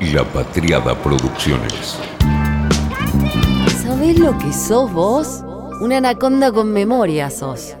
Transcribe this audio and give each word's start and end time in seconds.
La 0.00 0.22
Patriada 0.22 0.94
Producciones. 1.02 1.98
¿Sabés 3.82 4.16
lo 4.16 4.38
que 4.38 4.52
sos 4.52 4.92
vos? 4.92 5.42
Una 5.80 5.96
anaconda 5.96 6.52
con 6.52 6.72
memoria 6.72 7.30
sos. 7.30 7.74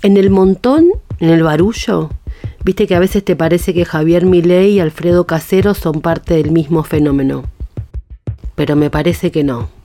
En 0.00 0.16
el 0.16 0.30
montón, 0.30 0.86
en 1.18 1.28
el 1.28 1.42
barullo, 1.42 2.08
viste 2.64 2.86
que 2.86 2.94
a 2.94 3.00
veces 3.00 3.22
te 3.22 3.36
parece 3.36 3.74
que 3.74 3.84
Javier 3.84 4.24
Milei 4.24 4.70
y 4.70 4.80
Alfredo 4.80 5.26
Casero 5.26 5.74
son 5.74 6.00
parte 6.00 6.34
del 6.34 6.52
mismo 6.52 6.82
fenómeno. 6.84 7.44
Pero 8.54 8.76
me 8.76 8.88
parece 8.88 9.30
que 9.30 9.44
no. 9.44 9.81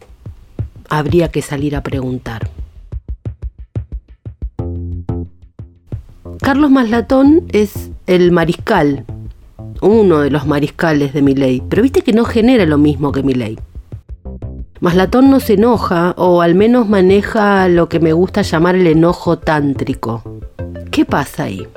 Habría 0.90 1.30
que 1.30 1.42
salir 1.42 1.76
a 1.76 1.84
preguntar. 1.84 2.50
Carlos 6.42 6.71
Maslatón 6.71 7.44
es 7.52 7.92
el 8.06 8.32
mariscal, 8.32 9.06
uno 9.82 10.20
de 10.20 10.30
los 10.30 10.47
mariscales 10.47 11.14
de 11.14 11.21
Milei, 11.21 11.61
pero 11.68 11.82
viste 11.84 12.02
que 12.02 12.14
no 12.14 12.24
genera 12.25 12.66
lo 12.66 12.78
mismo 12.78 13.11
que 13.11 13.24
Milei. 13.24 13.58
Maslatón 14.80 15.30
no 15.30 15.39
se 15.39 15.54
enoja, 15.54 16.14
o 16.18 16.42
al 16.42 16.56
menos 16.56 16.88
maneja 16.88 17.68
lo 17.68 17.89
que 17.89 18.00
me 18.00 18.14
gusta 18.14 18.44
llamar 18.44 18.75
el 18.75 18.88
enojo 18.88 19.39
tántrico. 19.39 20.22
¿Qué 20.92 21.04
pasa 21.04 21.44
ahí? 21.46 21.68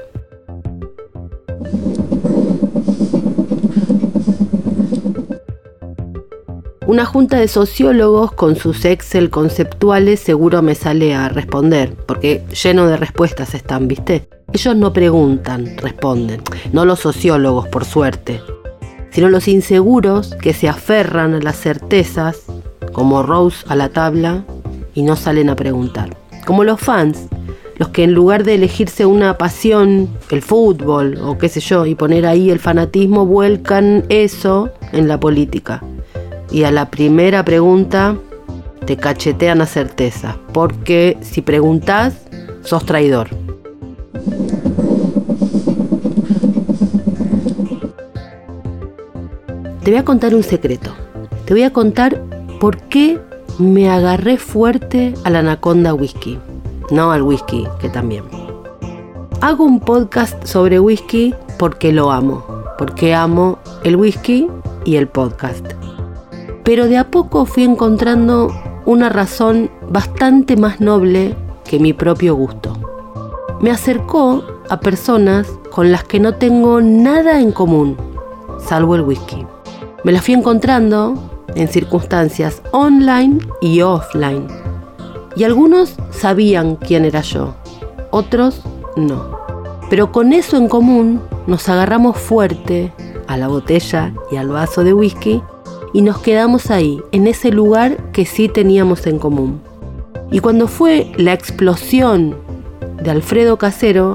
Una 6.86 7.04
junta 7.04 7.38
de 7.38 7.46
sociólogos 7.46 8.32
con 8.32 8.56
sus 8.56 8.84
Excel 8.86 9.28
conceptuales 9.28 10.18
seguro 10.18 10.62
me 10.62 10.74
sale 10.74 11.14
a 11.14 11.28
responder, 11.28 11.94
porque 12.06 12.42
lleno 12.62 12.86
de 12.86 12.96
respuestas 12.96 13.54
están, 13.54 13.86
¿viste? 13.86 14.28
Ellos 14.52 14.74
no 14.74 14.92
preguntan, 14.92 15.76
responden. 15.76 16.42
No 16.72 16.86
los 16.86 17.00
sociólogos, 17.00 17.68
por 17.68 17.84
suerte, 17.84 18.40
sino 19.10 19.28
los 19.28 19.46
inseguros 19.46 20.34
que 20.36 20.54
se 20.54 20.68
aferran 20.68 21.34
a 21.34 21.40
las 21.40 21.60
certezas 21.60 22.44
como 22.92 23.22
Rose 23.22 23.64
a 23.68 23.76
la 23.76 23.90
tabla 23.90 24.44
y 24.94 25.02
no 25.02 25.16
salen 25.16 25.50
a 25.50 25.56
preguntar. 25.56 26.16
Como 26.46 26.64
los 26.64 26.80
fans, 26.80 27.28
los 27.76 27.88
que 27.88 28.04
en 28.04 28.14
lugar 28.14 28.42
de 28.42 28.54
elegirse 28.54 29.06
una 29.06 29.38
pasión, 29.38 30.08
el 30.30 30.42
fútbol 30.42 31.18
o 31.22 31.38
qué 31.38 31.48
sé 31.48 31.60
yo, 31.60 31.86
y 31.86 31.94
poner 31.94 32.26
ahí 32.26 32.50
el 32.50 32.58
fanatismo, 32.58 33.26
vuelcan 33.26 34.04
eso 34.08 34.70
en 34.92 35.08
la 35.08 35.20
política. 35.20 35.82
Y 36.50 36.64
a 36.64 36.70
la 36.70 36.90
primera 36.90 37.44
pregunta 37.44 38.16
te 38.86 38.96
cachetean 38.96 39.60
a 39.60 39.66
certeza, 39.66 40.36
porque 40.52 41.16
si 41.20 41.42
preguntas, 41.42 42.14
sos 42.62 42.84
traidor. 42.84 43.28
Te 49.82 49.90
voy 49.90 49.98
a 49.98 50.04
contar 50.04 50.34
un 50.34 50.42
secreto. 50.42 50.92
Te 51.46 51.54
voy 51.54 51.62
a 51.62 51.72
contar 51.72 52.22
¿por 52.60 52.76
qué 52.82 53.18
me 53.58 53.90
agarré 53.90 54.36
fuerte 54.36 55.14
a 55.24 55.30
la 55.30 55.38
anaconda 55.40 55.94
whisky? 55.94 56.38
No 56.90 57.12
al 57.12 57.22
whisky, 57.22 57.66
que 57.80 57.88
también. 57.88 58.24
Hago 59.40 59.64
un 59.64 59.80
podcast 59.80 60.44
sobre 60.44 60.78
whisky 60.78 61.34
porque 61.58 61.92
lo 61.92 62.10
amo, 62.10 62.44
porque 62.76 63.14
amo 63.14 63.58
el 63.84 63.96
whisky 63.96 64.48
y 64.84 64.96
el 64.96 65.08
podcast. 65.08 65.64
Pero 66.70 66.86
de 66.86 66.98
a 66.98 67.10
poco 67.10 67.46
fui 67.46 67.64
encontrando 67.64 68.54
una 68.86 69.08
razón 69.08 69.72
bastante 69.88 70.56
más 70.56 70.80
noble 70.80 71.34
que 71.64 71.80
mi 71.80 71.92
propio 71.92 72.36
gusto. 72.36 72.74
Me 73.60 73.72
acercó 73.72 74.44
a 74.68 74.78
personas 74.78 75.48
con 75.72 75.90
las 75.90 76.04
que 76.04 76.20
no 76.20 76.36
tengo 76.36 76.80
nada 76.80 77.40
en 77.40 77.50
común, 77.50 77.96
salvo 78.64 78.94
el 78.94 79.00
whisky. 79.00 79.44
Me 80.04 80.12
las 80.12 80.24
fui 80.24 80.34
encontrando 80.34 81.14
en 81.56 81.66
circunstancias 81.66 82.62
online 82.70 83.40
y 83.60 83.80
offline. 83.80 84.46
Y 85.34 85.42
algunos 85.42 85.96
sabían 86.12 86.76
quién 86.76 87.04
era 87.04 87.22
yo, 87.22 87.52
otros 88.12 88.62
no. 88.94 89.40
Pero 89.90 90.12
con 90.12 90.32
eso 90.32 90.56
en 90.56 90.68
común 90.68 91.20
nos 91.48 91.68
agarramos 91.68 92.16
fuerte 92.16 92.92
a 93.26 93.36
la 93.36 93.48
botella 93.48 94.14
y 94.30 94.36
al 94.36 94.50
vaso 94.50 94.84
de 94.84 94.94
whisky 94.94 95.42
y 95.92 96.02
nos 96.02 96.18
quedamos 96.18 96.70
ahí, 96.70 97.00
en 97.12 97.26
ese 97.26 97.50
lugar 97.50 97.96
que 98.12 98.24
sí 98.26 98.48
teníamos 98.48 99.06
en 99.06 99.18
común. 99.18 99.60
Y 100.30 100.40
cuando 100.40 100.68
fue 100.68 101.10
la 101.16 101.32
explosión 101.32 102.36
de 103.02 103.10
Alfredo 103.10 103.56
Casero, 103.56 104.14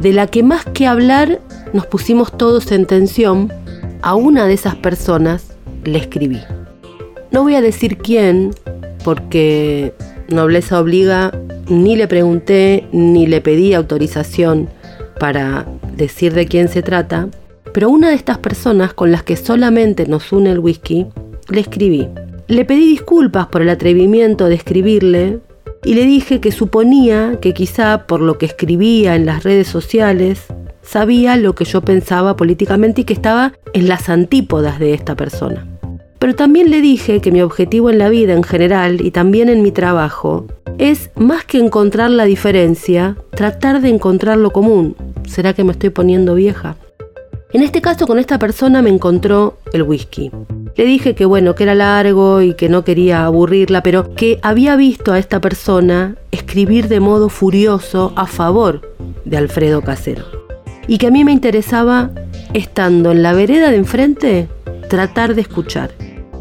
de 0.00 0.12
la 0.12 0.26
que 0.26 0.42
más 0.42 0.64
que 0.66 0.86
hablar 0.86 1.40
nos 1.72 1.86
pusimos 1.86 2.36
todos 2.36 2.70
en 2.72 2.86
tensión, 2.86 3.52
a 4.02 4.14
una 4.14 4.46
de 4.46 4.54
esas 4.54 4.76
personas 4.76 5.54
le 5.84 5.98
escribí. 5.98 6.40
No 7.30 7.42
voy 7.42 7.54
a 7.54 7.60
decir 7.60 7.98
quién, 7.98 8.52
porque 9.04 9.94
nobleza 10.28 10.80
obliga, 10.80 11.32
ni 11.68 11.96
le 11.96 12.08
pregunté 12.08 12.86
ni 12.92 13.26
le 13.26 13.40
pedí 13.40 13.74
autorización 13.74 14.68
para 15.18 15.66
decir 15.96 16.32
de 16.34 16.46
quién 16.46 16.68
se 16.68 16.82
trata, 16.82 17.28
pero 17.78 17.90
una 17.90 18.08
de 18.08 18.16
estas 18.16 18.38
personas 18.38 18.92
con 18.92 19.12
las 19.12 19.22
que 19.22 19.36
solamente 19.36 20.04
nos 20.08 20.32
une 20.32 20.50
el 20.50 20.58
whisky, 20.58 21.06
le 21.48 21.60
escribí. 21.60 22.08
Le 22.48 22.64
pedí 22.64 22.88
disculpas 22.88 23.46
por 23.46 23.62
el 23.62 23.68
atrevimiento 23.68 24.46
de 24.46 24.56
escribirle 24.56 25.38
y 25.84 25.94
le 25.94 26.02
dije 26.02 26.40
que 26.40 26.50
suponía 26.50 27.38
que 27.40 27.54
quizá 27.54 28.08
por 28.08 28.20
lo 28.20 28.36
que 28.36 28.46
escribía 28.46 29.14
en 29.14 29.26
las 29.26 29.44
redes 29.44 29.68
sociales, 29.68 30.46
sabía 30.82 31.36
lo 31.36 31.54
que 31.54 31.64
yo 31.66 31.80
pensaba 31.80 32.34
políticamente 32.34 33.02
y 33.02 33.04
que 33.04 33.12
estaba 33.12 33.52
en 33.72 33.86
las 33.86 34.08
antípodas 34.08 34.80
de 34.80 34.94
esta 34.94 35.14
persona. 35.14 35.64
Pero 36.18 36.34
también 36.34 36.72
le 36.72 36.80
dije 36.80 37.20
que 37.20 37.30
mi 37.30 37.42
objetivo 37.42 37.90
en 37.90 37.98
la 37.98 38.08
vida 38.08 38.32
en 38.32 38.42
general 38.42 39.06
y 39.06 39.12
también 39.12 39.48
en 39.48 39.62
mi 39.62 39.70
trabajo 39.70 40.48
es 40.78 41.12
más 41.14 41.44
que 41.44 41.60
encontrar 41.60 42.10
la 42.10 42.24
diferencia, 42.24 43.16
tratar 43.36 43.80
de 43.80 43.90
encontrar 43.90 44.36
lo 44.36 44.50
común. 44.50 44.96
¿Será 45.28 45.52
que 45.52 45.62
me 45.62 45.70
estoy 45.70 45.90
poniendo 45.90 46.34
vieja? 46.34 46.74
En 47.50 47.62
este 47.62 47.80
caso 47.80 48.06
con 48.06 48.18
esta 48.18 48.38
persona 48.38 48.82
me 48.82 48.90
encontró 48.90 49.56
el 49.72 49.82
whisky. 49.82 50.30
Le 50.76 50.84
dije 50.84 51.14
que 51.14 51.24
bueno, 51.24 51.54
que 51.54 51.62
era 51.62 51.74
largo 51.74 52.42
y 52.42 52.52
que 52.52 52.68
no 52.68 52.84
quería 52.84 53.24
aburrirla, 53.24 53.82
pero 53.82 54.14
que 54.14 54.38
había 54.42 54.76
visto 54.76 55.14
a 55.14 55.18
esta 55.18 55.40
persona 55.40 56.16
escribir 56.30 56.88
de 56.88 57.00
modo 57.00 57.30
furioso 57.30 58.12
a 58.16 58.26
favor 58.26 58.94
de 59.24 59.38
Alfredo 59.38 59.80
Casero. 59.80 60.26
Y 60.86 60.98
que 60.98 61.06
a 61.06 61.10
mí 61.10 61.24
me 61.24 61.32
interesaba, 61.32 62.10
estando 62.52 63.12
en 63.12 63.22
la 63.22 63.32
vereda 63.32 63.70
de 63.70 63.76
enfrente, 63.76 64.48
tratar 64.90 65.34
de 65.34 65.40
escuchar. 65.40 65.90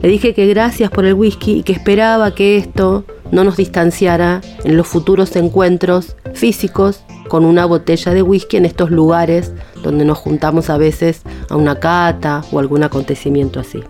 Le 0.02 0.10
dije 0.10 0.34
que 0.34 0.46
gracias 0.48 0.92
por 0.92 1.06
el 1.06 1.14
whisky 1.14 1.60
y 1.60 1.64
que 1.64 1.72
esperaba 1.72 2.36
que 2.36 2.58
esto 2.58 3.06
no 3.32 3.46
nos 3.46 3.56
distanciara 3.56 4.42
en 4.66 4.76
los 4.76 4.88
futuros 4.88 5.36
encuentros 5.38 6.18
físicos 6.34 7.04
con 7.28 7.46
una 7.46 7.66
botella 7.66 8.14
de 8.14 8.22
whisky 8.22 8.58
en 8.58 8.66
estos 8.66 8.92
lugares 8.92 9.52
donde 9.84 10.06
nos 10.06 10.18
juntamos 10.18 10.70
a 10.70 10.78
veces 10.78 11.22
a 11.50 11.56
una 11.56 11.80
cata 11.80 12.42
o 12.52 12.60
algún 12.60 12.84
acontecimiento 12.84 13.60
así. 13.60 13.84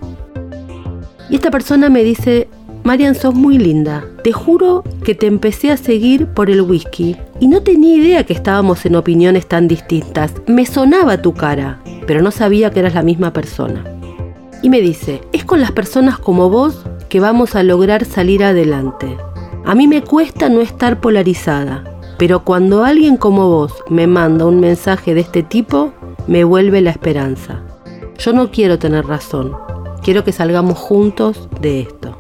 Y 1.30 1.36
esta 1.36 1.52
persona 1.52 1.90
me 1.90 2.04
dice, 2.04 2.48
Marian, 2.84 3.16
sos 3.16 3.34
muy 3.34 3.58
linda. 3.58 4.06
Te 4.24 4.32
juro 4.32 4.84
que 5.04 5.16
te 5.16 5.28
empecé 5.28 5.72
a 5.72 5.78
seguir 5.78 6.28
por 6.28 6.50
el 6.50 6.62
whisky 6.62 7.18
y 7.40 7.48
no 7.48 7.62
tenía 7.62 7.96
idea 7.96 8.24
que 8.26 8.34
estábamos 8.34 8.86
en 8.86 8.96
opiniones 8.96 9.48
tan 9.48 9.68
distintas. 9.68 10.34
Me 10.48 10.66
sonaba 10.66 11.22
tu 11.22 11.34
cara, 11.34 11.82
pero 12.06 12.22
no 12.22 12.32
sabía 12.32 12.72
que 12.72 12.80
eras 12.80 12.94
la 12.94 13.04
misma 13.04 13.34
persona 13.34 13.84
y 14.62 14.70
me 14.70 14.82
dice, 14.82 15.22
es 15.34 15.46
con 15.46 15.62
las 15.62 15.72
personas 15.72 16.18
como 16.20 16.50
vos 16.50 16.84
que 17.10 17.20
vamos 17.20 17.56
a 17.56 17.64
lograr 17.64 18.06
salir 18.06 18.44
adelante. 18.44 19.18
A 19.66 19.76
mí 19.76 19.88
me 19.88 20.02
cuesta 20.02 20.50
no 20.50 20.62
estar 20.62 21.00
polarizada, 21.00 21.84
pero 22.18 22.44
cuando 22.44 22.84
alguien 22.84 23.18
como 23.18 23.48
vos 23.48 23.74
me 23.90 24.08
manda 24.08 24.46
un 24.46 24.60
mensaje 24.60 25.14
de 25.14 25.22
este 25.22 25.44
tipo, 25.44 25.94
me 26.28 26.44
vuelve 26.44 26.82
la 26.82 26.90
esperanza. 26.90 27.62
Yo 28.18 28.34
no 28.34 28.50
quiero 28.50 28.80
tener 28.80 29.06
razón, 29.06 29.56
quiero 30.02 30.24
que 30.24 30.32
salgamos 30.32 30.78
juntos 30.78 31.48
de 31.62 31.82
esto. 31.82 32.18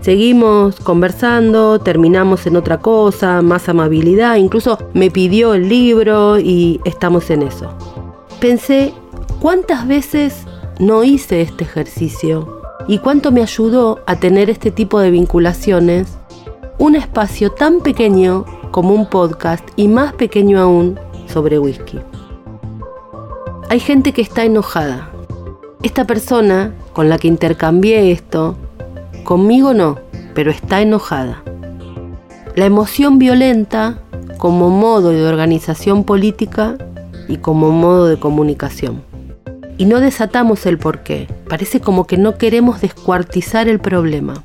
Seguimos 0.00 0.76
conversando, 0.80 1.80
terminamos 1.80 2.46
en 2.46 2.56
otra 2.56 2.78
cosa, 2.78 3.42
más 3.42 3.68
amabilidad, 3.68 4.36
incluso 4.36 4.78
me 4.94 5.10
pidió 5.10 5.54
el 5.54 5.68
libro 5.68 6.38
y 6.38 6.80
estamos 6.84 7.30
en 7.30 7.42
eso. 7.42 7.74
Pensé, 8.40 8.94
¿cuántas 9.40 9.86
veces 9.86 10.46
no 10.78 11.02
hice 11.02 11.42
este 11.42 11.64
ejercicio 11.64 12.62
y 12.86 12.98
cuánto 12.98 13.32
me 13.32 13.42
ayudó 13.42 14.00
a 14.06 14.16
tener 14.16 14.48
este 14.48 14.70
tipo 14.70 15.00
de 15.00 15.10
vinculaciones 15.10 16.16
un 16.78 16.94
espacio 16.94 17.50
tan 17.50 17.80
pequeño 17.80 18.44
como 18.70 18.94
un 18.94 19.06
podcast 19.06 19.68
y 19.76 19.88
más 19.88 20.12
pequeño 20.12 20.60
aún 20.60 20.98
sobre 21.26 21.58
whisky. 21.58 22.00
Hay 23.70 23.80
gente 23.80 24.12
que 24.12 24.22
está 24.22 24.44
enojada. 24.44 25.10
Esta 25.82 26.06
persona 26.06 26.74
con 26.92 27.08
la 27.08 27.18
que 27.18 27.28
intercambié 27.28 28.10
esto, 28.10 28.56
conmigo 29.24 29.74
no, 29.74 29.98
pero 30.34 30.50
está 30.50 30.80
enojada. 30.80 31.42
La 32.56 32.64
emoción 32.64 33.18
violenta 33.18 34.00
como 34.38 34.70
modo 34.70 35.10
de 35.10 35.26
organización 35.26 36.04
política 36.04 36.76
y 37.28 37.36
como 37.36 37.70
modo 37.70 38.06
de 38.06 38.18
comunicación. 38.18 39.02
Y 39.76 39.84
no 39.84 40.00
desatamos 40.00 40.66
el 40.66 40.78
porqué. 40.78 41.28
Parece 41.48 41.80
como 41.80 42.06
que 42.06 42.16
no 42.16 42.36
queremos 42.36 42.80
descuartizar 42.80 43.68
el 43.68 43.78
problema. 43.78 44.42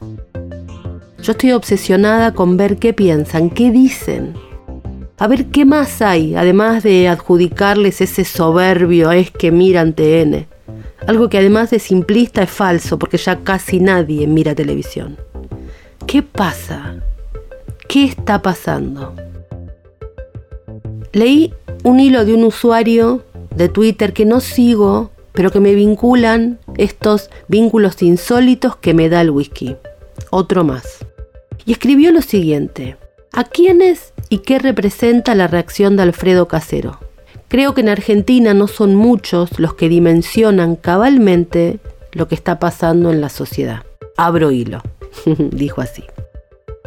Yo 1.24 1.32
estoy 1.32 1.54
obsesionada 1.54 2.34
con 2.34 2.58
ver 2.58 2.76
qué 2.76 2.92
piensan, 2.92 3.50
qué 3.50 3.72
dicen. 3.72 4.34
A 5.18 5.26
ver 5.28 5.46
qué 5.46 5.64
más 5.64 6.02
hay, 6.02 6.36
además 6.36 6.84
de 6.84 7.08
adjudicarles 7.08 8.02
ese 8.02 8.26
soberbio 8.26 9.10
es 9.14 9.32
que 9.32 9.50
miran 9.50 9.94
TN. 9.94 10.46
Algo 11.08 11.30
que 11.30 11.38
además 11.38 11.70
de 11.70 11.80
simplista 11.80 12.44
es 12.44 12.50
falso, 12.50 13.00
porque 13.00 13.16
ya 13.16 13.40
casi 13.40 13.80
nadie 13.80 14.28
mira 14.28 14.54
televisión. 14.54 15.18
¿Qué 16.08 16.24
pasa? 16.24 16.98
¿Qué 17.88 18.04
está 18.04 18.42
pasando? 18.42 19.16
Leí 21.14 21.54
un 21.84 22.02
hilo 22.02 22.26
de 22.26 22.34
un 22.34 22.44
usuario 22.44 23.24
de 23.56 23.70
Twitter 23.70 24.12
que 24.12 24.26
no 24.26 24.42
sigo, 24.42 25.12
pero 25.32 25.52
que 25.52 25.62
me 25.62 25.74
vinculan 25.74 26.60
estos 26.76 27.30
vínculos 27.48 28.02
insólitos 28.02 28.76
que 28.76 28.94
me 28.94 29.08
da 29.08 29.22
el 29.22 29.30
whisky. 29.30 29.78
Otro 30.30 30.66
más. 30.66 31.06
Y 31.66 31.72
escribió 31.72 32.12
lo 32.12 32.22
siguiente. 32.22 32.98
¿A 33.32 33.46
quiénes 33.46 34.14
y 34.30 34.40
qué 34.40 34.60
representa 34.60 35.34
la 35.34 35.48
reacción 35.48 35.96
de 35.96 36.04
Alfredo 36.04 36.48
Casero? 36.48 37.00
Creo 37.48 37.74
que 37.74 37.82
en 37.82 37.90
Argentina 37.90 38.54
no 38.54 38.68
son 38.68 38.96
muchos 38.96 39.60
los 39.60 39.74
que 39.76 39.88
dimensionan 39.90 40.76
cabalmente 40.76 41.80
lo 42.12 42.28
que 42.28 42.36
está 42.36 42.60
pasando 42.60 43.12
en 43.12 43.22
la 43.22 43.30
sociedad. 43.30 43.84
Abro 44.18 44.52
hilo, 44.52 44.82
dijo 45.52 45.82
así. 45.82 46.04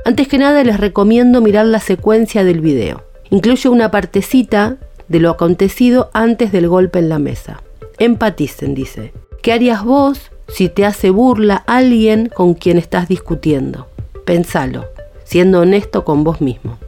Antes 0.05 0.29
que 0.29 0.39
nada 0.39 0.63
les 0.63 0.79
recomiendo 0.79 1.41
mirar 1.41 1.67
la 1.67 1.81
secuencia 1.81 2.45
del 2.45 2.61
video. 2.61 3.05
Incluye 3.31 3.69
una 3.69 3.91
partecita 3.91 4.77
de 5.09 5.21
lo 5.21 5.31
acontecido 5.31 6.11
antes 6.13 6.53
del 6.53 6.69
golpe 6.69 6.99
en 6.99 7.09
la 7.09 7.19
mesa. 7.19 7.63
Empaticen, 7.99 8.75
dice. 8.75 9.13
¿Qué 9.43 9.53
harías 9.53 9.85
vos 9.85 10.31
si 10.49 10.69
te 10.69 10.85
hace 10.85 11.11
burla 11.11 11.57
alguien 11.67 12.29
con 12.29 12.55
quien 12.55 12.79
estás 12.79 13.09
discutiendo? 13.09 13.89
Pensalo, 14.27 14.87
siendo 15.23 15.61
honesto 15.61 16.05
con 16.05 16.25
vos 16.25 16.41
mismo. 16.41 16.79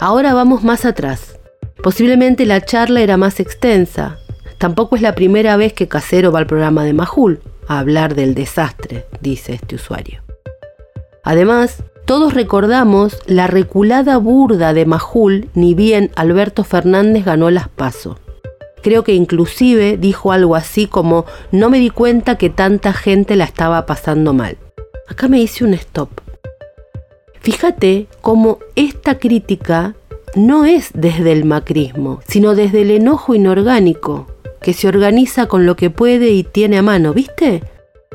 Ahora 0.00 0.34
vamos 0.34 0.64
más 0.64 0.84
atrás. 0.84 1.38
Posiblemente 1.84 2.46
la 2.46 2.60
charla 2.64 3.00
era 3.00 3.16
más 3.16 3.38
extensa. 3.38 4.18
Tampoco 4.58 4.96
es 4.96 5.02
la 5.02 5.14
primera 5.14 5.56
vez 5.56 5.72
que 5.72 5.86
Casero 5.86 6.32
va 6.32 6.40
al 6.40 6.48
programa 6.48 6.84
de 6.84 6.94
Majul 6.94 7.40
a 7.68 7.78
hablar 7.78 8.16
del 8.16 8.34
desastre, 8.34 9.06
dice 9.20 9.52
este 9.52 9.76
usuario. 9.76 10.24
Además, 11.22 11.84
todos 12.06 12.34
recordamos 12.34 13.20
la 13.26 13.46
reculada 13.46 14.16
burda 14.16 14.72
de 14.72 14.84
Majul, 14.84 15.50
ni 15.54 15.74
bien 15.74 16.10
Alberto 16.16 16.64
Fernández 16.64 17.24
ganó 17.24 17.50
las 17.50 17.68
pasos. 17.68 18.16
Creo 18.82 19.04
que 19.04 19.14
inclusive 19.14 19.96
dijo 19.96 20.32
algo 20.32 20.56
así 20.56 20.88
como 20.88 21.24
no 21.52 21.70
me 21.70 21.78
di 21.78 21.90
cuenta 21.90 22.36
que 22.36 22.50
tanta 22.50 22.92
gente 22.92 23.36
la 23.36 23.44
estaba 23.44 23.86
pasando 23.86 24.32
mal. 24.32 24.58
Acá 25.06 25.28
me 25.28 25.38
hice 25.38 25.62
un 25.62 25.74
stop. 25.74 26.10
Fíjate 27.40 28.06
cómo 28.20 28.58
esta 28.74 29.18
crítica 29.18 29.94
no 30.34 30.64
es 30.64 30.90
desde 30.94 31.32
el 31.32 31.44
macrismo, 31.44 32.20
sino 32.26 32.54
desde 32.54 32.82
el 32.82 32.90
enojo 32.90 33.34
inorgánico, 33.34 34.26
que 34.60 34.72
se 34.72 34.88
organiza 34.88 35.46
con 35.46 35.66
lo 35.66 35.76
que 35.76 35.90
puede 35.90 36.30
y 36.30 36.42
tiene 36.42 36.78
a 36.78 36.82
mano, 36.82 37.14
¿viste? 37.14 37.62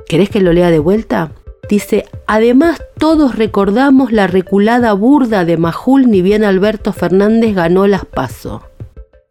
¿Querés 0.07 0.29
que 0.29 0.41
lo 0.41 0.53
lea 0.53 0.69
de 0.69 0.79
vuelta? 0.79 1.31
Dice, 1.69 2.05
además 2.27 2.81
todos 2.97 3.35
recordamos 3.35 4.11
la 4.11 4.27
reculada 4.27 4.93
burda 4.93 5.45
de 5.45 5.57
Majul 5.57 6.09
ni 6.09 6.21
bien 6.21 6.43
Alberto 6.43 6.91
Fernández 6.91 7.55
ganó 7.55 7.87
las 7.87 8.05
paso. 8.05 8.63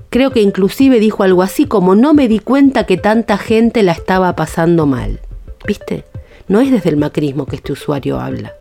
Creo 0.09 0.31
que 0.31 0.43
inclusive 0.43 0.99
dijo 0.99 1.23
algo 1.23 1.43
así 1.43 1.67
como 1.67 1.95
no 1.95 2.15
me 2.15 2.29
di 2.29 2.39
cuenta 2.39 2.85
que 2.85 2.97
tanta 2.97 3.39
gente 3.39 3.83
la 3.83 3.93
estaba 3.93 4.35
pasando 4.35 4.87
mal. 4.87 5.21
¿Viste? 5.67 6.05
No 6.49 6.61
es 6.61 6.71
desde 6.71 6.91
el 6.91 6.97
macrismo 6.97 7.47
que 7.47 7.57
este 7.57 7.73
usuario 7.73 8.19
habla. 8.19 8.53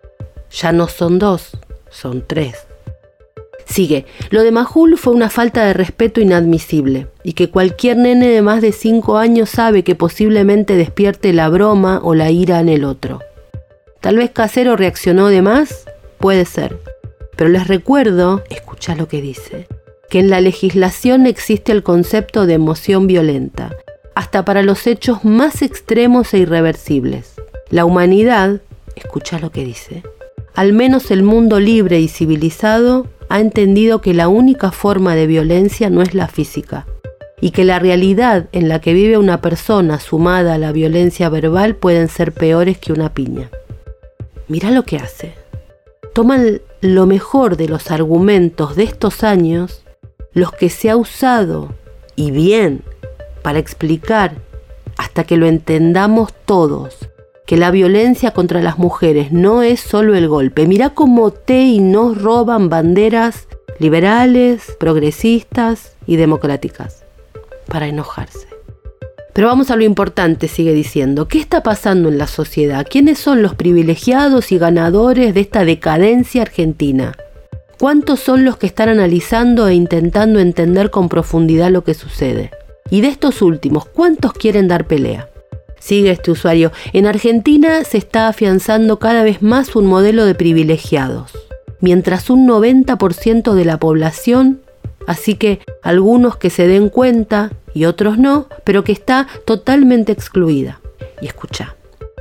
Ya 0.51 0.71
no 0.71 0.87
son 0.87 1.19
dos, 1.19 1.51
son 1.89 2.23
tres. 2.25 2.55
Sigue, 3.65 4.05
lo 4.31 4.43
de 4.43 4.51
Majul 4.51 4.97
fue 4.97 5.13
una 5.13 5.29
falta 5.29 5.65
de 5.65 5.73
respeto 5.73 6.19
inadmisible 6.19 7.07
y 7.23 7.33
que 7.33 7.49
cualquier 7.49 7.97
nene 7.97 8.27
de 8.27 8.41
más 8.41 8.61
de 8.61 8.73
cinco 8.73 9.17
años 9.17 9.49
sabe 9.49 9.83
que 9.83 9.95
posiblemente 9.95 10.75
despierte 10.75 11.31
la 11.31 11.47
broma 11.47 12.01
o 12.03 12.13
la 12.13 12.31
ira 12.31 12.59
en 12.59 12.67
el 12.67 12.83
otro. 12.83 13.21
Tal 14.01 14.17
vez 14.17 14.31
Casero 14.31 14.75
reaccionó 14.75 15.27
de 15.27 15.41
más, 15.41 15.85
puede 16.17 16.43
ser. 16.45 16.79
Pero 17.37 17.49
les 17.49 17.67
recuerdo, 17.67 18.43
escucha 18.49 18.95
lo 18.95 19.07
que 19.07 19.21
dice, 19.21 19.67
que 20.09 20.19
en 20.19 20.29
la 20.29 20.41
legislación 20.41 21.25
existe 21.25 21.71
el 21.71 21.81
concepto 21.81 22.45
de 22.45 22.55
emoción 22.55 23.07
violenta, 23.07 23.75
hasta 24.15 24.43
para 24.43 24.63
los 24.63 24.85
hechos 24.85 25.23
más 25.23 25.61
extremos 25.61 26.33
e 26.33 26.39
irreversibles. 26.39 27.35
La 27.69 27.85
humanidad, 27.85 28.59
escucha 28.95 29.39
lo 29.39 29.51
que 29.51 29.63
dice, 29.63 30.03
al 30.55 30.73
menos 30.73 31.11
el 31.11 31.23
mundo 31.23 31.59
libre 31.59 31.99
y 31.99 32.07
civilizado 32.07 33.07
ha 33.29 33.39
entendido 33.39 34.01
que 34.01 34.13
la 34.13 34.27
única 34.27 34.71
forma 34.71 35.15
de 35.15 35.27
violencia 35.27 35.89
no 35.89 36.01
es 36.01 36.13
la 36.13 36.27
física, 36.27 36.85
y 37.39 37.51
que 37.51 37.63
la 37.63 37.79
realidad 37.79 38.47
en 38.51 38.69
la 38.69 38.79
que 38.81 38.93
vive 38.93 39.17
una 39.17 39.41
persona 39.41 39.99
sumada 39.99 40.55
a 40.55 40.57
la 40.57 40.71
violencia 40.71 41.29
verbal 41.29 41.75
pueden 41.75 42.07
ser 42.07 42.33
peores 42.33 42.77
que 42.77 42.93
una 42.93 43.13
piña. 43.13 43.49
Mira 44.47 44.69
lo 44.71 44.83
que 44.83 44.97
hace. 44.97 45.33
Toman 46.13 46.61
lo 46.81 47.05
mejor 47.05 47.55
de 47.55 47.69
los 47.69 47.89
argumentos 47.89 48.75
de 48.75 48.83
estos 48.83 49.23
años, 49.23 49.83
los 50.33 50.51
que 50.51 50.69
se 50.69 50.89
ha 50.89 50.97
usado, 50.97 51.73
y 52.15 52.31
bien, 52.31 52.83
para 53.41 53.59
explicar, 53.59 54.33
hasta 54.97 55.23
que 55.23 55.37
lo 55.37 55.47
entendamos 55.47 56.33
todos, 56.45 56.97
que 57.51 57.57
la 57.57 57.69
violencia 57.69 58.31
contra 58.31 58.61
las 58.61 58.79
mujeres 58.79 59.33
no 59.33 59.61
es 59.61 59.81
solo 59.81 60.15
el 60.15 60.29
golpe. 60.29 60.67
Mira 60.67 60.91
cómo 60.91 61.31
te 61.31 61.63
y 61.63 61.81
nos 61.81 62.17
roban 62.21 62.69
banderas 62.69 63.49
liberales, 63.77 64.77
progresistas 64.79 65.97
y 66.07 66.15
democráticas 66.15 67.03
para 67.67 67.87
enojarse. 67.89 68.47
Pero 69.33 69.49
vamos 69.49 69.69
a 69.69 69.75
lo 69.75 69.83
importante, 69.83 70.47
sigue 70.47 70.71
diciendo. 70.71 71.27
¿Qué 71.27 71.39
está 71.39 71.61
pasando 71.61 72.07
en 72.07 72.17
la 72.17 72.27
sociedad? 72.27 72.87
¿Quiénes 72.89 73.19
son 73.19 73.41
los 73.41 73.53
privilegiados 73.53 74.53
y 74.53 74.57
ganadores 74.57 75.33
de 75.33 75.41
esta 75.41 75.65
decadencia 75.65 76.43
argentina? 76.43 77.17
¿Cuántos 77.77 78.21
son 78.21 78.45
los 78.45 78.55
que 78.55 78.67
están 78.67 78.87
analizando 78.87 79.67
e 79.67 79.73
intentando 79.73 80.39
entender 80.39 80.89
con 80.89 81.09
profundidad 81.09 81.69
lo 81.69 81.83
que 81.83 81.95
sucede? 81.95 82.51
Y 82.89 83.01
de 83.01 83.09
estos 83.09 83.41
últimos, 83.41 83.83
¿cuántos 83.83 84.31
quieren 84.31 84.69
dar 84.69 84.87
pelea? 84.87 85.30
Sigue 85.81 86.11
este 86.11 86.31
usuario. 86.31 86.71
En 86.93 87.05
Argentina 87.05 87.83
se 87.83 87.97
está 87.97 88.29
afianzando 88.29 88.99
cada 88.99 89.23
vez 89.23 89.41
más 89.41 89.75
un 89.75 89.87
modelo 89.87 90.23
de 90.23 90.35
privilegiados, 90.35 91.33
mientras 91.81 92.29
un 92.29 92.47
90% 92.47 93.53
de 93.53 93.65
la 93.65 93.77
población 93.77 94.61
Así 95.07 95.35
que 95.35 95.59
algunos 95.81 96.37
que 96.37 96.49
se 96.49 96.67
den 96.67 96.89
cuenta 96.89 97.51
y 97.73 97.85
otros 97.85 98.17
no, 98.17 98.47
pero 98.63 98.83
que 98.83 98.91
está 98.91 99.27
totalmente 99.45 100.11
excluida. 100.11 100.79
Y 101.21 101.27
escucha. 101.27 101.75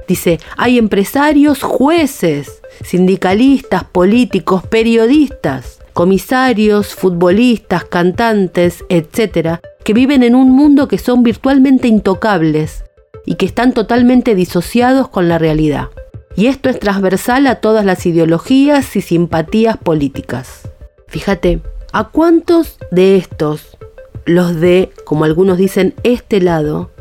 Dice, 0.09 0.41
hay 0.57 0.79
empresarios, 0.79 1.63
jueces, 1.63 2.63
sindicalistas, 2.83 3.85
políticos, 3.85 4.67
periodistas, 4.67 5.79
comisarios, 5.93 6.95
futbolistas, 6.95 7.85
cantantes, 7.85 8.85
etcétera, 8.89 9.61
que 9.85 9.95
viven 9.95 10.23
en 10.23 10.35
un 10.35 10.51
mundo 10.51 10.89
que 10.89 10.99
son 10.99 11.23
virtualmente 11.23 11.87
intocables 11.89 12.85
y 13.31 13.37
que 13.37 13.47
están 13.47 13.73
totalmente 13.73 14.35
disociados 14.35 15.09
con 15.09 15.31
la 15.31 15.39
realidad. 15.39 15.89
Y 16.37 16.49
esto 16.49 16.69
es 16.69 16.79
transversal 16.79 17.47
a 17.47 17.61
todas 17.61 17.87
las 17.87 18.05
ideologías 18.05 18.95
y 18.97 19.01
simpatías 19.01 19.79
políticas. 19.79 20.69
Fíjate, 21.07 21.63
¿A 21.93 22.05
cuántos 22.05 22.79
de 22.93 23.17
estos, 23.17 23.77
los 24.25 24.61
de, 24.61 24.93
como 25.05 25.25
algunos 25.25 25.59
dicen, 25.59 25.95
este 26.05 26.41
lado, 26.41 26.93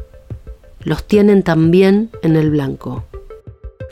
los 0.81 1.03
tienen 1.03 1.43
también 1.43 2.09
en 2.23 2.35
el 2.35 2.49
blanco? 2.49 3.03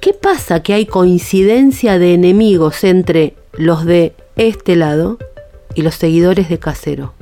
¿Qué 0.02 0.14
pasa 0.14 0.64
que 0.64 0.74
hay 0.74 0.88
coincidencia 0.88 2.00
de 2.00 2.16
enemigos 2.16 2.84
entre 2.84 3.36
los 3.54 3.86
de 3.86 4.16
este 4.38 4.76
lado 4.76 5.20
y 5.76 5.84
los 5.84 5.94
seguidores 5.94 6.50
de 6.50 6.58
Casero? 6.58 7.14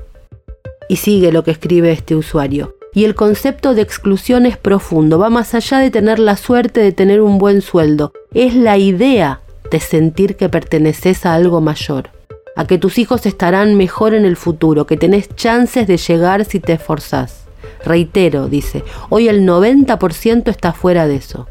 Y 0.87 0.95
sigue 0.95 1.33
lo 1.33 1.43
que 1.43 1.51
escribe 1.51 1.91
este 1.91 2.15
usuario. 2.15 2.74
Y 2.95 3.05
el 3.05 3.13
concepto 3.13 3.75
de 3.75 3.83
exclusión 3.83 4.47
es 4.47 4.57
profundo, 4.57 5.19
va 5.19 5.29
más 5.29 5.53
allá 5.53 5.77
de 5.77 5.91
tener 5.91 6.17
la 6.17 6.37
suerte 6.37 6.79
de 6.79 6.91
tener 6.91 7.21
un 7.21 7.37
buen 7.37 7.61
sueldo, 7.61 8.11
es 8.33 8.55
la 8.55 8.77
idea 8.79 9.41
de 9.69 9.79
sentir 9.79 10.35
que 10.35 10.49
perteneces 10.49 11.27
a 11.27 11.35
algo 11.35 11.61
mayor 11.61 12.09
a 12.55 12.65
que 12.65 12.77
tus 12.77 12.97
hijos 12.97 13.25
estarán 13.25 13.75
mejor 13.75 14.13
en 14.13 14.25
el 14.25 14.37
futuro, 14.37 14.87
que 14.87 14.97
tenés 14.97 15.33
chances 15.35 15.87
de 15.87 15.97
llegar 15.97 16.45
si 16.45 16.59
te 16.59 16.73
esforzás. 16.73 17.43
Reitero, 17.83 18.47
dice, 18.47 18.83
hoy 19.09 19.27
el 19.27 19.45
90% 19.45 20.49
está 20.49 20.73
fuera 20.73 21.07
de 21.07 21.17
eso. 21.17 21.47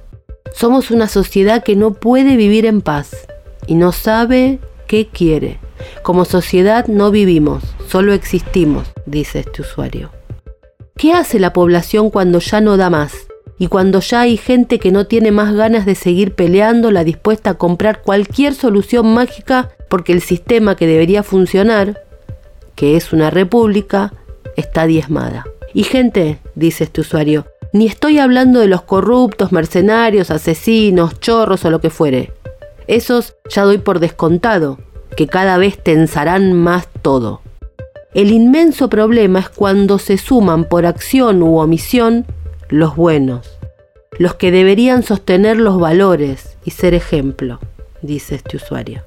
Somos 0.53 0.91
una 0.91 1.09
sociedad 1.09 1.63
que 1.63 1.77
no 1.77 1.93
puede 1.93 2.37
vivir 2.37 2.65
en 2.67 2.81
paz 2.81 3.27
y 3.67 3.75
no 3.75 3.93
sabe 3.93 4.59
qué 4.87 5.07
quiere. 5.07 5.59
Como 6.03 6.25
sociedad 6.25 6.87
no 6.87 7.11
vivimos, 7.11 7.63
solo 7.89 8.13
existimos, 8.13 8.89
dice 9.07 9.41
este 9.41 9.63
usuario. 9.63 10.11
¿Qué 10.97 11.13
hace 11.13 11.41
la 11.41 11.53
población 11.53 12.09
cuando 12.11 12.39
ya 12.39 12.61
no 12.61 12.77
da 12.77 12.89
más? 12.89 13.27
Y 13.59 13.67
cuando 13.67 14.01
ya 14.01 14.21
hay 14.21 14.37
gente 14.37 14.79
que 14.79 14.93
no 14.93 15.07
tiene 15.07 15.33
más 15.33 15.53
ganas 15.53 15.87
de 15.87 15.97
seguir 15.97 16.35
peleando, 16.35 16.93
la 16.93 17.03
dispuesta 17.03 17.51
a 17.51 17.55
comprar 17.55 18.03
cualquier 18.03 18.55
solución 18.55 19.13
mágica 19.13 19.71
porque 19.89 20.13
el 20.13 20.21
sistema 20.21 20.77
que 20.77 20.87
debería 20.87 21.25
funcionar, 21.25 22.05
que 22.77 22.97
es 22.97 23.13
una 23.13 23.31
república, 23.31 24.13
está 24.57 24.87
diezmada. 24.87 25.45
Y 25.73 25.83
gente, 25.83 26.39
dice 26.55 26.85
este 26.85 27.01
usuario, 27.01 27.47
ni 27.73 27.87
estoy 27.87 28.21
hablando 28.21 28.61
de 28.61 28.69
los 28.69 28.83
corruptos, 28.83 29.51
mercenarios, 29.51 30.31
asesinos, 30.31 31.19
chorros 31.19 31.65
o 31.65 31.71
lo 31.71 31.81
que 31.81 31.91
fuere. 31.91 32.33
Esos 32.87 33.35
ya 33.49 33.65
doy 33.65 33.79
por 33.79 33.99
descontado, 33.99 34.79
que 35.17 35.27
cada 35.27 35.59
vez 35.59 35.83
tensarán 35.83 36.53
más 36.53 36.87
todo. 37.03 37.41
El 38.14 38.30
inmenso 38.30 38.88
problema 38.88 39.40
es 39.40 39.49
cuando 39.49 39.99
se 39.99 40.18
suman 40.18 40.66
por 40.66 40.87
acción 40.87 41.42
u 41.42 41.59
omisión 41.59 42.25
los 42.68 42.94
buenos, 42.94 43.59
los 44.18 44.37
que 44.37 44.52
deberían 44.52 45.02
sostener 45.02 45.56
los 45.56 45.80
valores 45.80 46.56
y 46.64 46.71
ser 46.71 46.94
ejemplo, 46.94 47.59
dice 48.02 48.37
este 48.37 48.56
usuario. 48.56 49.02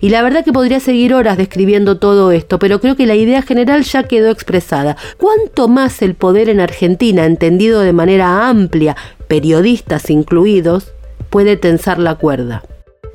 Y 0.00 0.10
la 0.10 0.22
verdad 0.22 0.44
que 0.44 0.52
podría 0.52 0.78
seguir 0.78 1.14
horas 1.14 1.36
describiendo 1.36 1.98
todo 1.98 2.30
esto, 2.30 2.60
pero 2.60 2.80
creo 2.80 2.94
que 2.94 3.06
la 3.06 3.16
idea 3.16 3.42
general 3.42 3.82
ya 3.82 4.04
quedó 4.04 4.30
expresada. 4.30 4.96
¿Cuánto 5.16 5.66
más 5.66 6.00
el 6.00 6.14
poder 6.14 6.48
en 6.48 6.60
Argentina, 6.60 7.26
entendido 7.26 7.80
de 7.80 7.92
manera 7.92 8.48
amplia, 8.48 8.96
periodistas 9.26 10.10
incluidos, 10.10 10.92
puede 11.28 11.56
tensar 11.56 11.98
la 11.98 12.14
cuerda? 12.14 12.62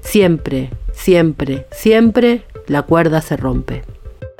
Siempre, 0.01 0.71
siempre, 0.91 1.65
siempre 1.71 2.43
la 2.67 2.81
cuerda 2.81 3.21
se 3.21 3.37
rompe. 3.37 3.83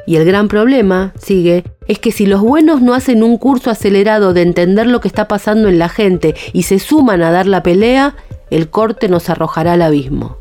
Y 0.05 0.17
el 0.17 0.25
gran 0.25 0.48
problema, 0.48 1.13
sigue, 1.17 1.63
es 1.88 2.00
que 2.00 2.12
si 2.12 2.25
los 2.25 2.41
buenos 2.41 2.81
no 2.81 2.93
hacen 2.93 3.24
un 3.24 3.38
curso 3.38 3.69
acelerado 3.69 4.33
de 4.33 4.41
entender 4.41 4.88
lo 4.88 5.00
que 5.01 5.07
está 5.07 5.27
pasando 5.27 5.69
en 5.69 5.79
la 5.79 5.89
gente 5.89 6.36
y 6.51 6.63
se 6.63 6.79
suman 6.79 7.22
a 7.22 7.31
dar 7.31 7.48
la 7.48 7.63
pelea, 7.63 8.15
el 8.50 8.69
corte 8.69 9.07
nos 9.07 9.29
arrojará 9.29 9.74
al 9.74 9.81
abismo. 9.81 10.38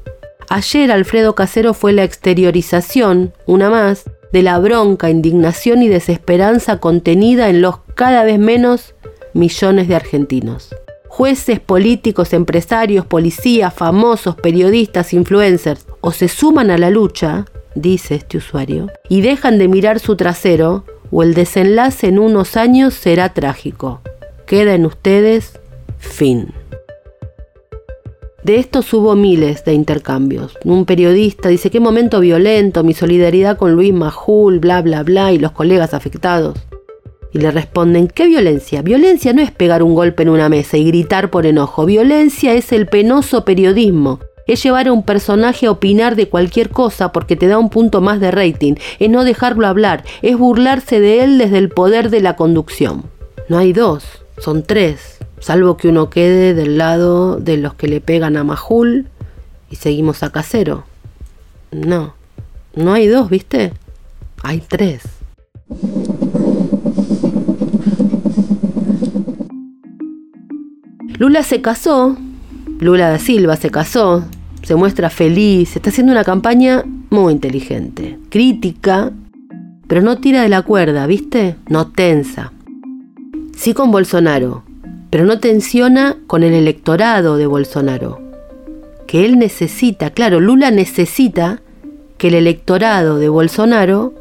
Ayer 0.49 0.91
Alfredo 0.91 1.35
Casero 1.35 1.75
fue 1.75 1.93
la 1.93 2.05
exteriorización, 2.05 3.33
una 3.47 3.71
más, 3.71 4.05
de 4.33 4.43
la 4.43 4.59
bronca, 4.59 5.11
indignación 5.11 5.83
y 5.83 5.89
desesperanza 5.89 6.79
contenida 6.79 7.49
en 7.49 7.63
los 7.63 7.77
cada 7.95 8.25
vez 8.25 8.39
menos 8.39 8.95
millones 9.33 9.89
de 9.89 9.95
argentinos. 9.95 10.75
Jueces, 11.09 11.61
políticos, 11.61 12.33
empresarios, 12.33 13.07
policías, 13.07 13.73
famosos, 13.73 14.35
periodistas, 14.37 15.13
influencers, 15.13 15.87
o 16.01 16.11
se 16.11 16.29
suman 16.29 16.71
a 16.71 16.79
la 16.79 16.91
lucha, 16.91 17.45
dice 17.75 18.15
este 18.15 18.39
usuario, 18.39 18.91
y 19.09 19.21
dejan 19.21 19.59
de 19.59 19.69
mirar 19.69 20.01
su 20.01 20.17
trasero, 20.17 20.85
o 21.11 21.23
el 21.23 21.35
desenlace 21.35 22.09
en 22.09 22.19
unos 22.19 22.57
años 22.57 22.95
será 22.95 23.35
trágico. 23.35 24.01
Queda 24.47 24.75
en 24.75 24.87
ustedes 24.87 25.61
fin. 25.99 26.53
De 28.43 28.57
estos 28.57 28.93
hubo 28.93 29.15
miles 29.15 29.65
de 29.65 29.73
intercambios. 29.73 30.59
Un 30.65 30.85
periodista 30.85 31.49
dice, 31.49 31.71
qué 31.71 31.79
momento 31.79 32.19
violento, 32.19 32.83
mi 32.83 32.93
solidaridad 32.93 33.57
con 33.57 33.73
Luis 33.73 33.93
Majul, 33.93 34.59
bla, 34.59 34.83
bla, 34.83 35.05
bla, 35.05 35.33
y 35.33 35.39
los 35.39 35.53
colegas 35.53 35.95
afectados. 35.95 36.59
Y 37.33 37.39
le 37.39 37.51
responden, 37.53 38.09
¿qué 38.09 38.27
violencia? 38.27 38.83
Violencia 38.83 39.33
no 39.33 39.43
es 39.43 39.53
pegar 39.53 39.83
un 39.83 39.95
golpe 39.95 40.25
en 40.25 40.29
una 40.29 40.49
mesa 40.49 40.77
y 40.77 40.85
gritar 40.85 41.31
por 41.31 41.47
enojo. 41.47 41.87
Violencia 41.87 42.53
es 42.53 42.73
el 42.73 42.87
penoso 42.87 43.45
periodismo, 43.45 44.19
es 44.47 44.63
llevar 44.63 44.89
a 44.89 44.93
un 44.93 45.03
personaje 45.03 45.67
a 45.67 45.71
opinar 45.71 46.17
de 46.17 46.29
cualquier 46.29 46.71
cosa 46.71 47.13
porque 47.13 47.37
te 47.37 47.47
da 47.47 47.59
un 47.59 47.71
punto 47.71 48.01
más 48.01 48.21
de 48.21 48.31
rating, 48.31 48.75
es 48.99 49.11
no 49.11 49.25
dejarlo 49.25 49.67
hablar, 49.67 50.05
es 50.23 50.37
burlarse 50.37 51.01
de 51.01 51.25
él 51.25 51.39
desde 51.39 51.59
el 51.59 51.69
poder 51.69 52.11
de 52.11 52.21
la 52.21 52.37
conducción. 52.37 53.05
No 53.49 53.59
hay 53.59 53.73
dos, 53.73 54.05
son 54.39 54.63
tres, 54.63 55.19
salvo 55.41 55.77
que 55.77 55.89
uno 55.89 56.11
quede 56.11 56.55
del 56.55 56.79
lado 56.79 57.37
de 57.37 57.57
los 57.57 57.75
que 57.75 57.89
le 57.89 58.01
pegan 58.01 58.37
a 58.37 58.45
Majul 58.45 59.09
y 59.71 59.77
seguimos 59.77 60.23
a 60.23 60.31
Casero. 60.31 60.85
No, 61.71 62.15
no 62.75 62.93
hay 62.93 63.07
dos, 63.07 63.31
¿viste? 63.31 63.73
Hay 64.43 64.61
tres. 64.61 65.03
Lula 71.19 71.45
se 71.45 71.63
casó 71.63 72.17
Lula 72.83 73.11
da 73.11 73.19
Silva 73.21 73.55
se 73.55 73.71
casó, 73.71 74.25
se 74.65 74.75
muestra 74.75 75.09
feliz, 75.09 75.77
está 75.77 75.91
haciendo 75.91 76.11
una 76.11 76.25
campaña 76.25 76.83
muy 77.11 77.33
inteligente, 77.33 78.19
crítica, 78.29 79.13
pero 79.87 80.03
no 80.03 80.19
tira 80.19 80.43
de 80.43 80.49
la 80.49 80.63
cuerda, 80.63 81.07
¿viste? 81.07 81.55
No 81.69 81.93
tensa. 81.93 82.53
Sí 83.57 83.73
con 83.73 83.93
Bolsonaro, 83.93 84.65
pero 85.11 85.25
no 85.25 85.39
tensiona 85.39 86.17
con 86.27 86.43
el 86.43 86.55
electorado 86.55 87.37
de 87.37 87.47
Bolsonaro. 87.47 88.21
Que 89.07 89.27
él 89.27 89.39
necesita, 89.39 90.11
claro, 90.11 90.41
Lula 90.41 90.73
necesita 90.73 91.63
que 92.19 92.29
el 92.29 92.35
electorado 92.35 93.21
de 93.21 93.29
Bolsonaro 93.29 94.13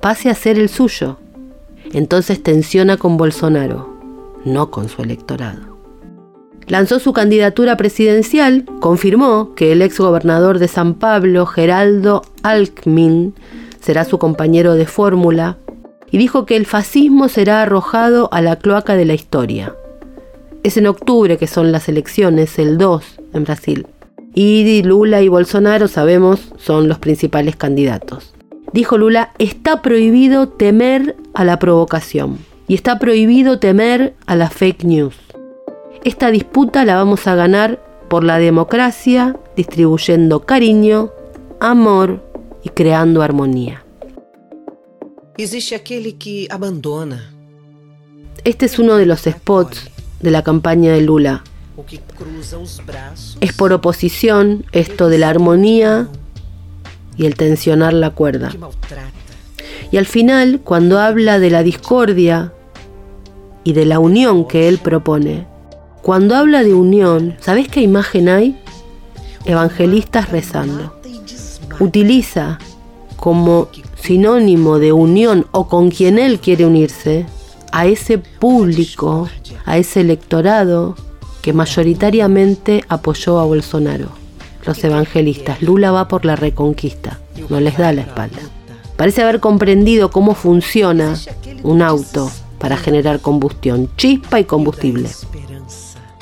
pase 0.00 0.30
a 0.30 0.34
ser 0.34 0.58
el 0.58 0.70
suyo. 0.70 1.18
Entonces 1.92 2.42
tensiona 2.42 2.96
con 2.96 3.18
Bolsonaro, 3.18 3.94
no 4.46 4.70
con 4.70 4.88
su 4.88 5.02
electorado 5.02 5.69
lanzó 6.70 7.00
su 7.00 7.12
candidatura 7.12 7.76
presidencial, 7.76 8.64
confirmó 8.80 9.54
que 9.56 9.72
el 9.72 9.82
ex 9.82 9.98
gobernador 9.98 10.60
de 10.60 10.68
San 10.68 10.94
Pablo, 10.94 11.44
Geraldo 11.44 12.22
Alckmin, 12.44 13.34
será 13.80 14.04
su 14.04 14.18
compañero 14.18 14.74
de 14.74 14.86
fórmula, 14.86 15.58
y 16.12 16.18
dijo 16.18 16.46
que 16.46 16.56
el 16.56 16.66
fascismo 16.66 17.28
será 17.28 17.62
arrojado 17.62 18.28
a 18.32 18.40
la 18.40 18.56
cloaca 18.56 18.96
de 18.96 19.04
la 19.04 19.14
historia. 19.14 19.74
Es 20.62 20.76
en 20.76 20.86
octubre 20.86 21.38
que 21.38 21.46
son 21.48 21.72
las 21.72 21.88
elecciones, 21.88 22.58
el 22.58 22.78
2 22.78 23.02
en 23.34 23.44
Brasil. 23.44 23.86
Y 24.32 24.82
Lula 24.84 25.22
y 25.22 25.28
Bolsonaro, 25.28 25.88
sabemos, 25.88 26.52
son 26.56 26.88
los 26.88 26.98
principales 26.98 27.56
candidatos. 27.56 28.32
Dijo 28.72 28.96
Lula, 28.96 29.32
está 29.38 29.82
prohibido 29.82 30.48
temer 30.48 31.16
a 31.34 31.44
la 31.44 31.58
provocación 31.58 32.38
y 32.68 32.74
está 32.74 33.00
prohibido 33.00 33.58
temer 33.58 34.14
a 34.26 34.36
la 34.36 34.50
fake 34.50 34.84
news. 34.84 35.16
Esta 36.02 36.30
disputa 36.30 36.86
la 36.86 36.96
vamos 36.96 37.26
a 37.26 37.34
ganar 37.34 37.78
por 38.08 38.24
la 38.24 38.38
democracia, 38.38 39.36
distribuyendo 39.54 40.40
cariño, 40.46 41.10
amor 41.60 42.24
y 42.62 42.70
creando 42.70 43.20
armonía. 43.20 43.84
Existe 45.36 45.74
aquel 45.74 46.16
que 46.16 46.48
abandona. 46.50 47.34
Este 48.44 48.64
es 48.64 48.78
uno 48.78 48.96
de 48.96 49.04
los 49.04 49.20
spots 49.20 49.90
de 50.20 50.30
la 50.30 50.42
campaña 50.42 50.92
de 50.92 51.02
Lula. 51.02 51.44
Es 53.40 53.52
por 53.52 53.72
oposición 53.74 54.64
esto 54.72 55.08
de 55.08 55.18
la 55.18 55.28
armonía 55.28 56.08
y 57.18 57.26
el 57.26 57.34
tensionar 57.34 57.92
la 57.92 58.10
cuerda. 58.10 58.50
Y 59.92 59.98
al 59.98 60.06
final, 60.06 60.60
cuando 60.64 60.98
habla 60.98 61.38
de 61.38 61.50
la 61.50 61.62
discordia 61.62 62.54
y 63.64 63.74
de 63.74 63.84
la 63.84 63.98
unión 63.98 64.46
que 64.46 64.68
él 64.68 64.78
propone, 64.78 65.49
cuando 66.02 66.34
habla 66.34 66.62
de 66.62 66.74
unión, 66.74 67.36
¿sabés 67.40 67.68
qué 67.68 67.82
imagen 67.82 68.28
hay? 68.28 68.56
Evangelistas 69.44 70.30
rezando. 70.30 70.94
Utiliza 71.78 72.58
como 73.16 73.68
sinónimo 74.00 74.78
de 74.78 74.92
unión 74.92 75.46
o 75.50 75.68
con 75.68 75.90
quien 75.90 76.18
él 76.18 76.40
quiere 76.40 76.64
unirse 76.64 77.26
a 77.72 77.86
ese 77.86 78.18
público, 78.18 79.28
a 79.66 79.76
ese 79.76 80.00
electorado 80.00 80.96
que 81.42 81.52
mayoritariamente 81.52 82.84
apoyó 82.88 83.38
a 83.38 83.44
Bolsonaro. 83.44 84.08
Los 84.64 84.82
evangelistas, 84.84 85.62
Lula 85.62 85.90
va 85.90 86.08
por 86.08 86.24
la 86.24 86.36
reconquista, 86.36 87.18
no 87.48 87.60
les 87.60 87.78
da 87.78 87.92
la 87.92 88.02
espalda. 88.02 88.40
Parece 88.96 89.22
haber 89.22 89.40
comprendido 89.40 90.10
cómo 90.10 90.34
funciona 90.34 91.14
un 91.62 91.80
auto 91.80 92.30
para 92.58 92.76
generar 92.76 93.20
combustión, 93.20 93.88
chispa 93.96 94.40
y 94.40 94.44
combustible. 94.44 95.08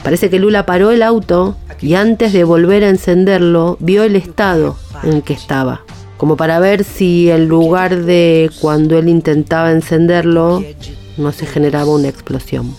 Parece 0.08 0.30
que 0.30 0.38
Lula 0.38 0.64
paró 0.64 0.90
el 0.90 1.02
auto 1.02 1.54
y 1.82 1.92
antes 1.92 2.32
de 2.32 2.42
volver 2.42 2.82
a 2.82 2.88
encenderlo 2.88 3.76
vio 3.78 4.04
el 4.04 4.16
estado 4.16 4.74
en 5.02 5.20
que 5.20 5.34
estaba, 5.34 5.82
como 6.16 6.34
para 6.38 6.58
ver 6.60 6.82
si 6.82 7.30
en 7.30 7.46
lugar 7.46 7.94
de 8.06 8.50
cuando 8.62 8.96
él 8.96 9.10
intentaba 9.10 9.70
encenderlo 9.70 10.64
no 11.18 11.30
se 11.32 11.44
generaba 11.44 11.90
una 11.90 12.08
explosión. 12.08 12.74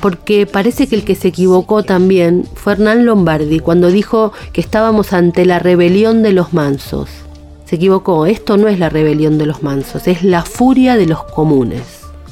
Porque 0.00 0.46
parece 0.46 0.86
que 0.86 0.94
el 0.94 1.04
que 1.04 1.16
se 1.16 1.26
equivocó 1.26 1.82
también 1.82 2.46
fue 2.54 2.74
Hernán 2.74 3.06
Lombardi 3.06 3.58
cuando 3.58 3.88
dijo 3.88 4.32
que 4.52 4.60
estábamos 4.60 5.12
ante 5.12 5.44
la 5.44 5.58
rebelión 5.58 6.22
de 6.22 6.32
los 6.32 6.52
mansos. 6.52 7.10
Se 7.64 7.74
equivocó, 7.74 8.26
esto 8.26 8.56
no 8.56 8.68
es 8.68 8.78
la 8.78 8.88
rebelión 8.88 9.36
de 9.36 9.46
los 9.46 9.64
mansos, 9.64 10.06
es 10.06 10.22
la 10.22 10.42
furia 10.44 10.96
de 10.96 11.06
los 11.06 11.24
comunes, 11.24 11.82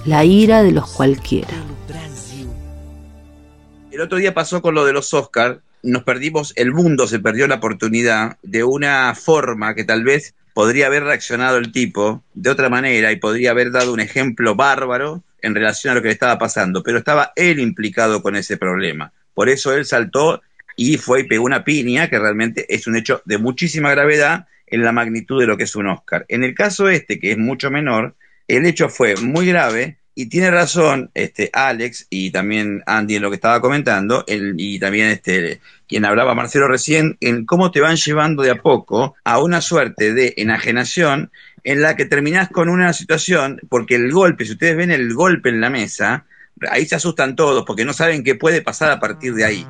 la 0.05 0.25
ira 0.25 0.63
de 0.63 0.71
los 0.71 0.89
cualquiera 0.89 1.49
el 3.99 4.03
otro 4.03 4.19
día 4.19 4.33
pasó 4.33 4.63
con 4.63 4.77
lo 4.77 4.85
de 4.85 4.93
los 4.93 5.13
Oscars, 5.13 5.59
nos 5.83 6.05
perdimos, 6.05 6.53
el 6.55 6.71
mundo 6.71 7.09
se 7.09 7.19
perdió 7.19 7.49
la 7.49 7.57
oportunidad 7.57 8.39
de 8.45 8.63
una 8.63 9.13
forma 9.17 9.75
que 9.75 9.83
tal 9.83 10.05
vez 10.05 10.37
podría 10.55 10.87
haber 10.87 11.03
reaccionado 11.03 11.57
el 11.57 11.73
tipo 11.73 12.23
de 12.33 12.51
otra 12.51 12.69
manera 12.69 13.11
y 13.11 13.17
podría 13.17 13.51
haber 13.51 13.73
dado 13.73 13.93
un 13.93 13.99
ejemplo 13.99 14.55
bárbaro 14.55 15.25
en 15.43 15.53
relación 15.53 15.91
a 15.91 15.95
lo 15.97 16.03
que 16.03 16.09
le 16.09 16.13
estaba 16.13 16.39
pasando, 16.39 16.85
pero 16.85 16.99
estaba 16.99 17.33
él 17.35 17.59
implicado 17.59 18.23
con 18.23 18.37
ese 18.37 18.57
problema. 18.57 19.13
Por 19.35 19.49
eso 19.49 19.73
él 19.75 19.85
saltó 19.85 20.43
y 20.77 20.97
fue 20.97 21.23
y 21.23 21.25
pegó 21.25 21.45
una 21.45 21.65
piña, 21.65 22.09
que 22.09 22.21
realmente 22.21 22.73
es 22.73 22.87
un 22.87 22.95
hecho 22.95 23.21
de 23.25 23.39
muchísima 23.39 23.91
gravedad 23.91 24.47
en 24.69 24.85
la 24.85 24.93
magnitud 24.93 25.41
de 25.41 25.49
lo 25.49 25.57
que 25.57 25.65
es 25.65 25.75
un 25.75 25.89
Oscar. 25.89 26.25
En 26.29 26.45
el 26.45 26.55
caso 26.55 26.89
este, 26.89 27.19
que 27.19 27.33
es 27.33 27.39
mucho 27.39 27.69
menor, 27.73 28.15
el 28.47 28.65
hecho 28.65 28.89
fue 28.91 29.17
muy 29.17 29.47
grave 29.47 29.99
y 30.19 30.27
tiene 30.27 30.51
razón 30.51 31.13
este, 31.15 31.49
Alex 31.53 32.09
y 32.11 32.33
también 32.33 32.83
Andy 32.87 33.15
en 33.15 33.23
lo 33.23 33.31
que 33.31 33.37
estaba 33.37 33.61
comentando, 33.61 34.25
y 34.27 34.81
también 34.81 35.11
este, 35.11 35.61
quien 35.87 36.05
hablaba 36.05 36.35
Marcelo 36.35 36.67
recién, 36.67 37.17
en 37.21 37.47
cómo 37.47 37.71
te 37.71 37.81
van 37.81 37.95
llevando 37.95 38.43
de 38.43 38.51
a 38.51 38.57
poco 38.57 39.15
a 39.23 39.41
una 39.41 39.61
suerte 39.61 40.15
de 40.15 40.35
enajenación 40.37 41.31
en 41.63 41.83
la 41.83 41.95
que 41.95 42.05
terminás 42.05 42.49
con 42.49 42.69
una 42.69 42.93
situación, 42.95 43.61
porque 43.69 43.95
el 43.95 44.11
golpe, 44.11 44.45
si 44.45 44.55
ustedes 44.55 44.77
ven 44.77 44.91
el 44.91 45.15
golpe 45.15 45.51
en 45.51 45.61
la 45.61 45.71
mesa, 45.71 46.25
ahí 46.69 46.85
se 46.85 46.97
asustan 46.97 47.37
todos 47.37 47.65
porque 47.65 47.85
no 47.85 47.93
saben 47.93 48.25
qué 48.25 48.35
puede 48.35 48.61
pasar 48.61 48.91
a 48.91 48.99
partir 48.99 49.35
de 49.35 49.45
ahí. 49.45 49.67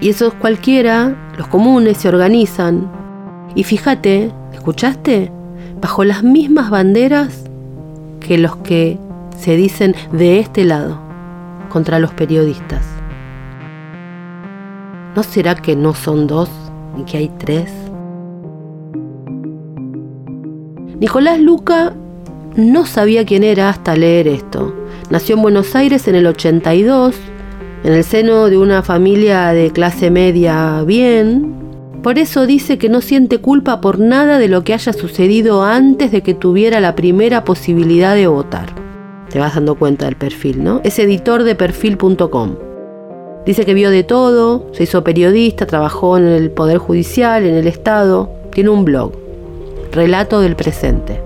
Y 0.00 0.08
esos 0.08 0.34
cualquiera, 0.34 1.30
los 1.38 1.46
comunes, 1.46 1.98
se 1.98 2.08
organizan. 2.08 2.90
Y 3.54 3.62
fíjate, 3.62 4.32
¿escuchaste? 4.52 5.30
Bajo 5.80 6.02
las 6.02 6.24
mismas 6.24 6.70
banderas 6.70 7.44
que 8.18 8.36
los 8.36 8.56
que 8.56 8.98
se 9.38 9.56
dicen 9.56 9.94
de 10.12 10.40
este 10.40 10.64
lado, 10.64 10.98
contra 11.68 11.98
los 11.98 12.12
periodistas. 12.12 12.84
¿No 15.14 15.22
será 15.22 15.54
que 15.54 15.76
no 15.76 15.94
son 15.94 16.26
dos 16.26 16.50
y 16.96 17.04
que 17.04 17.18
hay 17.18 17.30
tres? 17.38 17.72
Nicolás 21.00 21.38
Luca 21.38 21.94
no 22.56 22.84
sabía 22.84 23.24
quién 23.24 23.44
era 23.44 23.68
hasta 23.68 23.94
leer 23.94 24.26
esto. 24.26 24.74
Nació 25.10 25.36
en 25.36 25.42
Buenos 25.42 25.76
Aires 25.76 26.08
en 26.08 26.16
el 26.16 26.26
82, 26.26 27.14
en 27.84 27.92
el 27.92 28.02
seno 28.02 28.46
de 28.48 28.58
una 28.58 28.82
familia 28.82 29.52
de 29.52 29.70
clase 29.70 30.10
media 30.10 30.82
bien. 30.82 31.54
Por 32.02 32.18
eso 32.18 32.46
dice 32.46 32.78
que 32.78 32.88
no 32.88 33.00
siente 33.00 33.38
culpa 33.38 33.80
por 33.80 34.00
nada 34.00 34.38
de 34.38 34.48
lo 34.48 34.64
que 34.64 34.74
haya 34.74 34.92
sucedido 34.92 35.62
antes 35.62 36.10
de 36.10 36.22
que 36.22 36.34
tuviera 36.34 36.80
la 36.80 36.96
primera 36.96 37.44
posibilidad 37.44 38.16
de 38.16 38.26
votar. 38.26 38.87
Te 39.30 39.38
vas 39.38 39.54
dando 39.54 39.74
cuenta 39.74 40.06
del 40.06 40.16
perfil, 40.16 40.64
¿no? 40.64 40.80
Es 40.84 40.98
editor 40.98 41.44
de 41.44 41.54
perfil.com. 41.54 42.56
Dice 43.44 43.64
que 43.64 43.74
vio 43.74 43.90
de 43.90 44.04
todo, 44.04 44.66
se 44.72 44.82
hizo 44.82 45.04
periodista, 45.04 45.66
trabajó 45.66 46.18
en 46.18 46.26
el 46.26 46.50
Poder 46.50 46.78
Judicial, 46.78 47.44
en 47.44 47.54
el 47.54 47.66
Estado, 47.66 48.30
tiene 48.50 48.70
un 48.70 48.84
blog, 48.84 49.12
Relato 49.92 50.40
del 50.40 50.56
Presente. 50.56 51.22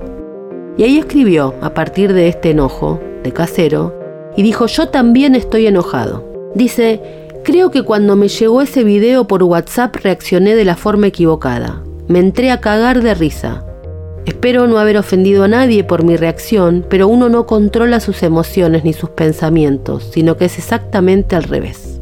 Y 0.77 0.85
ahí 0.85 0.99
escribió, 0.99 1.55
a 1.61 1.75
partir 1.75 2.13
de 2.13 2.29
este 2.29 2.51
enojo, 2.51 3.01
de 3.23 3.33
casero, 3.33 3.95
y 4.37 4.43
dijo, 4.43 4.67
yo 4.67 4.89
también 4.89 5.35
estoy 5.35 5.67
enojado. 5.67 6.25
Dice, 6.55 7.01
creo 7.45 7.71
que 7.71 7.83
cuando 7.83 8.17
me 8.17 8.29
llegó 8.29 8.63
ese 8.63 8.85
video 8.85 9.27
por 9.27 9.43
WhatsApp 9.43 9.97
reaccioné 9.97 10.55
de 10.55 10.65
la 10.65 10.77
forma 10.77 11.09
equivocada. 11.09 11.83
Me 12.09 12.19
entré 12.19 12.51
a 12.51 12.61
cagar 12.61 13.03
de 13.03 13.15
risa. 13.15 13.65
Espero 14.25 14.69
no 14.69 14.79
haber 14.79 14.99
ofendido 14.99 15.43
a 15.43 15.49
nadie 15.49 15.83
por 15.83 16.05
mi 16.05 16.17
reacción, 16.17 16.87
pero 16.89 17.09
uno 17.09 17.29
no 17.29 17.47
controla 17.47 17.99
sus 17.99 18.23
emociones 18.23 18.85
ni 18.85 18.93
sus 18.93 19.11
pensamientos, 19.11 20.09
sino 20.13 20.37
que 20.37 20.45
es 20.45 20.59
exactamente 20.59 21.35
al 21.35 21.43
revés. 21.43 22.01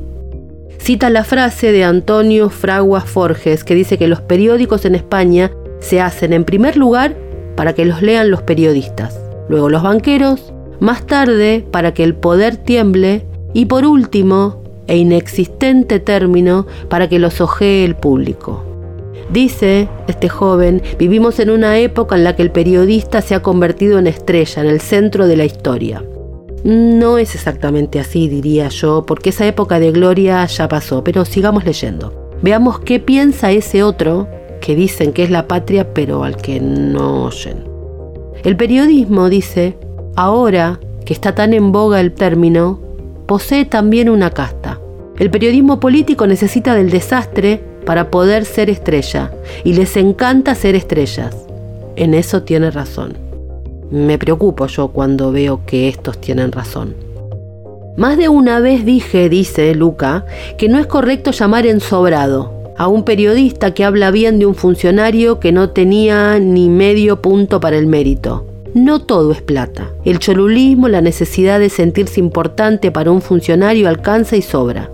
Cita 0.79 1.09
la 1.09 1.25
frase 1.25 1.73
de 1.73 1.85
Antonio 1.85 2.51
Fraguas 2.51 3.05
Forges 3.05 3.65
que 3.65 3.75
dice 3.75 3.97
que 3.97 4.09
los 4.09 4.21
periódicos 4.21 4.85
en 4.85 4.95
España 4.95 5.51
se 5.79 6.01
hacen 6.01 6.33
en 6.33 6.45
primer 6.45 6.77
lugar 6.77 7.17
para 7.57 7.75
que 7.75 7.85
los 7.87 8.03
lean 8.03 8.31
los 8.31 8.43
periodistas, 8.43 9.19
luego 9.49 9.71
los 9.71 9.83
banqueros, 9.83 10.53
más 10.79 11.07
tarde 11.07 11.65
para 11.71 11.95
que 11.95 12.05
el 12.05 12.15
poder 12.15 12.57
tiemble 12.57 13.25
y 13.55 13.67
por 13.67 13.85
último, 13.87 14.63
e 14.87 14.97
inexistente 14.97 16.01
término, 16.01 16.67
para 16.89 17.09
que 17.09 17.19
los 17.19 17.41
ojee 17.41 17.85
el 17.85 17.95
público. 17.95 18.70
Dice 19.33 19.89
este 20.09 20.29
joven, 20.29 20.83
vivimos 20.99 21.39
en 21.39 21.51
una 21.51 21.79
época 21.79 22.17
en 22.17 22.25
la 22.25 22.35
que 22.35 22.43
el 22.43 22.51
periodista 22.51 23.23
se 23.23 23.37
ha 23.37 23.43
convertido 23.43 24.01
en 24.01 24.09
estrella, 24.09 24.61
en 24.61 24.69
el 24.69 24.81
centro 24.81 25.29
de 25.29 25.37
la 25.37 25.45
historia. 25.45 26.05
No 26.65 27.17
es 27.17 27.37
exactamente 27.37 28.01
así, 28.01 28.29
diría 28.29 28.69
yo, 28.69 29.07
porque 29.07 29.31
esa 29.31 29.47
época 29.47 29.79
de 29.79 29.93
gloria 29.93 30.45
ya 30.47 30.67
pasó, 30.67 31.05
pero 31.05 31.25
sigamos 31.25 31.65
leyendo. 31.65 32.13
Veamos 32.43 32.81
qué 32.81 32.99
piensa 32.99 33.53
ese 33.53 33.85
otro 33.85 34.27
que 34.61 34.75
dicen 34.75 35.13
que 35.13 35.23
es 35.23 35.31
la 35.31 35.47
patria, 35.47 35.95
pero 35.95 36.25
al 36.25 36.37
que 36.37 36.59
no 36.59 37.25
oyen. 37.25 37.65
El 38.43 38.57
periodismo, 38.57 39.29
dice, 39.29 39.79
ahora 40.17 40.81
que 41.05 41.13
está 41.13 41.37
tan 41.37 41.55
en 41.55 41.71
boga 41.71 42.01
el 42.01 42.13
término, 42.13 42.81
posee 43.27 43.65
también 43.65 44.11
una 44.11 44.31
casta. 44.31 44.81
El 45.19 45.31
periodismo 45.31 45.79
político 45.79 46.27
necesita 46.27 46.75
del 46.75 46.91
desastre 46.91 47.70
para 47.85 48.11
poder 48.11 48.45
ser 48.45 48.71
estrella 48.71 49.33
y 49.65 49.73
les 49.73 49.97
encanta 49.97 50.55
ser 50.55 50.75
estrellas. 50.75 51.37
En 51.97 52.15
eso 52.15 52.43
tiene 52.43 52.71
razón. 52.71 53.17
Me 53.91 54.19
preocupo 54.19 54.67
yo 54.67 54.89
cuando 54.89 55.33
veo 55.33 55.63
que 55.67 55.89
estos 55.89 56.21
tienen 56.21 56.53
razón. 56.53 56.95
Más 57.97 58.17
de 58.17 58.29
una 58.29 58.61
vez 58.61 58.85
dije, 58.85 59.29
dice 59.29 59.75
Luca, 59.75 60.25
que 60.57 60.69
no 60.69 60.79
es 60.79 60.87
correcto 60.87 61.33
llamar 61.33 61.67
ensobrado 61.67 62.61
a 62.79 62.87
un 62.87 63.05
periodista 63.05 63.75
que 63.75 63.85
habla 63.85 64.11
bien 64.11 64.39
de 64.39 64.47
un 64.47 64.55
funcionario 64.55 65.39
que 65.39 65.53
no 65.53 65.71
tenía 65.71 66.39
ni 66.39 66.71
medio 66.71 67.21
punto 67.21 67.61
para 67.61 67.77
el 67.77 67.87
mérito. 67.87 68.47
No 68.73 69.01
todo 69.01 69.33
es 69.33 69.43
plata. 69.43 69.91
El 70.05 70.19
cholulismo, 70.19 70.89
la 70.89 71.01
necesidad 71.01 71.59
de 71.59 71.69
sentirse 71.69 72.21
importante 72.21 72.93
para 72.93 73.11
un 73.11 73.21
funcionario 73.21 73.89
alcanza 73.89 74.37
y 74.37 74.43
sobra. 74.43 74.91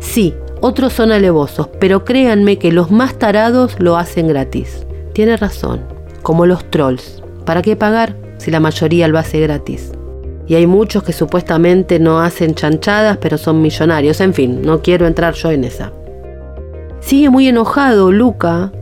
Sí, 0.00 0.34
otros 0.60 0.92
son 0.92 1.12
alevosos, 1.12 1.68
pero 1.78 2.04
créanme 2.04 2.58
que 2.58 2.72
los 2.72 2.90
más 2.90 3.18
tarados 3.18 3.76
lo 3.78 3.96
hacen 3.96 4.28
gratis. 4.28 4.86
Tiene 5.12 5.36
razón, 5.36 5.82
como 6.22 6.46
los 6.46 6.68
trolls. 6.70 7.22
¿Para 7.44 7.62
qué 7.62 7.76
pagar 7.76 8.16
si 8.38 8.50
la 8.50 8.60
mayoría 8.60 9.08
lo 9.08 9.18
hace 9.18 9.40
gratis? 9.40 9.92
Y 10.46 10.54
hay 10.54 10.66
muchos 10.66 11.02
que 11.02 11.12
supuestamente 11.12 11.98
no 11.98 12.20
hacen 12.20 12.54
chanchadas, 12.54 13.18
pero 13.18 13.38
son 13.38 13.60
millonarios. 13.60 14.20
En 14.20 14.32
fin, 14.34 14.62
no 14.62 14.82
quiero 14.82 15.06
entrar 15.06 15.34
yo 15.34 15.50
en 15.50 15.64
esa. 15.64 15.92
Sigue 17.00 17.30
muy 17.30 17.48
enojado 17.48 18.10
Luca 18.10 18.72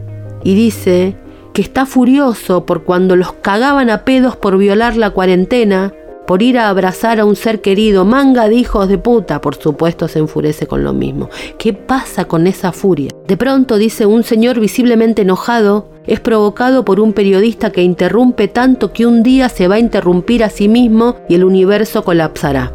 y 0.44 0.54
dice 0.54 1.16
que 1.52 1.62
está 1.62 1.86
furioso 1.86 2.66
por 2.66 2.84
cuando 2.84 3.16
los 3.16 3.32
cagaban 3.32 3.90
a 3.90 4.04
pedos 4.04 4.36
por 4.36 4.58
violar 4.58 4.96
la 4.96 5.10
cuarentena 5.10 5.92
por 6.26 6.42
ir 6.42 6.58
a 6.58 6.68
abrazar 6.68 7.20
a 7.20 7.24
un 7.24 7.36
ser 7.36 7.60
querido, 7.60 8.04
manga 8.04 8.48
de 8.48 8.56
hijos 8.56 8.88
de 8.88 8.98
puta, 8.98 9.40
por 9.40 9.56
supuesto 9.56 10.08
se 10.08 10.18
enfurece 10.18 10.66
con 10.66 10.84
lo 10.84 10.92
mismo. 10.92 11.30
¿Qué 11.58 11.72
pasa 11.72 12.26
con 12.26 12.46
esa 12.46 12.72
furia? 12.72 13.10
De 13.26 13.36
pronto, 13.36 13.78
dice 13.78 14.06
un 14.06 14.24
señor 14.24 14.60
visiblemente 14.60 15.22
enojado, 15.22 15.88
es 16.06 16.20
provocado 16.20 16.84
por 16.84 17.00
un 17.00 17.12
periodista 17.12 17.70
que 17.70 17.82
interrumpe 17.82 18.48
tanto 18.48 18.92
que 18.92 19.06
un 19.06 19.22
día 19.22 19.48
se 19.48 19.68
va 19.68 19.76
a 19.76 19.80
interrumpir 19.80 20.44
a 20.44 20.50
sí 20.50 20.68
mismo 20.68 21.16
y 21.28 21.34
el 21.34 21.44
universo 21.44 22.04
colapsará. 22.04 22.72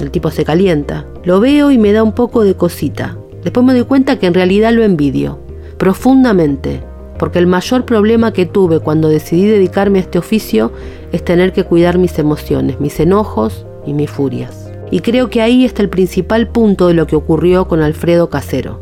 El 0.00 0.10
tipo 0.10 0.30
se 0.30 0.44
calienta. 0.44 1.06
Lo 1.24 1.40
veo 1.40 1.70
y 1.70 1.78
me 1.78 1.92
da 1.92 2.02
un 2.02 2.12
poco 2.12 2.42
de 2.42 2.54
cosita. 2.54 3.18
Después 3.42 3.64
me 3.64 3.74
doy 3.74 3.84
cuenta 3.84 4.18
que 4.18 4.26
en 4.26 4.34
realidad 4.34 4.72
lo 4.72 4.82
envidio, 4.82 5.38
profundamente 5.78 6.82
porque 7.20 7.38
el 7.38 7.46
mayor 7.46 7.84
problema 7.84 8.32
que 8.32 8.46
tuve 8.46 8.80
cuando 8.80 9.10
decidí 9.10 9.44
dedicarme 9.44 9.98
a 9.98 10.02
este 10.02 10.18
oficio 10.18 10.72
es 11.12 11.22
tener 11.22 11.52
que 11.52 11.64
cuidar 11.64 11.98
mis 11.98 12.18
emociones, 12.18 12.80
mis 12.80 12.98
enojos 12.98 13.66
y 13.86 13.92
mis 13.92 14.10
furias. 14.10 14.70
Y 14.90 15.00
creo 15.00 15.28
que 15.28 15.42
ahí 15.42 15.66
está 15.66 15.82
el 15.82 15.90
principal 15.90 16.48
punto 16.48 16.86
de 16.88 16.94
lo 16.94 17.06
que 17.06 17.16
ocurrió 17.16 17.68
con 17.68 17.82
Alfredo 17.82 18.30
Casero, 18.30 18.80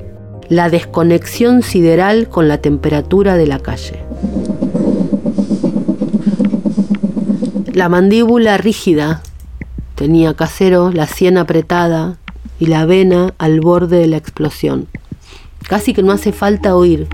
la 0.48 0.70
desconexión 0.70 1.62
sideral 1.62 2.28
con 2.28 2.46
la 2.46 2.58
temperatura 2.58 3.36
de 3.36 3.48
la 3.48 3.58
calle. 3.58 4.04
La 7.72 7.88
mandíbula 7.88 8.56
rígida 8.56 9.20
tenía 9.96 10.34
Casero, 10.34 10.92
la 10.92 11.08
sien 11.08 11.38
apretada 11.38 12.18
y 12.60 12.66
la 12.66 12.86
vena 12.86 13.34
al 13.38 13.60
borde 13.60 13.98
de 13.98 14.06
la 14.06 14.16
explosión. 14.16 14.86
Casi 15.68 15.92
que 15.92 16.04
no 16.04 16.12
hace 16.12 16.30
falta 16.30 16.76
oír 16.76 17.08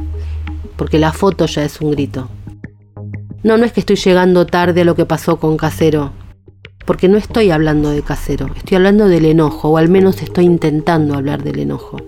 porque 0.76 0.98
la 0.98 1.12
foto 1.12 1.46
ya 1.46 1.64
es 1.64 1.80
un 1.80 1.90
grito. 1.90 2.28
No, 3.42 3.58
no 3.58 3.64
es 3.64 3.72
que 3.72 3.80
estoy 3.80 3.96
llegando 3.96 4.46
tarde 4.46 4.80
a 4.80 4.84
lo 4.84 4.94
que 4.94 5.04
pasó 5.04 5.36
con 5.36 5.56
Casero, 5.56 6.12
porque 6.86 7.08
no 7.08 7.16
estoy 7.16 7.50
hablando 7.50 7.90
de 7.90 8.02
Casero, 8.02 8.48
estoy 8.56 8.76
hablando 8.76 9.08
del 9.08 9.26
enojo, 9.26 9.70
o 9.70 9.76
al 9.76 9.88
menos 9.88 10.22
estoy 10.22 10.44
intentando 10.44 11.14
hablar 11.14 11.42
del 11.42 11.58
enojo. 11.58 11.98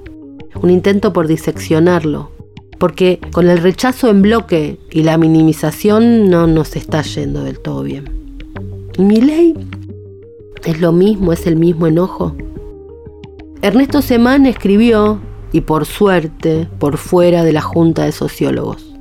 Un 0.62 0.70
intento 0.70 1.12
por 1.12 1.26
diseccionarlo, 1.26 2.30
porque 2.78 3.20
con 3.32 3.48
el 3.48 3.58
rechazo 3.58 4.08
en 4.08 4.22
bloque 4.22 4.80
y 4.90 5.02
la 5.02 5.18
minimización 5.18 6.30
no 6.30 6.46
nos 6.46 6.76
está 6.76 7.02
yendo 7.02 7.42
del 7.44 7.60
todo 7.60 7.82
bien. 7.82 8.10
¿Y 8.96 9.02
mi 9.02 9.20
ley? 9.20 9.54
¿Es 10.64 10.80
lo 10.80 10.92
mismo? 10.92 11.32
¿Es 11.32 11.46
el 11.46 11.56
mismo 11.56 11.86
enojo? 11.86 12.34
Ernesto 13.62 14.02
Semán 14.02 14.46
escribió 14.46 15.20
y 15.56 15.62
por 15.62 15.86
suerte 15.86 16.68
por 16.78 16.98
fuera 16.98 17.42
de 17.42 17.54
la 17.54 17.62
Junta 17.62 18.04
de 18.04 18.12
Sociólogos. 18.12 18.92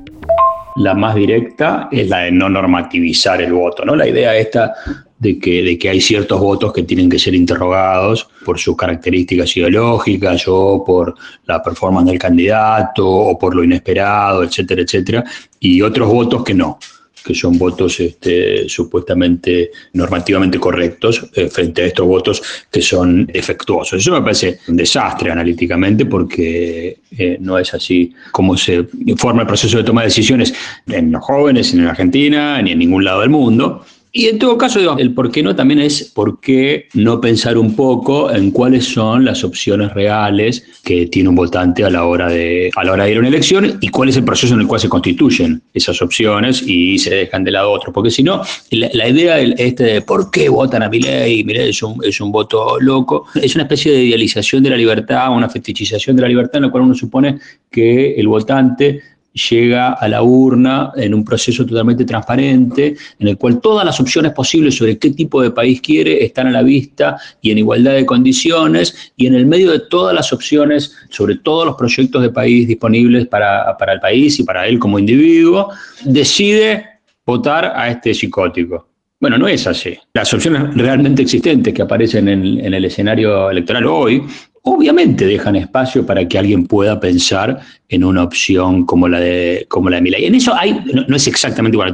La 0.76 0.94
más 0.94 1.14
directa 1.14 1.90
es 1.92 2.08
la 2.08 2.20
de 2.20 2.32
no 2.32 2.48
normativizar 2.48 3.42
el 3.42 3.52
voto, 3.52 3.84
¿no? 3.84 3.94
La 3.94 4.08
idea 4.08 4.34
esta 4.34 4.72
de 5.18 5.38
que, 5.38 5.62
de 5.62 5.78
que 5.78 5.90
hay 5.90 6.00
ciertos 6.00 6.40
votos 6.40 6.72
que 6.72 6.84
tienen 6.84 7.10
que 7.10 7.18
ser 7.18 7.34
interrogados 7.34 8.26
por 8.42 8.58
sus 8.58 8.74
características 8.74 9.54
ideológicas 9.54 10.44
o 10.48 10.82
por 10.82 11.14
la 11.44 11.62
performance 11.62 12.08
del 12.08 12.18
candidato 12.18 13.06
o 13.06 13.38
por 13.38 13.54
lo 13.54 13.62
inesperado, 13.62 14.42
etcétera, 14.42 14.80
etcétera, 14.80 15.24
y 15.60 15.82
otros 15.82 16.08
votos 16.08 16.42
que 16.42 16.54
no 16.54 16.78
que 17.26 17.34
son 17.34 17.58
votos 17.58 17.98
este, 17.98 18.68
supuestamente 18.68 19.70
normativamente 19.94 20.58
correctos 20.58 21.28
eh, 21.34 21.48
frente 21.48 21.82
a 21.82 21.86
estos 21.86 22.06
votos 22.06 22.42
que 22.70 22.80
son 22.80 23.26
defectuosos. 23.26 24.00
Eso 24.00 24.12
me 24.12 24.22
parece 24.22 24.60
un 24.68 24.76
desastre 24.76 25.30
analíticamente 25.30 26.06
porque 26.06 26.98
eh, 27.18 27.36
no 27.40 27.58
es 27.58 27.74
así 27.74 28.14
como 28.30 28.56
se 28.56 28.84
forma 29.16 29.42
el 29.42 29.48
proceso 29.48 29.78
de 29.78 29.84
toma 29.84 30.02
de 30.02 30.08
decisiones 30.08 30.54
en 30.86 31.10
los 31.10 31.24
jóvenes, 31.24 31.74
ni 31.74 31.80
en 31.80 31.88
Argentina, 31.88 32.62
ni 32.62 32.72
en 32.72 32.78
ningún 32.78 33.04
lado 33.04 33.20
del 33.20 33.30
mundo. 33.30 33.84
Y 34.18 34.28
en 34.28 34.38
todo 34.38 34.56
caso, 34.56 34.96
el 34.96 35.12
por 35.12 35.30
qué 35.30 35.42
no 35.42 35.54
también 35.54 35.78
es 35.78 36.04
por 36.04 36.40
qué 36.40 36.88
no 36.94 37.20
pensar 37.20 37.58
un 37.58 37.76
poco 37.76 38.32
en 38.32 38.50
cuáles 38.50 38.86
son 38.86 39.26
las 39.26 39.44
opciones 39.44 39.92
reales 39.92 40.64
que 40.82 41.04
tiene 41.04 41.28
un 41.28 41.34
votante 41.34 41.84
a 41.84 41.90
la 41.90 42.06
hora 42.06 42.30
de, 42.30 42.70
a 42.76 42.82
la 42.82 42.92
hora 42.92 43.04
de 43.04 43.10
ir 43.10 43.16
a 43.18 43.20
una 43.20 43.28
elección 43.28 43.76
y 43.78 43.88
cuál 43.88 44.08
es 44.08 44.16
el 44.16 44.24
proceso 44.24 44.54
en 44.54 44.60
el 44.60 44.66
cual 44.66 44.80
se 44.80 44.88
constituyen 44.88 45.60
esas 45.74 46.00
opciones 46.00 46.62
y 46.66 46.98
se 46.98 47.14
dejan 47.14 47.44
de 47.44 47.50
lado 47.50 47.70
otros. 47.70 47.92
Porque 47.92 48.10
si 48.10 48.22
no, 48.22 48.40
la, 48.70 49.06
idea 49.06 49.38
este 49.38 49.84
de 49.84 50.00
por 50.00 50.30
qué 50.30 50.48
votan 50.48 50.82
a 50.82 50.88
Milei, 50.88 51.44
Milei 51.44 51.68
es 51.68 51.82
un, 51.82 52.02
es 52.02 52.18
un 52.18 52.32
voto 52.32 52.80
loco, 52.80 53.26
es 53.34 53.54
una 53.54 53.64
especie 53.64 53.92
de 53.92 54.02
idealización 54.02 54.62
de 54.62 54.70
la 54.70 54.78
libertad, 54.78 55.30
una 55.30 55.50
fetichización 55.50 56.16
de 56.16 56.22
la 56.22 56.28
libertad 56.28 56.56
en 56.56 56.62
la 56.62 56.70
cual 56.70 56.84
uno 56.84 56.94
supone 56.94 57.38
que 57.70 58.14
el 58.14 58.28
votante 58.28 59.02
llega 59.50 59.92
a 59.92 60.08
la 60.08 60.22
urna 60.22 60.92
en 60.96 61.14
un 61.14 61.24
proceso 61.24 61.66
totalmente 61.66 62.04
transparente, 62.04 62.96
en 63.18 63.28
el 63.28 63.36
cual 63.36 63.60
todas 63.60 63.84
las 63.84 64.00
opciones 64.00 64.32
posibles 64.32 64.76
sobre 64.76 64.98
qué 64.98 65.10
tipo 65.10 65.42
de 65.42 65.50
país 65.50 65.80
quiere 65.80 66.24
están 66.24 66.46
a 66.46 66.50
la 66.50 66.62
vista 66.62 67.18
y 67.42 67.50
en 67.50 67.58
igualdad 67.58 67.94
de 67.94 68.06
condiciones, 68.06 69.12
y 69.16 69.26
en 69.26 69.34
el 69.34 69.46
medio 69.46 69.70
de 69.70 69.80
todas 69.90 70.14
las 70.14 70.32
opciones 70.32 70.94
sobre 71.10 71.36
todos 71.36 71.66
los 71.66 71.76
proyectos 71.76 72.22
de 72.22 72.30
país 72.30 72.66
disponibles 72.66 73.26
para, 73.26 73.76
el 73.92 74.00
país 74.00 74.38
y 74.40 74.44
para 74.44 74.66
él 74.66 74.78
como 74.78 74.98
individuo, 74.98 75.70
decide 76.04 76.84
votar 77.24 77.72
a 77.76 77.90
este 77.90 78.14
psicótico. 78.14 78.88
Bueno, 79.18 79.38
no 79.38 79.48
es 79.48 79.66
así. 79.66 79.96
Las 80.14 80.32
opciones 80.34 80.74
realmente 80.74 81.22
existentes 81.22 81.72
que 81.72 81.82
aparecen 81.82 82.28
en, 82.28 82.60
en, 82.60 82.74
el 82.74 82.84
escenario 82.84 83.50
electoral 83.50 83.86
hoy 83.86 84.22
obviamente 84.68 85.26
dejan 85.26 85.54
espacio 85.54 86.04
para 86.04 86.26
que 86.26 86.38
alguien 86.38 86.66
pueda 86.66 86.98
pensar 86.98 87.60
en 87.88 88.02
una 88.02 88.24
opción 88.24 88.84
como 88.84 89.08
la 89.08 89.20
de 89.20 89.64
como 89.68 89.88
la 89.88 90.00
de. 90.00 90.26
En 90.26 90.34
eso 90.34 90.52
hay, 90.54 90.72
no, 91.06 91.14
es 91.14 91.26
exactamente 91.28 91.76
igual, 91.76 91.92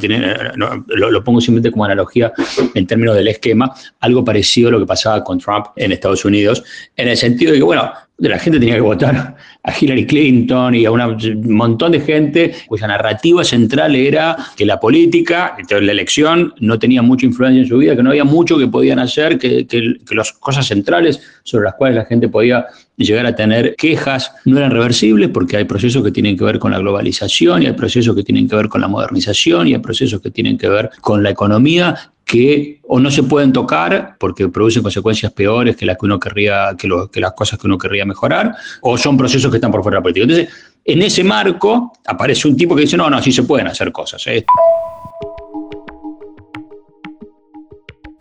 lo, 0.87 1.23
pongo 1.25 1.41
simplemente 1.41 1.71
como 1.71 1.85
analogía 1.85 2.33
en 2.75 2.87
términos 2.87 3.15
del 3.15 3.29
esquema, 3.29 3.75
algo 4.01 4.25
parecido 4.25 4.69
a 4.69 4.73
lo 4.73 4.79
que 4.79 4.87
pasaba 4.87 5.23
con 5.23 5.39
Trump 5.39 5.67
en 5.77 5.93
Estados 5.93 6.25
Unidos, 6.25 6.65
en 6.97 7.09
el 7.09 7.17
sentido 7.19 7.53
de 7.53 7.59
que, 7.59 7.65
bueno, 7.65 7.93
la 8.19 8.39
gente 8.39 8.61
tenía 8.61 8.77
que 8.77 8.83
votar 8.83 9.37
a 9.65 9.73
Hillary 9.79 10.07
Clinton 10.07 10.75
y 10.75 10.85
a 10.85 10.91
un 10.91 11.55
montón 11.55 11.93
de 11.93 12.01
gente 12.01 12.55
cuya 12.69 12.87
narrativa 12.87 13.43
central 13.43 13.97
era 13.97 14.37
que 14.57 14.65
la 14.65 14.79
política, 14.79 15.57
la 15.69 15.93
elección, 15.93 16.55
no 16.61 16.79
tenía 16.79 17.03
mucha 17.03 17.27
influencia 17.27 17.63
en 17.63 17.69
su 17.69 17.79
vida, 17.79 17.97
que 17.97 18.03
no 18.03 18.11
había 18.11 18.25
mucho 18.25 18.59
que 18.59 18.69
podían 18.69 18.99
hacer, 18.99 19.39
que, 19.39 19.67
que, 19.67 19.97
las 20.15 20.33
cosas 20.35 20.67
centrales 20.67 21.21
sobre 21.43 21.65
las 21.65 21.75
cuales 21.75 21.97
la 21.97 22.05
gente 22.05 22.29
podía 22.29 22.62
llegar 22.97 23.27
a 23.27 23.35
tener 23.35 23.75
quejas 23.77 24.33
no 24.45 24.59
eran 24.59 24.71
reversibles 24.71 25.31
porque 25.31 25.57
hay 25.57 25.65
procesos 25.65 26.03
que 26.03 26.11
tienen 26.11 26.37
que 26.37 26.45
ver 26.45 26.59
con 26.59 26.73
la 26.73 26.79
globalización 26.79 27.63
y 27.63 27.67
hay 27.67 27.73
procesos 27.73 28.15
que 28.15 28.23
tienen 28.23 28.49
que 28.49 28.57
ver 28.57 28.69
con 28.69 28.81
la 28.81 28.89
modernización 28.89 29.69
y 29.69 29.75
hay 29.75 29.81
procesos 29.81 30.21
que 30.21 30.31
tienen 30.31 30.59
que 30.59 30.69
ver 30.69 30.91
con 31.01 31.23
la 31.23 31.31
economía 31.31 32.13
que 32.25 32.81
o 32.85 33.01
no 33.01 33.11
se 33.11 33.23
pueden 33.23 33.53
tocar 33.53 34.17
porque 34.19 34.49
producen 34.49 34.83
consecuencias 34.83 35.33
peores 35.33 35.77
que 35.77 35.85
las 35.85 35.99
que 35.99 36.07
uno 36.07 36.19
querría, 36.19 36.75
que, 36.79 36.89
que 37.11 37.21
las 37.21 37.33
cosas 37.33 37.59
que 37.59 37.67
uno 37.67 37.77
querría 37.77 38.05
mejorar, 38.05 38.55
o 38.81 38.97
son 38.97 39.17
procesos 39.17 39.51
que 39.51 39.57
están 39.57 39.71
por 39.71 39.83
fuera 39.83 39.97
de 39.97 39.99
la 39.99 40.03
política. 40.03 40.25
Entonces, 40.25 40.49
en 40.85 41.03
ese 41.03 41.25
marco 41.25 41.93
aparece 42.07 42.49
un 42.49 42.57
tipo 42.57 42.75
que 42.75 42.83
dice, 42.83 42.97
no, 42.97 43.09
no, 43.11 43.23
sí 43.23 43.33
se 43.33 43.43
pueden 43.43 43.67
hacer 43.67 43.93
cosas. 43.93 44.27
¿eh? 44.27 44.45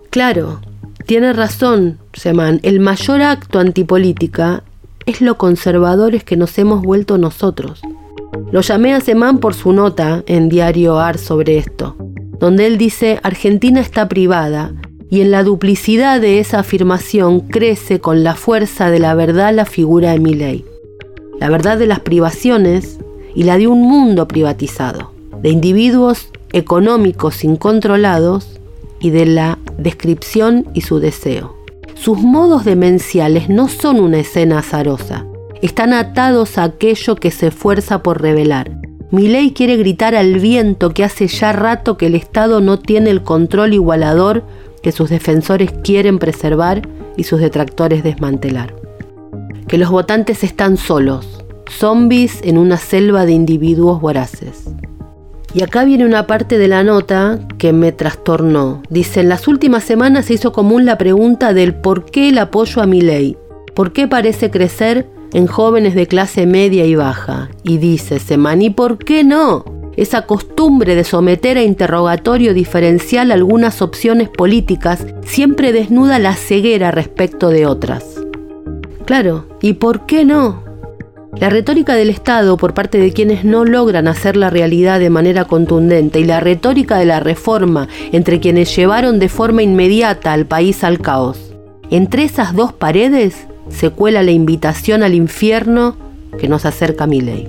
Claro, 0.09 0.61
tiene 1.05 1.33
razón, 1.33 1.99
Semán. 2.13 2.59
El 2.63 2.79
mayor 2.79 3.21
acto 3.21 3.59
antipolítica 3.59 4.63
es 5.05 5.21
lo 5.21 5.37
conservadores 5.37 6.23
que 6.23 6.37
nos 6.37 6.57
hemos 6.57 6.81
vuelto 6.81 7.17
nosotros. 7.17 7.81
Lo 8.51 8.61
llamé 8.61 8.93
a 8.93 9.01
Semán 9.01 9.39
por 9.39 9.53
su 9.53 9.73
nota 9.73 10.23
en 10.27 10.49
Diario 10.49 10.99
AR 10.99 11.17
sobre 11.17 11.57
esto 11.57 11.95
donde 12.41 12.65
él 12.65 12.79
dice 12.79 13.19
Argentina 13.21 13.79
está 13.79 14.09
privada 14.09 14.73
y 15.11 15.21
en 15.21 15.29
la 15.29 15.43
duplicidad 15.43 16.19
de 16.19 16.39
esa 16.39 16.59
afirmación 16.59 17.39
crece 17.41 17.99
con 17.99 18.23
la 18.23 18.33
fuerza 18.33 18.89
de 18.89 18.97
la 18.97 19.13
verdad 19.13 19.53
la 19.53 19.65
figura 19.65 20.11
de 20.11 20.19
Milley. 20.19 20.65
La 21.39 21.49
verdad 21.49 21.77
de 21.77 21.85
las 21.85 21.99
privaciones 21.99 22.97
y 23.35 23.43
la 23.43 23.59
de 23.59 23.67
un 23.67 23.83
mundo 23.83 24.27
privatizado, 24.27 25.11
de 25.43 25.49
individuos 25.49 26.29
económicos 26.51 27.43
incontrolados 27.43 28.59
y 29.01 29.09
de 29.09 29.25
la 29.25 29.57
descripción 29.77 30.67
y 30.73 30.81
su 30.81 30.99
deseo. 30.99 31.57
Sus 31.95 32.19
modos 32.19 32.63
demenciales 32.63 33.49
no 33.49 33.67
son 33.67 33.99
una 33.99 34.19
escena 34.19 34.59
azarosa, 34.59 35.25
están 35.61 35.93
atados 35.93 36.57
a 36.57 36.63
aquello 36.63 37.15
que 37.15 37.31
se 37.31 37.47
esfuerza 37.47 38.01
por 38.01 38.21
revelar, 38.21 38.71
ley 39.11 39.51
quiere 39.51 39.77
gritar 39.77 40.15
al 40.15 40.39
viento 40.39 40.93
que 40.93 41.03
hace 41.03 41.27
ya 41.27 41.51
rato 41.51 41.97
que 41.97 42.07
el 42.07 42.15
Estado 42.15 42.61
no 42.61 42.79
tiene 42.79 43.09
el 43.09 43.23
control 43.23 43.73
igualador 43.73 44.43
que 44.81 44.91
sus 44.91 45.09
defensores 45.09 45.71
quieren 45.83 46.17
preservar 46.17 46.87
y 47.17 47.23
sus 47.23 47.39
detractores 47.39 48.03
desmantelar. 48.03 48.75
Que 49.67 49.77
los 49.77 49.91
votantes 49.91 50.43
están 50.43 50.77
solos, 50.77 51.43
zombies 51.69 52.39
en 52.43 52.57
una 52.57 52.77
selva 52.77 53.25
de 53.25 53.33
individuos 53.33 54.01
voraces. 54.01 54.65
Y 55.53 55.63
acá 55.63 55.83
viene 55.83 56.05
una 56.05 56.27
parte 56.27 56.57
de 56.57 56.67
la 56.67 56.83
nota 56.83 57.39
que 57.57 57.73
me 57.73 57.91
trastornó. 57.91 58.81
Dice, 58.89 59.19
en 59.19 59.29
las 59.29 59.47
últimas 59.47 59.83
semanas 59.83 60.25
se 60.25 60.35
hizo 60.35 60.51
común 60.51 60.85
la 60.85 60.97
pregunta 60.97 61.53
del 61.53 61.75
por 61.75 62.05
qué 62.05 62.29
el 62.29 62.37
apoyo 62.37 62.81
a 62.81 62.85
mi 62.85 63.01
ley. 63.01 63.37
¿Por 63.73 63.93
qué 63.93 64.07
parece 64.07 64.49
crecer 64.49 65.07
en 65.33 65.47
jóvenes 65.47 65.95
de 65.95 66.07
clase 66.07 66.45
media 66.45 66.85
y 66.85 66.95
baja. 66.95 67.49
Y 67.63 67.77
dice 67.77 68.19
Semán, 68.19 68.61
¿y 68.61 68.69
por 68.69 68.97
qué 68.97 69.23
no? 69.23 69.65
Esa 69.97 70.25
costumbre 70.25 70.95
de 70.95 71.03
someter 71.03 71.57
a 71.57 71.63
interrogatorio 71.63 72.53
diferencial 72.53 73.31
algunas 73.31 73.81
opciones 73.81 74.29
políticas 74.29 75.05
siempre 75.25 75.73
desnuda 75.73 76.17
la 76.17 76.35
ceguera 76.35 76.91
respecto 76.91 77.49
de 77.49 77.65
otras. 77.65 78.05
Claro, 79.05 79.45
¿y 79.61 79.73
por 79.73 80.05
qué 80.05 80.23
no? 80.23 80.63
La 81.39 81.49
retórica 81.49 81.95
del 81.95 82.09
Estado 82.09 82.57
por 82.57 82.73
parte 82.73 82.97
de 82.97 83.13
quienes 83.13 83.45
no 83.45 83.63
logran 83.63 84.07
hacer 84.09 84.35
la 84.35 84.49
realidad 84.49 84.99
de 84.99 85.09
manera 85.09 85.45
contundente 85.45 86.19
y 86.19 86.25
la 86.25 86.41
retórica 86.41 86.97
de 86.97 87.05
la 87.05 87.21
reforma 87.21 87.87
entre 88.11 88.41
quienes 88.41 88.75
llevaron 88.75 89.17
de 89.17 89.29
forma 89.29 89.63
inmediata 89.63 90.33
al 90.33 90.45
país 90.45 90.83
al 90.83 90.99
caos. 90.99 91.53
Entre 91.89 92.25
esas 92.25 92.53
dos 92.53 92.73
paredes 92.73 93.47
se 93.69 93.89
cuela 93.91 94.23
la 94.23 94.31
invitación 94.31 95.03
al 95.03 95.13
infierno 95.13 95.95
que 96.37 96.49
nos 96.49 96.65
acerca 96.65 97.05
a 97.05 97.07
mi 97.07 97.21
ley. 97.21 97.47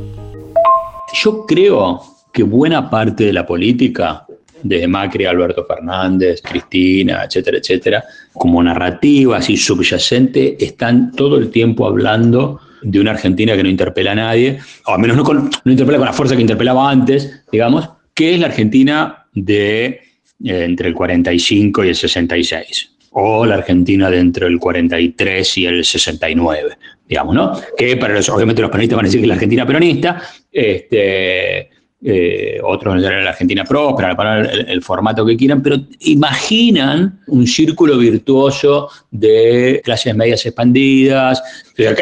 Yo 1.12 1.44
creo 1.44 2.00
que 2.32 2.44
buena 2.44 2.88
parte 2.88 3.24
de 3.24 3.32
la 3.32 3.44
política, 3.44 4.24
desde 4.62 4.86
Macri, 4.86 5.24
Alberto 5.24 5.64
Fernández, 5.64 6.40
Cristina, 6.40 7.24
etcétera, 7.24 7.58
etcétera, 7.58 8.04
como 8.32 8.62
narrativa 8.62 9.38
así 9.38 9.56
subyacente, 9.56 10.64
están 10.64 11.10
todo 11.12 11.36
el 11.36 11.50
tiempo 11.50 11.84
hablando 11.84 12.60
de 12.82 13.00
una 13.00 13.12
Argentina 13.12 13.56
que 13.56 13.62
no 13.62 13.68
interpela 13.68 14.12
a 14.12 14.16
nadie, 14.16 14.58
o 14.86 14.92
al 14.92 15.00
menos 15.00 15.16
no, 15.16 15.24
no 15.24 15.70
interpela 15.70 15.98
con 15.98 16.06
la 16.06 16.12
fuerza 16.12 16.34
que 16.34 16.42
interpelaba 16.42 16.90
antes, 16.90 17.44
digamos, 17.50 17.88
que 18.14 18.34
es 18.34 18.40
la 18.40 18.46
Argentina 18.46 19.26
de 19.32 19.84
eh, 19.86 20.64
entre 20.64 20.88
el 20.88 20.94
45 20.94 21.84
y 21.84 21.88
el 21.88 21.94
66 21.94 22.90
o 23.12 23.44
la 23.44 23.56
Argentina 23.56 24.10
de 24.10 24.18
entre 24.18 24.46
el 24.46 24.58
43 24.58 25.58
y 25.58 25.66
el 25.66 25.84
69, 25.84 26.76
digamos, 27.06 27.34
¿no? 27.34 27.60
Que 27.76 27.96
para 27.96 28.14
los, 28.14 28.28
obviamente 28.28 28.62
los 28.62 28.70
peronistas 28.70 28.96
van 28.96 29.04
a 29.04 29.08
decir 29.08 29.20
que 29.20 29.24
es 29.24 29.28
la 29.28 29.34
Argentina 29.34 29.66
peronista, 29.66 30.22
este, 30.50 31.68
eh, 32.04 32.58
otros 32.64 33.00
la 33.00 33.30
Argentina 33.30 33.64
próspera, 33.64 34.16
para 34.16 34.40
el, 34.40 34.68
el, 34.68 34.82
formato 34.82 35.24
que 35.26 35.36
quieran, 35.36 35.62
pero 35.62 35.76
imaginan 36.00 37.20
un 37.28 37.46
círculo 37.46 37.98
virtuoso 37.98 38.88
de 39.10 39.80
clases 39.84 40.16
medias 40.16 40.44
expandidas, 40.46 41.42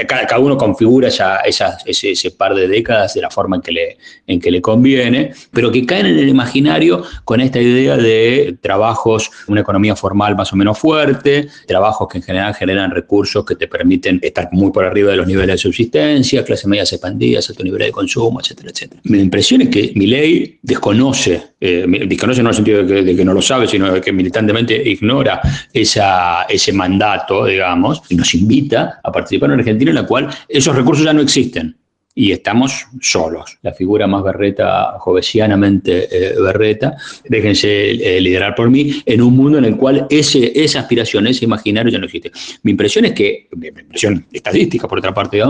cada, 0.06 0.38
uno 0.38 0.56
configura 0.56 1.09
esa, 1.09 1.37
ese, 1.44 2.30
par 2.33 2.54
de 2.54 2.68
décadas 2.68 3.14
de 3.14 3.20
la 3.20 3.30
forma 3.30 3.56
en 3.56 3.62
que, 3.62 3.72
le, 3.72 3.98
en 4.26 4.40
que 4.40 4.50
le 4.50 4.61
conviene, 4.61 5.33
pero 5.52 5.70
que 5.70 5.85
caen 5.87 6.06
en 6.06 6.18
el 6.18 6.28
imaginario 6.28 7.04
con 7.24 7.40
esta 7.40 7.61
idea 7.61 7.96
de 7.96 8.56
trabajos, 8.61 9.30
una 9.48 9.61
economía 9.61 9.96
formal 9.96 10.37
más 10.37 10.52
o 10.52 10.56
menos 10.56 10.78
fuerte, 10.78 11.48
trabajos 11.66 12.09
que 12.09 12.18
en 12.18 12.24
general 12.24 12.54
generan 12.54 12.90
recursos 12.90 13.44
que 13.44 13.54
te 13.54 13.68
permiten 13.68 14.18
estar 14.22 14.48
muy 14.52 14.70
por 14.72 14.85
arriba 14.85 15.11
de 15.11 15.16
los 15.16 15.26
niveles 15.26 15.54
de 15.54 15.59
subsistencia, 15.59 16.44
clase 16.44 16.68
media 16.68 16.83
expandida, 16.83 17.40
alto 17.48 17.64
nivel 17.64 17.80
de 17.80 17.92
consumo, 17.92 18.40
etcétera, 18.40 18.70
etcétera. 18.70 19.00
Mi 19.04 19.18
impresión 19.18 19.62
es 19.62 19.68
que 19.68 19.92
mi 19.94 20.06
ley 20.06 20.59
desconoce, 20.62 21.54
eh, 21.61 21.87
desconoce 22.06 22.42
no 22.42 22.48
en 22.48 22.50
el 22.50 22.54
sentido 22.54 22.83
de 22.85 23.16
que, 23.16 23.24
no 23.24 23.33
lo 23.33 23.42
sabe, 23.42 23.66
sino 23.66 23.92
de 23.92 24.00
que 24.00 24.12
militantemente 24.12 24.76
ignora 24.88 25.40
esa, 25.72 26.42
ese 26.44 26.72
mandato, 26.72 27.46
digamos, 27.46 28.02
y 28.09 28.16
nos 28.16 28.35
invita 28.35 29.00
a 29.02 29.12
participar 29.12 29.50
en 29.52 29.60
Argentina 29.61 29.90
en 29.90 29.96
la 29.96 30.07
cual 30.07 30.29
esos 30.49 30.75
recursos 30.75 31.05
ya 31.05 31.12
no 31.12 31.23
existen 31.23 31.77
y 32.14 32.33
estamos 32.33 32.87
solos. 33.01 33.59
La 33.62 33.73
figura 33.73 34.07
más 34.07 34.23
berreta, 34.23 34.96
jovesianamente 34.99 36.09
eh, 36.11 36.35
berreta, 36.40 36.96
déjense 37.29 37.92
eh, 37.92 38.20
liderar 38.20 38.55
por 38.55 38.68
mí, 38.68 39.03
en 39.07 39.23
un 39.23 39.37
mundo 39.37 39.59
en 39.59 39.64
el 39.64 39.77
cual 39.77 40.07
ese, 40.11 40.53
esa 40.55 40.81
aspiración, 40.81 41.27
ese 41.27 41.44
imaginario 41.44 41.92
ya 41.92 41.99
no 41.99 42.07
existe. 42.07 42.33
Mi 42.62 42.73
impresión 42.73 43.05
es 43.05 43.12
que, 43.12 43.49
mi 43.57 43.68
impresión 43.68 44.27
estadística 44.33 44.88
por 44.88 44.99
otra 44.99 45.14
parte, 45.14 45.40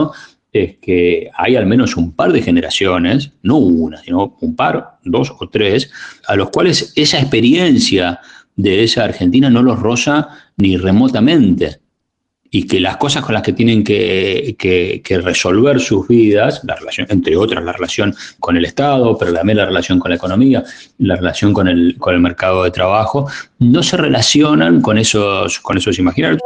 es 0.52 0.76
que 0.78 1.30
hay 1.34 1.56
al 1.56 1.66
menos 1.66 1.96
un 1.96 2.12
par 2.12 2.32
de 2.32 2.42
generaciones, 2.42 3.32
no 3.42 3.56
una, 3.56 4.02
sino 4.02 4.36
un 4.40 4.54
par, 4.54 4.98
dos 5.04 5.32
o 5.38 5.48
tres, 5.48 5.90
a 6.26 6.36
los 6.36 6.50
cuales 6.50 6.92
esa 6.96 7.18
experiencia 7.18 8.20
de 8.56 8.84
esa 8.84 9.04
Argentina 9.04 9.48
no 9.48 9.62
los 9.62 9.78
roza 9.80 10.28
ni 10.56 10.76
remotamente 10.76 11.80
y 12.50 12.66
que 12.66 12.80
las 12.80 12.96
cosas 12.96 13.24
con 13.24 13.34
las 13.34 13.42
que 13.42 13.52
tienen 13.52 13.84
que, 13.84 15.20
resolver 15.22 15.80
sus 15.80 16.08
vidas, 16.08 16.62
la 16.64 16.74
relación, 16.74 17.06
entre 17.10 17.36
otras 17.36 17.64
la 17.64 17.72
relación 17.72 18.14
con 18.38 18.56
el 18.56 18.64
Estado, 18.64 19.16
pero 19.16 19.32
también 19.32 19.58
la 19.58 19.66
relación 19.66 19.98
con 19.98 20.10
la 20.10 20.16
economía, 20.16 20.64
la 20.98 21.16
relación 21.16 21.52
con 21.52 21.68
el, 21.68 21.96
con 21.98 22.14
el 22.14 22.20
mercado 22.20 22.64
de 22.64 22.70
trabajo, 22.70 23.28
no 23.58 23.82
se 23.82 23.96
relacionan 23.96 24.80
con 24.80 24.98
esos, 24.98 25.60
con 25.60 25.78
esos 25.78 25.98
imaginarios. 25.98 26.40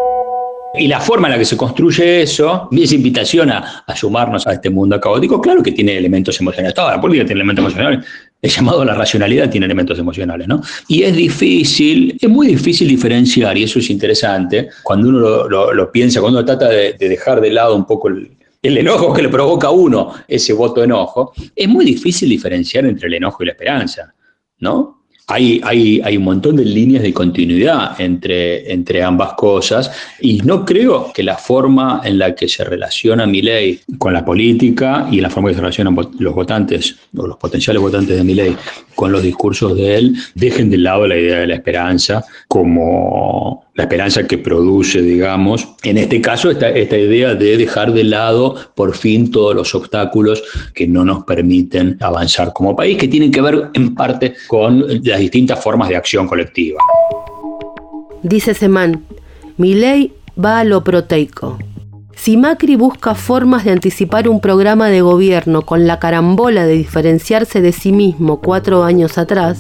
Y 0.77 0.89
la 0.89 1.01
forma 1.01 1.29
en 1.29 1.33
la 1.33 1.39
que 1.39 1.45
se 1.45 1.57
construye 1.57 2.23
eso, 2.23 2.69
esa 2.73 2.95
invitación 2.97 3.51
a, 3.51 3.85
sumarnos 3.95 4.45
a 4.47 4.55
este 4.55 4.71
mundo 4.71 5.01
caótico, 5.01 5.41
claro 5.41 5.63
que 5.63 5.71
tiene 5.71 5.97
elementos 5.97 6.41
emocionales. 6.41 6.75
Toda 6.75 6.97
la 6.97 7.01
política 7.01 7.27
tiene 7.27 7.41
elementos 7.43 7.65
emocionales. 7.65 8.05
El 8.43 8.51
llamado 8.51 8.83
a 8.83 8.85
la 8.85 8.95
racionalidad 8.95 9.49
tiene 9.49 9.67
elementos 9.67 9.99
emocionales, 9.99 10.49
¿no? 10.49 10.61
Y 10.89 11.05
es 11.05 11.15
difícil, 11.15 12.19
es 12.21 12.29
muy 12.29 12.49
difícil 12.49 12.89
diferenciar, 12.89 13.57
y 13.57 13.63
eso 13.63 13.79
es 13.79 13.89
interesante, 13.89 14.69
cuando 14.83 15.09
uno 15.09 15.49
lo, 15.49 15.93
piensa, 15.93 16.21
cuando 16.21 16.41
uno 16.41 16.47
trata 16.47 16.69
de, 16.69 16.95
dejar 16.99 17.41
de 17.41 17.51
lado 17.51 17.77
un 17.77 17.87
poco 17.87 18.09
el, 18.09 18.33
el 18.61 18.79
enojo 18.79 19.13
que 19.15 19.23
le 19.23 19.29
provoca 19.29 19.69
a 19.69 19.71
uno 19.71 20.13
ese 20.27 20.53
voto 20.53 20.83
enojo, 20.83 21.33
es 21.55 21.69
muy 21.69 21.85
difícil 21.85 22.29
diferenciar 22.29 22.85
entre 22.85 23.07
el 23.07 23.15
enojo 23.15 23.45
y 23.45 23.47
la 23.47 23.53
esperanza, 23.53 24.13
¿no? 24.59 25.04
Hay, 25.27 25.61
hay, 25.65 26.01
hay, 26.05 26.17
un 26.19 26.25
montón 26.25 26.57
de 26.57 26.65
líneas 26.65 27.03
de 27.03 27.15
continuidad 27.15 27.99
entre, 28.01 28.71
entre 28.71 29.03
ambas 29.03 29.33
cosas 29.35 29.91
y 30.21 30.39
no 30.43 30.65
creo 30.65 31.13
que 31.15 31.23
la 31.23 31.39
forma 31.39 32.03
en 32.05 32.19
la 32.19 32.35
que 32.35 32.47
se 32.47 32.63
relaciona 32.63 33.27
mi 33.27 33.41
ley 33.41 33.81
con 33.99 34.13
la 34.13 34.25
política 34.25 35.09
y 35.11 35.21
la 35.21 35.31
forma 35.31 35.49
en 35.49 35.53
que 35.53 35.57
se 35.57 35.63
relacionan 35.63 35.97
los 36.19 36.35
votantes 36.35 36.97
o 37.17 37.27
los 37.27 37.39
potenciales 37.39 37.81
votantes 37.81 38.17
de 38.17 38.25
mi 38.25 38.35
ley 38.35 38.55
con 38.95 39.13
los 39.13 39.23
discursos 39.23 39.75
de 39.77 39.97
él 39.97 40.15
dejen 40.35 40.71
de 40.71 40.79
lado 40.79 41.07
la 41.07 41.17
idea 41.17 41.39
de 41.39 41.47
la 41.47 41.55
esperanza 41.55 42.25
como 42.47 43.64
la 43.75 43.85
esperanza 43.85 44.27
que 44.27 44.39
produce, 44.39 45.03
digamos, 45.03 45.69
en 45.83 45.99
este 45.99 46.21
caso, 46.21 46.51
esta, 46.51 46.71
esta 46.71 46.97
idea 46.97 47.35
de 47.35 47.57
dejar 47.57 47.93
de 47.93 48.05
lado 48.05 48.55
por 48.75 48.95
fin 48.95 49.31
todos 49.31 49.55
los 49.55 49.75
obstáculos 49.75 50.43
que 50.75 50.87
no 50.87 51.05
nos 51.05 51.25
permiten 51.25 51.97
avanzar 52.01 52.53
como 52.53 52.77
país, 52.77 52.97
que 52.97 53.09
tienen 53.09 53.33
que 53.33 53.41
ver 53.41 53.71
en 53.75 53.95
parte 53.95 54.35
con 54.47 54.87
las 55.03 55.19
distintas 55.19 55.63
formas 55.63 55.89
de 55.89 55.97
acción 55.97 56.29
colectiva. 56.29 56.81
Dice 58.23 58.55
Semán, 58.55 59.05
mi 59.57 59.75
ley 59.75 60.13
va 60.43 60.61
a 60.61 60.65
lo 60.65 60.85
proteico. 60.85 61.59
Si 62.17 62.37
Macri 62.37 62.77
busca 62.77 63.15
formas 63.15 63.65
de 63.65 63.73
anticipar 63.73 64.29
un 64.29 64.41
programa 64.41 64.89
de 64.89 65.01
gobierno 65.01 65.63
con 65.63 65.87
la 65.87 65.99
carambola 65.99 66.65
de 66.65 66.75
diferenciarse 66.75 67.61
de 67.61 67.73
sí 67.73 67.93
mismo 67.93 68.41
cuatro 68.41 68.85
años 68.85 69.19
atrás, 69.19 69.59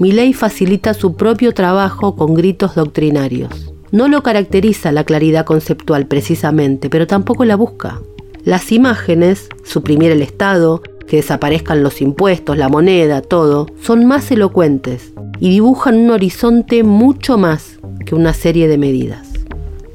ley 0.00 0.32
facilita 0.32 0.94
su 0.94 1.16
propio 1.16 1.52
trabajo 1.52 2.14
con 2.14 2.34
gritos 2.34 2.76
doctrinarios. 2.76 3.72
No 3.90 4.06
lo 4.06 4.22
caracteriza 4.22 4.92
la 4.92 5.02
claridad 5.02 5.44
conceptual 5.44 6.06
precisamente, 6.06 6.88
pero 6.88 7.06
tampoco 7.06 7.44
la 7.44 7.56
busca. 7.56 8.00
Las 8.44 8.70
imágenes, 8.70 9.48
suprimir 9.64 10.12
el 10.12 10.22
Estado, 10.22 10.82
que 11.08 11.16
desaparezcan 11.16 11.82
los 11.82 12.00
impuestos, 12.00 12.56
la 12.56 12.68
moneda, 12.68 13.22
todo, 13.22 13.66
son 13.82 14.04
más 14.06 14.30
elocuentes 14.30 15.12
y 15.40 15.50
dibujan 15.50 15.96
un 15.96 16.10
horizonte 16.10 16.84
mucho 16.84 17.36
más 17.36 17.80
que 18.06 18.14
una 18.14 18.34
serie 18.34 18.68
de 18.68 18.78
medidas. 18.78 19.26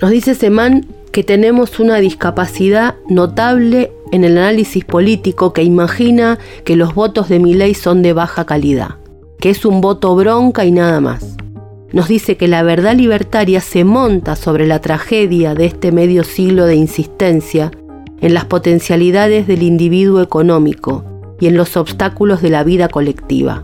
Nos 0.01 0.11
dice 0.11 0.35
Semán 0.35 0.85
que 1.11 1.23
tenemos 1.23 1.79
una 1.79 1.97
discapacidad 1.97 2.95
notable 3.07 3.93
en 4.11 4.25
el 4.25 4.37
análisis 4.37 4.83
político 4.83 5.53
que 5.53 5.63
imagina 5.63 6.39
que 6.65 6.75
los 6.75 6.93
votos 6.93 7.29
de 7.29 7.39
ley 7.39 7.73
son 7.73 8.01
de 8.01 8.13
baja 8.13 8.45
calidad 8.45 9.02
que 9.39 9.49
es 9.49 9.65
un 9.65 9.81
voto 9.81 10.15
bronca 10.15 10.65
y 10.65 10.71
nada 10.71 11.01
más. 11.01 11.35
Nos 11.91 12.07
dice 12.07 12.37
que 12.37 12.47
la 12.47 12.63
verdad 12.63 12.95
libertaria 12.95 13.61
se 13.61 13.83
monta 13.83 14.35
sobre 14.35 14.65
la 14.65 14.81
tragedia 14.81 15.53
de 15.53 15.65
este 15.65 15.91
medio 15.91 16.23
siglo 16.23 16.65
de 16.65 16.75
insistencia 16.75 17.71
en 18.19 18.33
las 18.33 18.45
potencialidades 18.45 19.47
del 19.47 19.61
individuo 19.61 20.21
económico 20.21 21.03
y 21.39 21.47
en 21.47 21.55
los 21.55 21.77
obstáculos 21.77 22.41
de 22.41 22.49
la 22.49 22.63
vida 22.63 22.87
colectiva. 22.87 23.63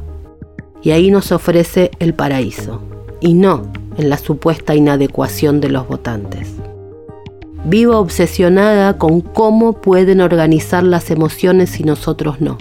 Y 0.84 0.92
ahí 0.92 1.12
nos 1.12 1.32
ofrece 1.32 1.92
el 2.00 2.14
paraíso, 2.14 2.82
y 3.20 3.34
no 3.34 3.72
en 3.98 4.10
la 4.10 4.18
supuesta 4.18 4.76
inadecuación 4.76 5.60
de 5.60 5.70
los 5.70 5.88
votantes. 5.88 6.54
Vivo 7.66 7.98
obsesionada 7.98 8.98
con 8.98 9.22
cómo 9.22 9.74
pueden 9.82 10.22
organizar 10.22 10.84
las 10.84 11.12
emociones 11.12 11.80
y 11.80 11.84
nosotros 11.84 12.40
no. 12.40 12.58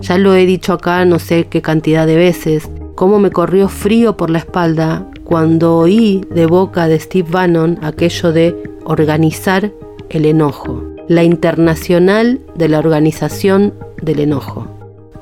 Ya 0.00 0.18
lo 0.18 0.34
he 0.34 0.46
dicho 0.46 0.72
acá 0.72 1.04
no 1.04 1.18
sé 1.18 1.46
qué 1.48 1.62
cantidad 1.62 2.06
de 2.06 2.16
veces, 2.16 2.68
cómo 2.94 3.18
me 3.18 3.30
corrió 3.30 3.68
frío 3.68 4.16
por 4.16 4.30
la 4.30 4.38
espalda 4.38 5.06
cuando 5.24 5.76
oí 5.76 6.24
de 6.30 6.46
boca 6.46 6.88
de 6.88 6.98
Steve 6.98 7.28
Bannon 7.30 7.78
aquello 7.82 8.32
de 8.32 8.56
organizar 8.84 9.70
el 10.10 10.26
enojo, 10.26 10.82
la 11.08 11.24
internacional 11.24 12.40
de 12.54 12.68
la 12.68 12.78
organización 12.78 13.74
del 14.02 14.20
enojo, 14.20 14.66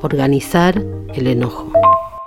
organizar 0.02 0.82
el 1.14 1.26
enojo. 1.26 1.72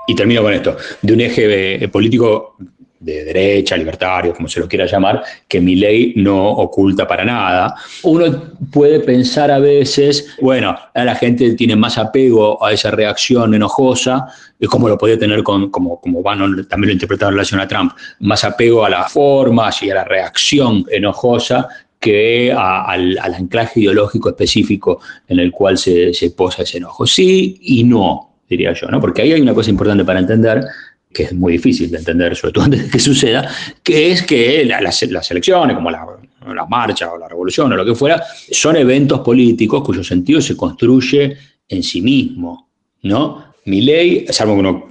Y 0.08 0.16
termino 0.16 0.42
con 0.44 0.54
esto, 0.54 0.76
de 1.02 1.14
un 1.14 1.22
eje 1.22 1.84
eh, 1.84 1.88
político 1.88 2.56
de 3.04 3.26
derecha, 3.26 3.76
libertario, 3.76 4.34
como 4.34 4.48
se 4.48 4.60
lo 4.60 4.68
quiera 4.68 4.86
llamar, 4.86 5.22
que 5.48 5.60
mi 5.60 5.76
ley 5.76 6.14
no 6.16 6.50
oculta 6.52 7.08
para 7.08 7.26
nada. 7.26 7.76
Uno 8.04 8.54
puede 8.72 9.00
pensar 9.02 9.52
a 9.52 9.60
veces, 9.60 10.36
bueno, 10.42 10.76
la 10.96 11.16
gente 11.16 11.54
tiene 11.56 11.76
más 11.76 11.98
apego 11.98 12.64
a 12.64 12.72
esa 12.72 12.92
reacción 12.92 13.54
enojosa, 13.54 14.28
como 14.70 14.88
lo 14.88 14.98
podía 14.98 15.20
tener 15.20 15.44
con, 15.44 15.70
como, 15.70 16.00
como 16.00 16.24
Bannon 16.24 16.66
también 16.68 16.90
lo 16.90 16.94
interpretaba 16.94 17.30
en 17.30 17.36
relación 17.36 17.60
a 17.60 17.68
Trump, 17.68 17.94
más 18.20 18.44
apego 18.44 18.86
a 18.86 18.90
las 18.90 19.12
formas 19.12 19.84
y 19.84 19.92
a 19.92 19.96
la 19.96 20.04
reacción 20.06 20.86
enojosa 20.90 21.68
que 22.00 22.52
al, 22.52 23.18
anclaje 23.18 23.80
ideológico 23.80 24.30
específico 24.30 25.00
en 25.28 25.40
el 25.40 25.52
cual 25.52 25.78
se, 25.78 26.14
se 26.14 26.32
posa 26.32 26.64
ese 26.64 26.78
enojo. 26.78 27.08
Sí 27.08 27.58
y 27.62 27.84
no, 27.84 28.34
diría 28.50 28.74
yo, 28.74 28.88
¿no? 28.88 29.00
Porque 29.00 29.22
ahí 29.22 29.34
hay 29.34 29.42
una 29.42 29.54
cosa 29.54 29.70
importante 29.70 30.04
para 30.04 30.20
entender, 30.20 30.66
que 31.14 31.24
es 31.24 31.34
muy 31.34 31.54
difícil 31.54 31.90
de 31.92 32.00
entender, 32.00 32.36
sobre 32.36 32.54
todo 32.54 32.64
antes 32.66 32.86
de 32.86 32.90
que 32.90 33.00
suceda, 33.00 33.48
que 33.82 34.12
es 34.12 34.24
que 34.24 34.66
las, 34.66 35.02
elecciones, 35.04 35.76
como 35.76 35.92
la, 35.92 36.06
marcha 36.68 37.12
o 37.12 37.18
la 37.18 37.28
revolución 37.28 37.72
o 37.72 37.76
lo 37.76 37.86
que 37.86 37.96
fuera, 37.96 38.22
son 38.52 38.76
eventos 38.76 39.22
políticos 39.22 39.82
cuyo 39.84 40.04
sentido 40.04 40.42
se 40.42 40.58
construye 40.58 41.38
en 41.70 41.84
sí 41.84 42.02
mismo, 42.02 42.68
¿no? 43.04 43.54
Mi 43.66 43.82
ley, 43.82 44.26
salvo 44.30 44.56
que 44.56 44.60
uno, 44.60 44.88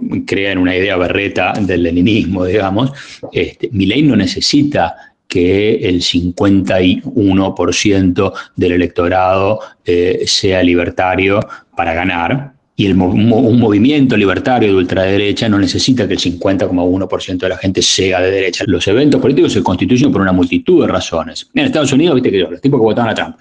que 0.00 0.24
crea 0.24 0.50
en 0.50 0.58
una 0.58 0.74
idea 0.74 0.96
berreta 0.96 1.52
del 1.52 1.84
leninismo, 1.84 2.44
digamos, 2.44 2.90
este, 3.30 3.68
mi 3.70 3.86
ley 3.86 4.02
no 4.02 4.16
necesita 4.16 4.96
que 5.28 5.76
el 5.88 6.02
51% 6.02 8.32
del 8.56 8.72
electorado 8.72 9.60
eh, 9.84 10.24
sea 10.26 10.60
libertario 10.62 11.38
para 11.76 11.94
ganar, 11.94 12.55
y 12.78 12.90
un 12.90 13.58
movimiento 13.58 14.16
libertario 14.18 14.68
de 14.68 14.74
ultraderecha 14.76 15.48
no 15.48 15.58
necesita 15.58 16.06
que 16.06 16.12
el 16.12 16.20
50,1% 16.20 17.38
de 17.38 17.48
la 17.48 17.56
gente 17.56 17.80
sea 17.80 18.20
de 18.20 18.30
derecha. 18.30 18.64
Los 18.66 18.86
eventos 18.86 19.18
políticos 19.18 19.54
se 19.54 19.62
constituyen 19.62 20.12
por 20.12 20.20
una 20.20 20.32
multitud 20.32 20.82
de 20.82 20.88
razones. 20.92 21.48
En 21.54 21.64
Estados 21.64 21.92
Unidos, 21.92 22.16
viste 22.16 22.30
que 22.30 22.38
los 22.38 22.60
tipos 22.60 22.78
que 22.78 22.84
votaban 22.84 23.10
a 23.10 23.14
Trump, 23.14 23.36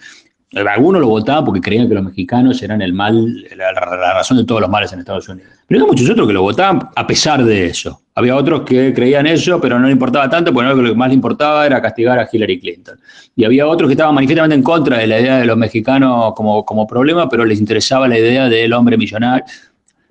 algunos 0.55 1.01
lo 1.01 1.09
votaban 1.09 1.43
porque 1.43 1.59
creían 1.59 1.89
que 1.89 1.95
los 1.95 2.03
mexicanos 2.03 2.61
eran 2.63 2.81
el 2.81 2.93
mal, 2.93 3.45
la, 3.55 3.71
razón 4.13 4.37
de 4.37 4.45
todos 4.45 4.61
los 4.61 4.69
males 4.69 4.91
en 4.93 4.99
Estados 4.99 5.27
Unidos. 5.27 5.51
Pero 5.67 5.81
hay 5.81 5.87
muchos 5.87 6.09
otros 6.09 6.27
que 6.27 6.33
lo 6.33 6.43
votaban 6.43 6.89
a 6.95 7.05
pesar 7.05 7.43
de 7.43 7.65
eso. 7.65 8.01
Había 8.15 8.37
otros 8.37 8.61
que 8.61 8.93
creían 8.93 9.27
eso, 9.27 9.59
pero 9.59 9.77
no 9.77 9.87
le 9.87 9.91
importaba 9.91 10.29
tanto, 10.29 10.53
porque 10.53 10.69
lo 10.69 10.83
que 10.83 10.95
más 10.95 11.09
le 11.09 11.15
importaba 11.15 11.65
era 11.65 11.81
castigar 11.81 12.19
a 12.19 12.29
Hillary 12.31 12.59
Clinton. 12.59 12.97
Y 13.35 13.43
había 13.43 13.67
otros 13.67 13.89
que 13.89 13.93
estaban 13.93 14.15
manifiestamente 14.15 14.55
en 14.55 14.63
contra 14.63 14.99
de 14.99 15.07
la 15.07 15.19
idea 15.19 15.37
de 15.39 15.45
los 15.45 15.57
mexicanos 15.57 16.33
como, 16.35 16.63
como 16.63 16.87
problema, 16.87 17.27
pero 17.27 17.43
les 17.43 17.59
interesaba 17.59 18.07
la 18.07 18.17
idea 18.17 18.47
del 18.47 18.71
hombre 18.71 18.97
millonario. 18.97 19.43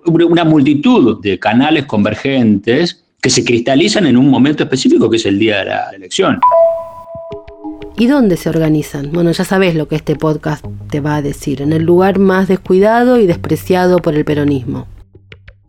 Una 0.05 0.43
multitud 0.43 1.19
de 1.21 1.39
canales 1.39 1.85
convergentes 1.85 3.03
que 3.19 3.31
se 3.31 3.43
cristalizan 3.43 4.05
en 4.05 4.17
un 4.17 4.29
momento 4.29 4.61
específico, 4.61 5.09
que 5.09 5.17
es 5.17 5.25
el 5.25 5.39
día 5.39 5.57
de 5.57 5.65
la 5.65 5.89
elección. 5.89 6.39
¿Y 7.97 8.07
dónde 8.07 8.37
se 8.37 8.49
organizan? 8.49 9.11
Bueno, 9.11 9.31
ya 9.31 9.45
sabes 9.45 9.75
lo 9.75 9.87
que 9.87 9.95
este 9.95 10.15
podcast 10.15 10.65
te 10.89 10.99
va 10.99 11.15
a 11.15 11.21
decir, 11.21 11.61
en 11.61 11.73
el 11.73 11.83
lugar 11.83 12.19
más 12.19 12.47
descuidado 12.47 13.17
y 13.17 13.25
despreciado 13.25 13.99
por 13.99 14.15
el 14.15 14.25
peronismo. 14.25 14.87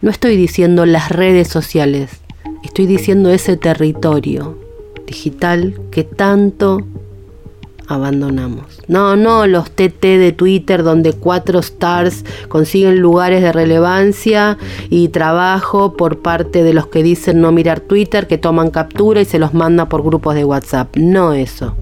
No 0.00 0.10
estoy 0.10 0.36
diciendo 0.36 0.86
las 0.86 1.10
redes 1.10 1.48
sociales, 1.48 2.20
Estoy 2.66 2.86
diciendo 2.86 3.30
ese 3.30 3.56
territorio 3.56 4.58
digital 5.06 5.80
que 5.90 6.04
tanto 6.04 6.84
abandonamos. 7.86 8.82
No, 8.88 9.14
no 9.14 9.46
los 9.46 9.70
TT 9.70 10.02
de 10.02 10.32
Twitter 10.32 10.82
donde 10.82 11.12
cuatro 11.12 11.60
stars 11.60 12.24
consiguen 12.48 12.98
lugares 12.98 13.40
de 13.40 13.52
relevancia 13.52 14.58
y 14.90 15.08
trabajo 15.08 15.96
por 15.96 16.18
parte 16.18 16.64
de 16.64 16.74
los 16.74 16.88
que 16.88 17.04
dicen 17.04 17.40
no 17.40 17.52
mirar 17.52 17.80
Twitter, 17.80 18.26
que 18.26 18.36
toman 18.36 18.70
captura 18.70 19.20
y 19.20 19.24
se 19.24 19.38
los 19.38 19.54
manda 19.54 19.88
por 19.88 20.02
grupos 20.02 20.34
de 20.34 20.44
WhatsApp. 20.44 20.96
No 20.96 21.32
eso. 21.32 21.76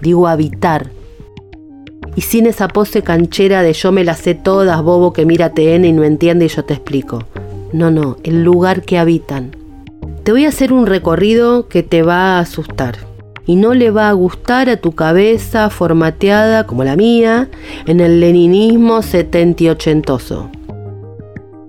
Digo 0.00 0.28
habitar. 0.28 0.90
Y 2.16 2.22
sin 2.22 2.46
esa 2.46 2.68
pose 2.68 3.02
canchera 3.02 3.62
de 3.62 3.72
yo 3.72 3.92
me 3.92 4.04
la 4.04 4.14
sé 4.14 4.34
todas, 4.34 4.82
bobo 4.82 5.12
que 5.12 5.26
mira 5.26 5.50
TN 5.50 5.84
y 5.84 5.92
no 5.92 6.04
entiende 6.04 6.46
y 6.46 6.48
yo 6.48 6.64
te 6.64 6.74
explico. 6.74 7.24
No, 7.72 7.90
no, 7.90 8.16
el 8.24 8.42
lugar 8.42 8.82
que 8.82 8.98
habitan 8.98 9.60
te 10.24 10.32
voy 10.32 10.44
a 10.44 10.50
hacer 10.50 10.72
un 10.72 10.86
recorrido 10.86 11.68
que 11.68 11.82
te 11.82 12.02
va 12.02 12.36
a 12.36 12.40
asustar 12.40 12.98
y 13.46 13.56
no 13.56 13.74
le 13.74 13.90
va 13.90 14.10
a 14.10 14.12
gustar 14.12 14.68
a 14.68 14.76
tu 14.76 14.92
cabeza 14.92 15.70
formateada 15.70 16.66
como 16.66 16.84
la 16.84 16.94
mía 16.94 17.48
en 17.86 18.00
el 18.00 18.20
leninismo 18.20 19.02
setenti-ochentoso. 19.02 20.50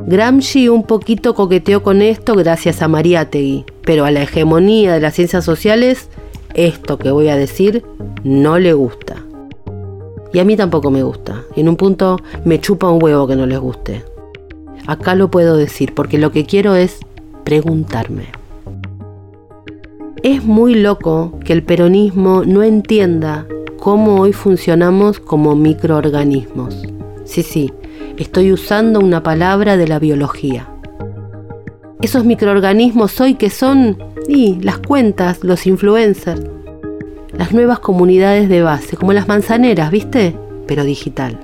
Gramsci 0.05 0.67
un 0.67 0.83
poquito 0.83 1.33
coqueteó 1.33 1.81
con 1.81 2.01
esto 2.01 2.35
gracias 2.35 2.81
a 2.81 2.87
Mariátegui, 2.87 3.65
pero 3.83 4.03
a 4.03 4.11
la 4.11 4.23
hegemonía 4.23 4.93
de 4.93 4.99
las 4.99 5.13
ciencias 5.13 5.45
sociales, 5.45 6.09
esto 6.53 6.97
que 6.97 7.11
voy 7.11 7.29
a 7.29 7.35
decir 7.35 7.83
no 8.23 8.59
le 8.59 8.73
gusta. 8.73 9.17
Y 10.33 10.39
a 10.39 10.45
mí 10.45 10.55
tampoco 10.55 10.91
me 10.91 11.03
gusta. 11.03 11.43
Y 11.55 11.61
en 11.61 11.69
un 11.69 11.75
punto 11.75 12.17
me 12.45 12.59
chupa 12.59 12.89
un 12.89 13.03
huevo 13.03 13.27
que 13.27 13.35
no 13.35 13.45
les 13.45 13.59
guste. 13.59 14.03
Acá 14.87 15.15
lo 15.15 15.29
puedo 15.29 15.57
decir 15.57 15.93
porque 15.93 16.17
lo 16.17 16.31
que 16.31 16.45
quiero 16.45 16.75
es 16.75 16.99
preguntarme. 17.43 18.25
Es 20.23 20.43
muy 20.43 20.75
loco 20.75 21.39
que 21.43 21.53
el 21.53 21.63
peronismo 21.63 22.43
no 22.45 22.63
entienda 22.63 23.47
cómo 23.79 24.21
hoy 24.21 24.33
funcionamos 24.33 25.19
como 25.19 25.55
microorganismos. 25.55 26.87
Sí, 27.25 27.43
sí, 27.43 27.73
estoy 28.17 28.51
usando 28.51 28.99
una 28.99 29.23
palabra 29.23 29.77
de 29.77 29.87
la 29.87 29.97
biología. 29.97 30.70
Esos 32.01 32.25
microorganismos 32.25 33.21
hoy 33.21 33.35
que 33.35 33.51
son, 33.51 33.95
y 34.27 34.55
las 34.61 34.79
cuentas, 34.79 35.43
los 35.43 35.67
influencers, 35.67 36.41
las 37.37 37.53
nuevas 37.53 37.77
comunidades 37.77 38.49
de 38.49 38.63
base, 38.63 38.97
como 38.97 39.13
las 39.13 39.27
manzaneras, 39.27 39.91
¿viste? 39.91 40.35
Pero 40.65 40.83
digital. 40.83 41.39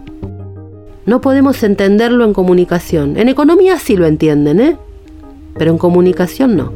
No 1.06 1.22
podemos 1.22 1.62
entenderlo 1.62 2.26
en 2.26 2.34
comunicación. 2.34 3.18
En 3.18 3.30
economía 3.30 3.78
sí 3.78 3.96
lo 3.96 4.08
entienden, 4.08 4.60
¿eh? 4.60 4.78
Pero 5.60 5.72
en 5.72 5.78
comunicación 5.78 6.58
no. 6.58 6.74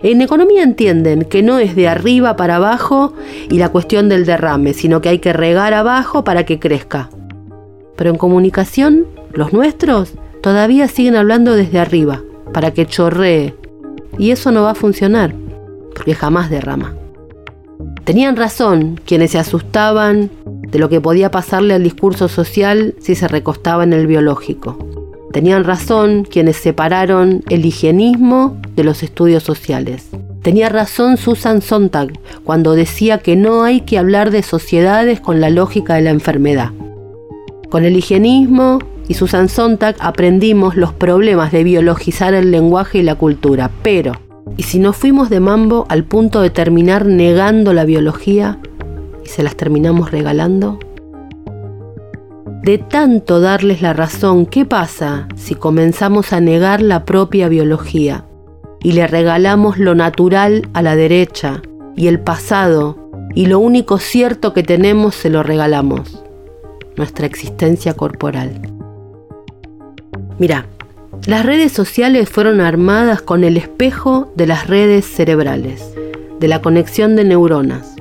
En 0.00 0.22
economía 0.22 0.62
entienden 0.62 1.24
que 1.24 1.42
no 1.42 1.58
es 1.58 1.74
de 1.74 1.88
arriba 1.88 2.36
para 2.36 2.56
abajo 2.56 3.14
y 3.50 3.58
la 3.58 3.70
cuestión 3.70 4.08
del 4.08 4.26
derrame, 4.26 4.74
sino 4.74 5.00
que 5.00 5.08
hay 5.08 5.18
que 5.18 5.32
regar 5.32 5.74
abajo 5.74 6.22
para 6.22 6.44
que 6.44 6.60
crezca. 6.60 7.10
Pero 7.96 8.10
en 8.10 8.16
comunicación, 8.16 9.06
los 9.32 9.52
nuestros 9.52 10.12
todavía 10.40 10.86
siguen 10.86 11.16
hablando 11.16 11.56
desde 11.56 11.80
arriba, 11.80 12.22
para 12.52 12.72
que 12.72 12.86
chorree. 12.86 13.54
Y 14.18 14.30
eso 14.30 14.50
no 14.50 14.62
va 14.62 14.72
a 14.72 14.74
funcionar, 14.74 15.34
porque 15.94 16.14
jamás 16.14 16.50
derrama. 16.50 16.94
Tenían 18.04 18.36
razón 18.36 18.98
quienes 19.04 19.32
se 19.32 19.38
asustaban 19.38 20.30
de 20.44 20.78
lo 20.78 20.88
que 20.88 21.00
podía 21.00 21.30
pasarle 21.30 21.74
al 21.74 21.82
discurso 21.82 22.28
social 22.28 22.94
si 23.00 23.14
se 23.14 23.28
recostaba 23.28 23.84
en 23.84 23.92
el 23.92 24.06
biológico. 24.06 24.78
Tenían 25.32 25.64
razón 25.64 26.24
quienes 26.24 26.56
separaron 26.56 27.44
el 27.50 27.66
higienismo 27.66 28.58
de 28.74 28.84
los 28.84 29.02
estudios 29.02 29.42
sociales. 29.42 30.08
Tenía 30.42 30.70
razón 30.70 31.18
Susan 31.18 31.60
Sontag 31.60 32.12
cuando 32.44 32.74
decía 32.74 33.18
que 33.18 33.36
no 33.36 33.62
hay 33.62 33.82
que 33.82 33.98
hablar 33.98 34.30
de 34.30 34.42
sociedades 34.42 35.20
con 35.20 35.40
la 35.40 35.50
lógica 35.50 35.94
de 35.94 36.02
la 36.02 36.10
enfermedad. 36.10 36.70
Con 37.68 37.84
el 37.84 37.96
higienismo 37.96 38.78
y 39.08 39.14
Susan 39.14 39.48
Sontag 39.48 39.96
aprendimos 39.98 40.76
los 40.76 40.92
problemas 40.92 41.50
de 41.50 41.64
biologizar 41.64 42.34
el 42.34 42.50
lenguaje 42.50 42.98
y 42.98 43.02
la 43.02 43.14
cultura, 43.16 43.70
pero, 43.82 44.12
¿y 44.56 44.62
si 44.62 44.78
nos 44.78 44.96
fuimos 44.96 45.30
de 45.30 45.40
mambo 45.40 45.86
al 45.88 46.04
punto 46.04 46.40
de 46.40 46.50
terminar 46.50 47.06
negando 47.06 47.72
la 47.72 47.84
biología 47.84 48.58
y 49.24 49.28
se 49.28 49.42
las 49.42 49.56
terminamos 49.56 50.10
regalando? 50.10 50.78
de 52.68 52.76
tanto 52.76 53.40
darles 53.40 53.80
la 53.80 53.94
razón, 53.94 54.44
¿qué 54.44 54.66
pasa 54.66 55.26
si 55.36 55.54
comenzamos 55.54 56.34
a 56.34 56.40
negar 56.42 56.82
la 56.82 57.06
propia 57.06 57.48
biología 57.48 58.26
y 58.82 58.92
le 58.92 59.06
regalamos 59.06 59.78
lo 59.78 59.94
natural 59.94 60.68
a 60.74 60.82
la 60.82 60.94
derecha 60.94 61.62
y 61.96 62.08
el 62.08 62.20
pasado 62.20 63.10
y 63.34 63.46
lo 63.46 63.58
único 63.58 63.96
cierto 63.96 64.52
que 64.52 64.62
tenemos 64.62 65.14
se 65.14 65.30
lo 65.30 65.42
regalamos? 65.42 66.22
Nuestra 66.96 67.24
existencia 67.24 67.94
corporal. 67.94 68.60
Mira, 70.38 70.66
las 71.26 71.44
redes 71.44 71.72
sociales 71.72 72.28
fueron 72.28 72.60
armadas 72.60 73.22
con 73.22 73.42
el 73.44 73.56
espejo 73.56 74.32
de 74.36 74.46
las 74.46 74.68
redes 74.68 75.04
cerebrales, 75.04 75.92
de 76.38 76.48
la 76.48 76.62
conexión 76.62 77.16
de 77.16 77.24
neuronas. 77.24 77.96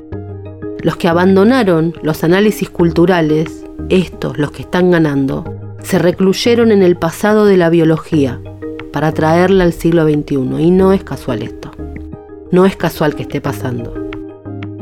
Los 0.82 0.98
que 0.98 1.08
abandonaron 1.08 1.96
los 2.04 2.24
análisis 2.24 2.70
culturales 2.70 3.66
estos, 3.90 4.38
los 4.38 4.52
que 4.52 4.62
están 4.62 4.92
ganando, 4.92 5.46
se 5.82 5.98
recluyeron 5.98 6.72
en 6.72 6.84
el 6.84 6.96
pasado 6.96 7.46
de 7.46 7.58
la 7.58 7.70
biología 7.70 8.40
para 8.92 9.12
traerla 9.14 9.64
al 9.64 9.74
siglo 9.74 10.04
XXI. 10.04 10.36
Y 10.60 10.72
no 10.72 10.94
es 10.94 11.04
casual 11.04 11.42
esto. 11.42 11.72
No 12.52 12.66
es 12.66 12.76
casual 12.76 13.16
que 13.16 13.24
esté 13.24 13.42
pasando. 13.42 13.94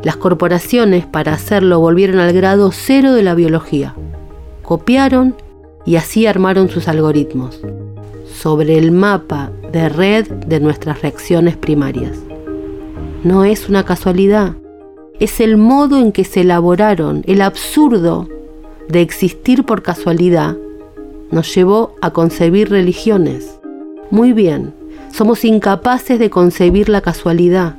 Las 0.04 0.18
corporaciones 0.18 1.06
para 1.06 1.34
hacerlo 1.34 1.80
volvieron 1.80 2.20
al 2.20 2.34
grado 2.34 2.72
cero 2.72 3.14
de 3.14 3.24
la 3.24 3.34
biología. 3.34 3.96
Copiaron 4.62 5.36
y 5.86 5.98
así 5.98 6.26
armaron 6.26 6.70
sus 6.70 6.88
algoritmos 6.88 7.62
sobre 8.34 8.78
el 8.78 8.92
mapa 8.92 9.52
de 9.72 9.90
red 9.90 10.28
de 10.28 10.60
nuestras 10.60 11.02
reacciones 11.02 11.58
primarias. 11.58 12.18
No 13.24 13.44
es 13.44 13.70
una 13.70 13.86
casualidad, 13.86 14.54
es 15.20 15.40
el 15.40 15.58
modo 15.58 15.98
en 15.98 16.12
que 16.12 16.24
se 16.24 16.42
elaboraron, 16.42 17.24
el 17.26 17.42
absurdo 17.42 18.28
de 18.90 19.02
existir 19.02 19.64
por 19.64 19.82
casualidad 19.82 20.58
nos 21.32 21.54
llevó 21.56 21.96
a 22.02 22.12
concebir 22.12 22.70
religiones. 22.70 23.60
Muy 24.12 24.34
bien, 24.34 24.74
somos 25.12 25.44
incapaces 25.46 26.20
de 26.20 26.30
concebir 26.30 26.90
la 26.90 27.02
casualidad. 27.02 27.76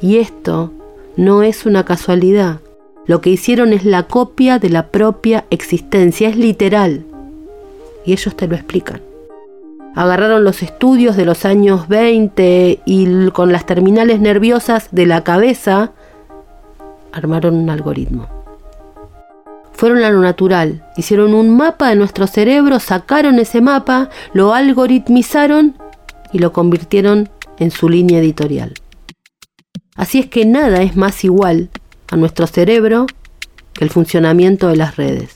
Y 0.00 0.16
esto 0.16 0.72
no 1.16 1.42
es 1.42 1.66
una 1.66 1.84
casualidad. 1.84 2.60
Lo 3.06 3.20
que 3.20 3.30
hicieron 3.30 3.72
es 3.72 3.84
la 3.84 4.04
copia 4.04 4.58
de 4.58 4.70
la 4.70 4.88
propia 4.88 5.44
existencia, 5.50 6.28
es 6.28 6.36
literal. 6.36 7.04
Y 8.04 8.12
ellos 8.12 8.36
te 8.36 8.46
lo 8.46 8.54
explican. 8.54 9.00
Agarraron 9.94 10.44
los 10.44 10.62
estudios 10.62 11.16
de 11.16 11.24
los 11.24 11.44
años 11.44 11.88
20 11.88 12.80
y 12.84 13.30
con 13.30 13.52
las 13.52 13.64
terminales 13.64 14.20
nerviosas 14.20 14.88
de 14.90 15.06
la 15.06 15.22
cabeza 15.22 15.92
armaron 17.12 17.54
un 17.54 17.70
algoritmo 17.70 18.28
fueron 19.74 20.02
a 20.04 20.10
lo 20.10 20.20
natural, 20.20 20.82
hicieron 20.96 21.34
un 21.34 21.56
mapa 21.56 21.88
de 21.88 21.96
nuestro 21.96 22.26
cerebro, 22.26 22.78
sacaron 22.80 23.38
ese 23.38 23.60
mapa, 23.60 24.08
lo 24.32 24.54
algoritmizaron 24.54 25.76
y 26.32 26.38
lo 26.38 26.52
convirtieron 26.52 27.28
en 27.58 27.70
su 27.70 27.88
línea 27.88 28.20
editorial. 28.20 28.74
Así 29.96 30.20
es 30.20 30.26
que 30.26 30.46
nada 30.46 30.82
es 30.82 30.96
más 30.96 31.24
igual 31.24 31.70
a 32.10 32.16
nuestro 32.16 32.46
cerebro 32.46 33.06
que 33.72 33.84
el 33.84 33.90
funcionamiento 33.90 34.68
de 34.68 34.76
las 34.76 34.96
redes. 34.96 35.33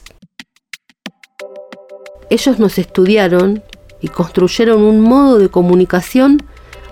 Ellos 2.30 2.58
nos 2.58 2.78
estudiaron 2.78 3.62
y 4.00 4.08
construyeron 4.08 4.82
un 4.82 5.00
modo 5.00 5.38
de 5.38 5.48
comunicación 5.48 6.42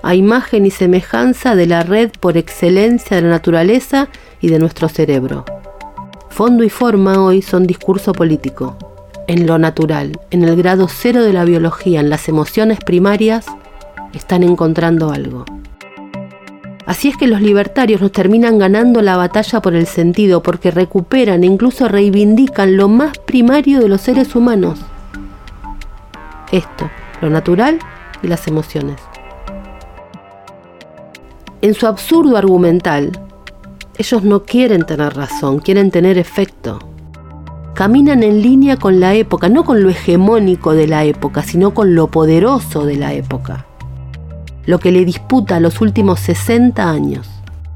a 0.03 0.15
imagen 0.15 0.65
y 0.65 0.71
semejanza 0.71 1.55
de 1.55 1.67
la 1.67 1.83
red 1.83 2.11
por 2.21 2.37
excelencia 2.37 3.17
de 3.17 3.23
la 3.23 3.31
naturaleza 3.31 4.09
y 4.41 4.49
de 4.49 4.59
nuestro 4.59 4.89
cerebro. 4.89 5.45
Fondo 6.31 6.65
y 6.65 6.71
forma 6.71 7.23
hoy 7.23 7.43
son 7.43 7.67
discurso 7.67 8.13
político. 8.13 8.77
En 9.27 9.47
lo 9.47 9.59
natural, 9.59 10.19
en 10.31 10.45
el 10.45 10.57
grado 10.57 10.89
cero 10.89 11.23
de 11.23 11.33
la 11.33 11.45
biología, 11.45 12.01
en 12.01 12.09
las 12.09 12.29
emociones 12.29 12.79
primarias, 12.79 13.47
están 14.15 14.43
encontrando 14.43 15.11
algo. 15.11 15.45
Así 16.87 17.09
es 17.09 17.17
que 17.17 17.27
los 17.27 17.43
libertarios 17.43 18.01
nos 18.01 18.13
terminan 18.13 18.59
ganando 18.59 19.03
la 19.03 19.17
batalla 19.17 19.61
por 19.61 19.75
el 19.75 19.87
sentido, 19.87 20.43
porque 20.43 20.71
recuperan 20.71 21.43
e 21.43 21.47
incluso 21.47 21.89
reivindican 21.89 22.77
lo 22.77 22.89
más 22.89 23.19
primario 23.19 23.81
de 23.81 23.89
los 23.89 24.03
seres 24.03 24.37
humanos. 24.37 24.79
Esto, 26.53 26.91
lo 27.21 27.31
natural 27.31 27.79
y 28.23 28.29
las 28.29 28.47
emociones. 28.49 29.01
En 31.63 31.75
su 31.75 31.87
absurdo 31.87 32.37
argumental, 32.37 33.13
ellos 33.99 34.23
no 34.23 34.45
quieren 34.45 34.85
tener 34.85 35.15
razón, 35.15 35.59
quieren 35.59 35.91
tener 35.91 36.19
efecto. 36.19 36.79
Caminan 37.75 38.23
en 38.23 38.43
línea 38.43 38.77
con 38.77 39.01
la 39.01 39.15
época, 39.15 39.49
no 39.49 39.65
con 39.65 39.83
lo 39.83 39.91
hegemónico 39.91 40.73
de 40.73 40.87
la 40.87 41.05
época, 41.05 41.43
sino 41.43 41.75
con 41.75 41.95
lo 41.95 42.11
poderoso 42.11 42.87
de 42.87 42.97
la 42.97 43.13
época 43.13 43.67
lo 44.67 44.81
que 44.81 44.91
le 44.91 45.05
disputa 45.05 45.61
los 45.61 45.81
últimos 45.81 46.21
60 46.21 46.91
años, 46.91 47.29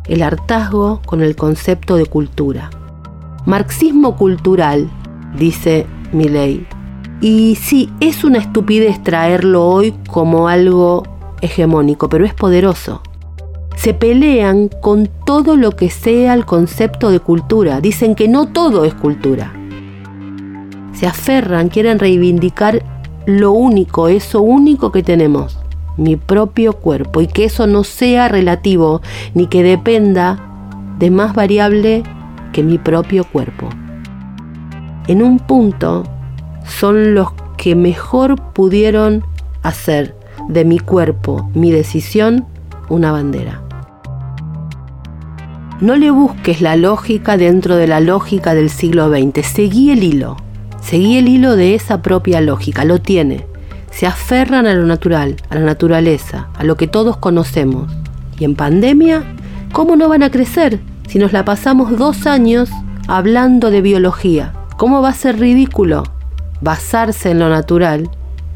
el 0.06 0.22
hartazgo 0.22 1.00
con 1.06 1.22
el 1.22 1.36
concepto 1.36 1.96
de 1.96 2.06
cultura. 2.06 2.70
Marxismo 3.46 4.16
cultural, 4.16 4.90
dice 5.36 5.86
Milley. 6.12 6.66
Y 7.20 7.56
sí, 7.56 7.90
es 8.00 8.24
una 8.24 8.38
estupidez 8.38 9.02
traerlo 9.02 9.66
hoy 9.66 9.94
como 10.08 10.48
algo 10.48 11.02
hegemónico, 11.42 12.08
pero 12.08 12.24
es 12.24 12.34
poderoso. 12.34 13.02
Se 13.76 13.94
pelean 13.94 14.70
con 14.80 15.08
todo 15.26 15.56
lo 15.56 15.72
que 15.72 15.90
sea 15.90 16.34
el 16.34 16.46
concepto 16.46 17.10
de 17.10 17.20
cultura. 17.20 17.80
Dicen 17.80 18.14
que 18.14 18.28
no 18.28 18.48
todo 18.48 18.84
es 18.84 18.94
cultura. 18.94 19.52
Se 20.92 21.06
aferran, 21.06 21.68
quieren 21.68 21.98
reivindicar 21.98 22.82
lo 23.26 23.52
único, 23.52 24.08
eso 24.08 24.40
único 24.42 24.90
que 24.90 25.02
tenemos 25.02 25.58
mi 25.96 26.16
propio 26.16 26.72
cuerpo 26.72 27.20
y 27.20 27.26
que 27.26 27.44
eso 27.44 27.66
no 27.66 27.84
sea 27.84 28.28
relativo 28.28 29.02
ni 29.34 29.46
que 29.46 29.62
dependa 29.62 30.38
de 30.98 31.10
más 31.10 31.34
variable 31.34 32.02
que 32.52 32.62
mi 32.62 32.78
propio 32.78 33.24
cuerpo. 33.24 33.68
En 35.06 35.22
un 35.22 35.38
punto 35.38 36.04
son 36.66 37.14
los 37.14 37.28
que 37.56 37.74
mejor 37.74 38.40
pudieron 38.52 39.24
hacer 39.62 40.16
de 40.48 40.64
mi 40.64 40.78
cuerpo, 40.78 41.50
mi 41.54 41.70
decisión, 41.70 42.46
una 42.88 43.12
bandera. 43.12 43.62
No 45.80 45.96
le 45.96 46.10
busques 46.10 46.60
la 46.60 46.76
lógica 46.76 47.36
dentro 47.36 47.76
de 47.76 47.86
la 47.86 48.00
lógica 48.00 48.54
del 48.54 48.70
siglo 48.70 49.08
XX, 49.08 49.46
seguí 49.46 49.90
el 49.90 50.04
hilo, 50.04 50.36
seguí 50.80 51.16
el 51.16 51.28
hilo 51.28 51.56
de 51.56 51.74
esa 51.74 52.02
propia 52.02 52.40
lógica, 52.40 52.84
lo 52.84 53.00
tiene 53.00 53.50
se 53.90 54.06
aferran 54.06 54.66
a 54.66 54.74
lo 54.74 54.86
natural, 54.86 55.36
a 55.50 55.56
la 55.56 55.62
naturaleza, 55.62 56.48
a 56.56 56.64
lo 56.64 56.76
que 56.76 56.86
todos 56.86 57.16
conocemos. 57.16 57.92
Y 58.38 58.44
en 58.44 58.54
pandemia, 58.54 59.24
¿cómo 59.72 59.96
no 59.96 60.08
van 60.08 60.22
a 60.22 60.30
crecer 60.30 60.80
si 61.08 61.18
nos 61.18 61.32
la 61.32 61.44
pasamos 61.44 61.98
dos 61.98 62.26
años 62.26 62.70
hablando 63.08 63.70
de 63.70 63.82
biología? 63.82 64.54
¿Cómo 64.76 65.02
va 65.02 65.10
a 65.10 65.14
ser 65.14 65.38
ridículo 65.38 66.04
basarse 66.60 67.30
en 67.30 67.38
lo 67.38 67.48
natural 67.48 68.10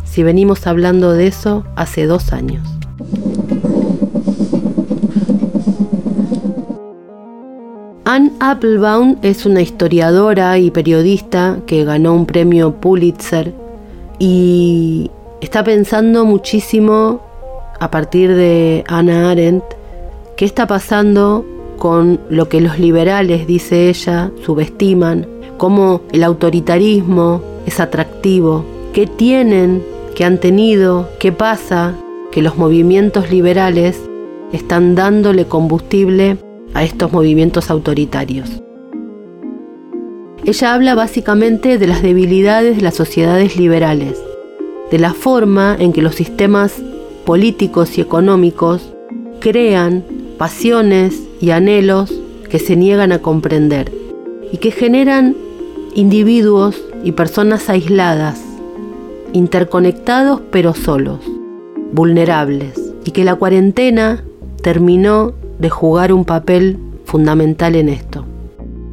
si 0.04 0.22
venimos 0.22 0.66
hablando 0.66 1.12
de 1.12 1.26
eso 1.26 1.64
hace 1.76 2.06
dos 2.06 2.32
años? 2.32 2.68
Anne 8.04 8.32
Applebaum 8.38 9.16
es 9.22 9.46
una 9.46 9.62
historiadora 9.62 10.58
y 10.58 10.70
periodista 10.70 11.58
que 11.66 11.84
ganó 11.84 12.14
un 12.14 12.26
premio 12.26 12.74
Pulitzer 12.74 13.54
y 14.18 15.10
está 15.40 15.64
pensando 15.64 16.24
muchísimo 16.26 17.20
a 17.80 17.90
partir 17.90 18.34
de 18.34 18.84
Anna 18.86 19.30
Arendt 19.30 19.64
qué 20.36 20.44
está 20.44 20.66
pasando 20.66 21.44
con 21.78 22.20
lo 22.28 22.48
que 22.48 22.60
los 22.60 22.78
liberales, 22.78 23.46
dice 23.46 23.88
ella, 23.88 24.30
subestiman, 24.44 25.26
cómo 25.56 26.02
el 26.12 26.24
autoritarismo 26.24 27.53
es 27.66 27.80
atractivo, 27.80 28.64
qué 28.92 29.06
tienen, 29.06 29.82
qué 30.14 30.24
han 30.24 30.38
tenido, 30.38 31.08
qué 31.18 31.32
pasa, 31.32 31.94
que 32.30 32.42
los 32.42 32.56
movimientos 32.56 33.30
liberales 33.30 34.00
están 34.52 34.94
dándole 34.94 35.46
combustible 35.46 36.36
a 36.74 36.84
estos 36.84 37.12
movimientos 37.12 37.70
autoritarios. 37.70 38.62
Ella 40.44 40.74
habla 40.74 40.94
básicamente 40.94 41.78
de 41.78 41.86
las 41.86 42.02
debilidades 42.02 42.76
de 42.76 42.82
las 42.82 42.94
sociedades 42.94 43.56
liberales, 43.56 44.20
de 44.90 44.98
la 44.98 45.14
forma 45.14 45.76
en 45.78 45.92
que 45.92 46.02
los 46.02 46.14
sistemas 46.14 46.82
políticos 47.24 47.96
y 47.96 48.02
económicos 48.02 48.92
crean 49.40 50.04
pasiones 50.36 51.22
y 51.40 51.50
anhelos 51.50 52.12
que 52.50 52.58
se 52.58 52.76
niegan 52.76 53.12
a 53.12 53.20
comprender 53.20 53.90
y 54.52 54.58
que 54.58 54.70
generan 54.70 55.34
individuos 55.94 56.83
y 57.04 57.12
personas 57.12 57.68
aisladas, 57.68 58.40
interconectados 59.32 60.40
pero 60.50 60.74
solos, 60.74 61.20
vulnerables, 61.92 62.80
y 63.04 63.10
que 63.10 63.24
la 63.24 63.36
cuarentena 63.36 64.24
terminó 64.62 65.34
de 65.58 65.68
jugar 65.68 66.12
un 66.12 66.24
papel 66.24 66.78
fundamental 67.04 67.76
en 67.76 67.90
esto. 67.90 68.24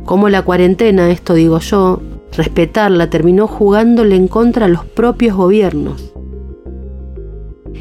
Como 0.05 0.27
la 0.29 0.41
cuarentena, 0.41 1.09
esto 1.09 1.33
digo 1.33 1.59
yo, 1.59 2.01
respetarla 2.35 3.09
terminó 3.09 3.47
jugándole 3.47 4.15
en 4.15 4.27
contra 4.27 4.65
a 4.65 4.69
los 4.69 4.83
propios 4.83 5.37
gobiernos. 5.37 6.11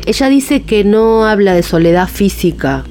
Ella 0.06 0.28
dice 0.28 0.62
que 0.62 0.84
no 0.84 1.26
habla 1.26 1.54
de 1.54 1.62
soledad 1.62 2.08
física 2.08 2.84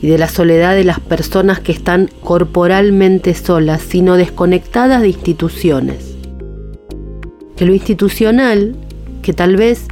y 0.00 0.08
de 0.08 0.18
la 0.18 0.28
soledad 0.28 0.76
de 0.76 0.84
las 0.84 1.00
personas 1.00 1.60
que 1.60 1.72
están 1.72 2.10
corporalmente 2.22 3.34
solas, 3.34 3.80
sino 3.80 4.16
desconectadas 4.16 5.02
de 5.02 5.08
instituciones. 5.08 6.07
Que 7.58 7.66
lo 7.66 7.74
institucional, 7.74 8.76
que 9.20 9.32
tal 9.32 9.56
vez 9.56 9.88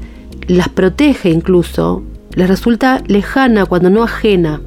las 0.47 0.69
protege 0.69 1.31
incluso, 1.31 2.03
les 2.35 2.49
resulta 2.49 3.03
lejana 3.09 3.67
cuando 3.67 3.91
no 3.91 4.05
ajena 4.05 4.61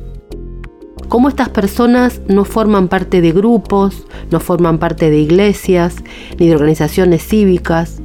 cómo 1.10 1.28
estas 1.28 1.50
personas 1.50 2.22
no 2.28 2.45
forman 2.45 2.88
parte 2.88 3.20
de 3.20 3.32
grupos, 3.32 4.06
no 4.32 4.39
forman 4.39 4.78
parte 4.78 5.10
de 5.10 5.18
iglesias, 5.20 5.95
ni 6.38 6.47
de 6.47 6.56
organizaciones 6.56 7.28
cívicas. 7.28 8.00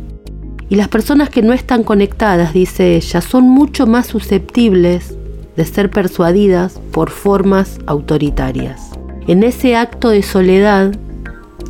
Y 0.70 0.76
las 0.76 0.88
personas 0.88 1.28
que 1.28 1.42
no 1.42 1.52
están 1.52 1.84
conectadas, 1.84 2.54
dice 2.54 2.96
ella, 2.96 3.20
son 3.20 3.44
mucho 3.44 3.86
más 3.86 4.06
susceptibles 4.06 5.16
de 5.56 5.64
ser 5.64 5.90
persuadidas 5.90 6.80
por 6.90 7.10
formas 7.10 7.78
autoritarias. 7.86 8.90
En 9.28 9.42
ese 9.42 9.76
acto 9.76 10.08
de 10.08 10.22
soledad 10.22 10.92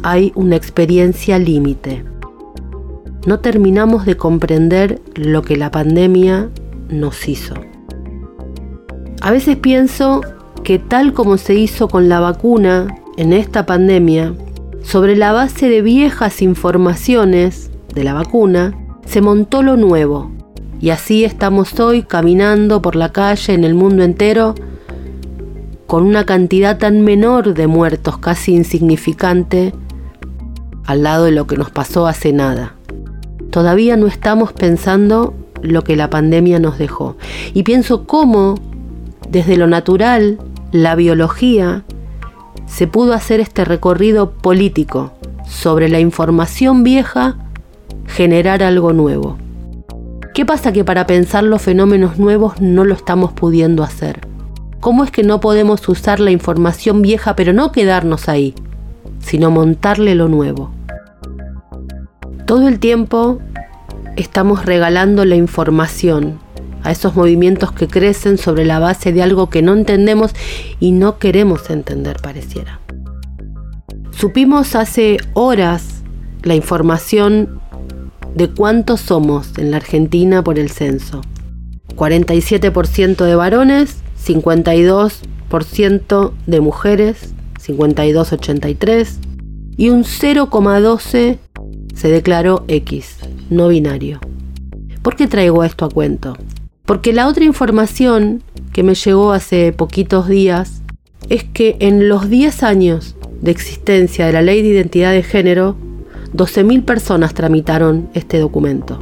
hay 0.02 0.32
una 0.36 0.56
experiencia 0.56 1.38
límite. 1.38 2.04
No 3.26 3.40
terminamos 3.40 4.04
de 4.04 4.16
comprender 4.16 5.00
lo 5.14 5.42
que 5.42 5.56
la 5.56 5.70
pandemia 5.70 6.50
nos 6.88 7.26
hizo. 7.28 7.54
A 9.22 9.30
veces 9.30 9.56
pienso 9.56 10.20
que 10.62 10.78
tal 10.78 11.14
como 11.14 11.38
se 11.38 11.54
hizo 11.54 11.88
con 11.88 12.08
la 12.08 12.20
vacuna 12.20 12.94
en 13.16 13.32
esta 13.32 13.64
pandemia, 13.64 14.34
sobre 14.82 15.16
la 15.16 15.32
base 15.32 15.70
de 15.70 15.80
viejas 15.80 16.42
informaciones 16.42 17.70
de 17.94 18.04
la 18.04 18.12
vacuna, 18.12 18.74
se 19.06 19.22
montó 19.22 19.62
lo 19.62 19.76
nuevo. 19.76 20.30
Y 20.80 20.90
así 20.90 21.24
estamos 21.24 21.80
hoy 21.80 22.02
caminando 22.02 22.82
por 22.82 22.94
la 22.96 23.10
calle 23.12 23.54
en 23.54 23.64
el 23.64 23.74
mundo 23.74 24.02
entero 24.02 24.54
con 25.86 26.04
una 26.04 26.26
cantidad 26.26 26.76
tan 26.76 27.02
menor 27.02 27.54
de 27.54 27.66
muertos, 27.66 28.18
casi 28.18 28.54
insignificante, 28.54 29.72
al 30.84 31.02
lado 31.02 31.24
de 31.24 31.30
lo 31.30 31.46
que 31.46 31.56
nos 31.56 31.70
pasó 31.70 32.06
hace 32.06 32.32
nada. 32.32 32.74
Todavía 33.54 33.96
no 33.96 34.08
estamos 34.08 34.52
pensando 34.52 35.32
lo 35.62 35.84
que 35.84 35.94
la 35.94 36.10
pandemia 36.10 36.58
nos 36.58 36.76
dejó. 36.76 37.16
Y 37.52 37.62
pienso 37.62 38.04
cómo, 38.04 38.56
desde 39.28 39.56
lo 39.56 39.68
natural, 39.68 40.40
la 40.72 40.96
biología, 40.96 41.84
se 42.66 42.88
pudo 42.88 43.12
hacer 43.12 43.38
este 43.38 43.64
recorrido 43.64 44.32
político 44.32 45.12
sobre 45.46 45.88
la 45.88 46.00
información 46.00 46.82
vieja, 46.82 47.36
generar 48.08 48.64
algo 48.64 48.92
nuevo. 48.92 49.38
¿Qué 50.34 50.44
pasa 50.44 50.72
que 50.72 50.82
para 50.82 51.06
pensar 51.06 51.44
los 51.44 51.62
fenómenos 51.62 52.18
nuevos 52.18 52.60
no 52.60 52.84
lo 52.84 52.94
estamos 52.94 53.34
pudiendo 53.34 53.84
hacer? 53.84 54.26
¿Cómo 54.80 55.04
es 55.04 55.12
que 55.12 55.22
no 55.22 55.38
podemos 55.38 55.88
usar 55.88 56.18
la 56.18 56.32
información 56.32 57.02
vieja 57.02 57.36
pero 57.36 57.52
no 57.52 57.70
quedarnos 57.70 58.28
ahí, 58.28 58.52
sino 59.20 59.52
montarle 59.52 60.16
lo 60.16 60.26
nuevo? 60.26 60.73
Todo 62.46 62.68
el 62.68 62.78
tiempo 62.78 63.40
estamos 64.16 64.64
regalando 64.64 65.24
la 65.24 65.36
información, 65.36 66.38
a 66.82 66.90
esos 66.90 67.16
movimientos 67.16 67.72
que 67.72 67.88
crecen 67.88 68.38
sobre 68.38 68.64
la 68.64 68.78
base 68.78 69.12
de 69.12 69.22
algo 69.22 69.48
que 69.48 69.62
no 69.62 69.72
entendemos 69.72 70.32
y 70.80 70.92
no 70.92 71.18
queremos 71.18 71.70
entender, 71.70 72.18
pareciera. 72.22 72.80
Supimos 74.10 74.74
hace 74.74 75.16
horas 75.32 76.02
la 76.42 76.54
información 76.54 77.60
de 78.34 78.50
cuántos 78.50 79.00
somos 79.00 79.56
en 79.58 79.70
la 79.70 79.78
Argentina 79.78 80.44
por 80.44 80.58
el 80.58 80.70
censo. 80.70 81.22
47% 81.96 83.24
de 83.24 83.34
varones, 83.34 84.02
52% 84.22 85.34
3% 85.54 86.32
de 86.46 86.60
mujeres, 86.60 87.34
52-83, 87.60 89.18
y 89.76 89.90
un 89.90 90.04
0,12 90.04 91.38
se 91.94 92.08
declaró 92.08 92.64
X, 92.68 93.18
no 93.50 93.68
binario. 93.68 94.20
¿Por 95.02 95.16
qué 95.16 95.26
traigo 95.26 95.64
esto 95.64 95.84
a 95.84 95.88
cuento? 95.88 96.36
Porque 96.84 97.12
la 97.12 97.28
otra 97.28 97.44
información 97.44 98.42
que 98.72 98.82
me 98.82 98.94
llegó 98.94 99.32
hace 99.32 99.72
poquitos 99.72 100.28
días 100.28 100.82
es 101.28 101.44
que 101.44 101.76
en 101.80 102.08
los 102.08 102.28
10 102.28 102.62
años 102.62 103.16
de 103.40 103.50
existencia 103.50 104.26
de 104.26 104.32
la 104.32 104.42
ley 104.42 104.62
de 104.62 104.68
identidad 104.68 105.12
de 105.12 105.22
género, 105.22 105.76
12.000 106.34 106.84
personas 106.84 107.34
tramitaron 107.34 108.08
este 108.14 108.38
documento. 108.38 108.98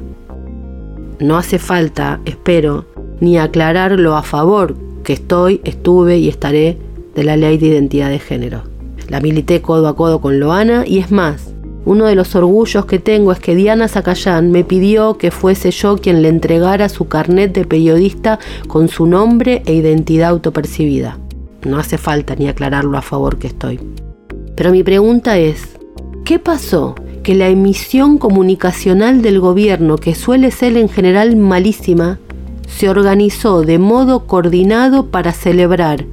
No 1.19 1.39
hace 1.39 1.59
falta, 1.59 2.21
espero, 2.25 2.87
ni 3.21 3.39
aclarar 3.39 3.93
lo 3.99 4.17
a 4.17 4.23
favor 4.23 4.77
que 5.05 5.13
estoy, 5.13 5.61
estuve 5.65 6.19
y 6.19 6.29
estaré 6.29 6.79
de 7.15 7.25
la 7.25 7.37
ley 7.37 7.59
de 7.59 7.69
identidad 7.69 8.11
de 8.11 8.19
género. 8.19 8.63
La 9.09 9.21
milité 9.21 9.63
codo 9.63 9.89
a 9.89 9.97
codo 9.97 10.21
con 10.21 10.41
Loana 10.41 10.85
y 10.87 10.99
es 10.99 11.11
más, 11.11 11.52
uno 11.85 12.07
de 12.07 12.15
los 12.15 12.35
orgullos 12.35 12.87
que 12.87 12.99
tengo 12.99 13.33
es 13.33 13.41
que 13.41 13.55
Diana 13.57 13.89
Zacayán 13.89 14.53
me 14.53 14.65
pidió 14.65 15.19
que 15.19 15.31
fuese 15.31 15.71
yo 15.71 15.97
quien 15.97 16.23
le 16.23 16.29
entregara 16.29 16.89
su 16.89 17.09
carnet 17.09 17.53
de 17.53 17.65
periodista 17.65 18.39
con 18.69 18.89
su 18.89 19.07
nombre 19.07 19.63
e 19.67 19.75
identidad 19.75 20.31
autopercibida. 20.31 21.19
No 21.65 21.79
hace 21.79 21.99
falta 21.99 22.35
ni 22.37 22.49
aclararlo 22.49 22.97
a 22.97 23.03
favor 23.03 23.39
que 23.39 23.49
estoy. 23.49 23.81
Pero 24.57 24.71
mi 24.71 24.83
pregunta 24.83 25.39
es, 25.39 25.77
¿qué 26.25 26.39
pasó 26.39 26.95
que 27.23 27.35
la 27.35 27.49
emisión 27.49 28.19
comunicacional 28.19 29.23
del 29.23 29.41
gobierno, 29.41 29.97
que 29.97 30.15
suele 30.15 30.51
ser 30.51 30.77
en 30.77 30.89
general 30.89 31.37
malísima, 31.37 32.19
se 32.67 32.89
organizó 32.89 33.63
de 33.63 33.79
modo 33.79 34.27
coordinado 34.27 35.07
para 35.07 35.33
celebrar 35.33 36.05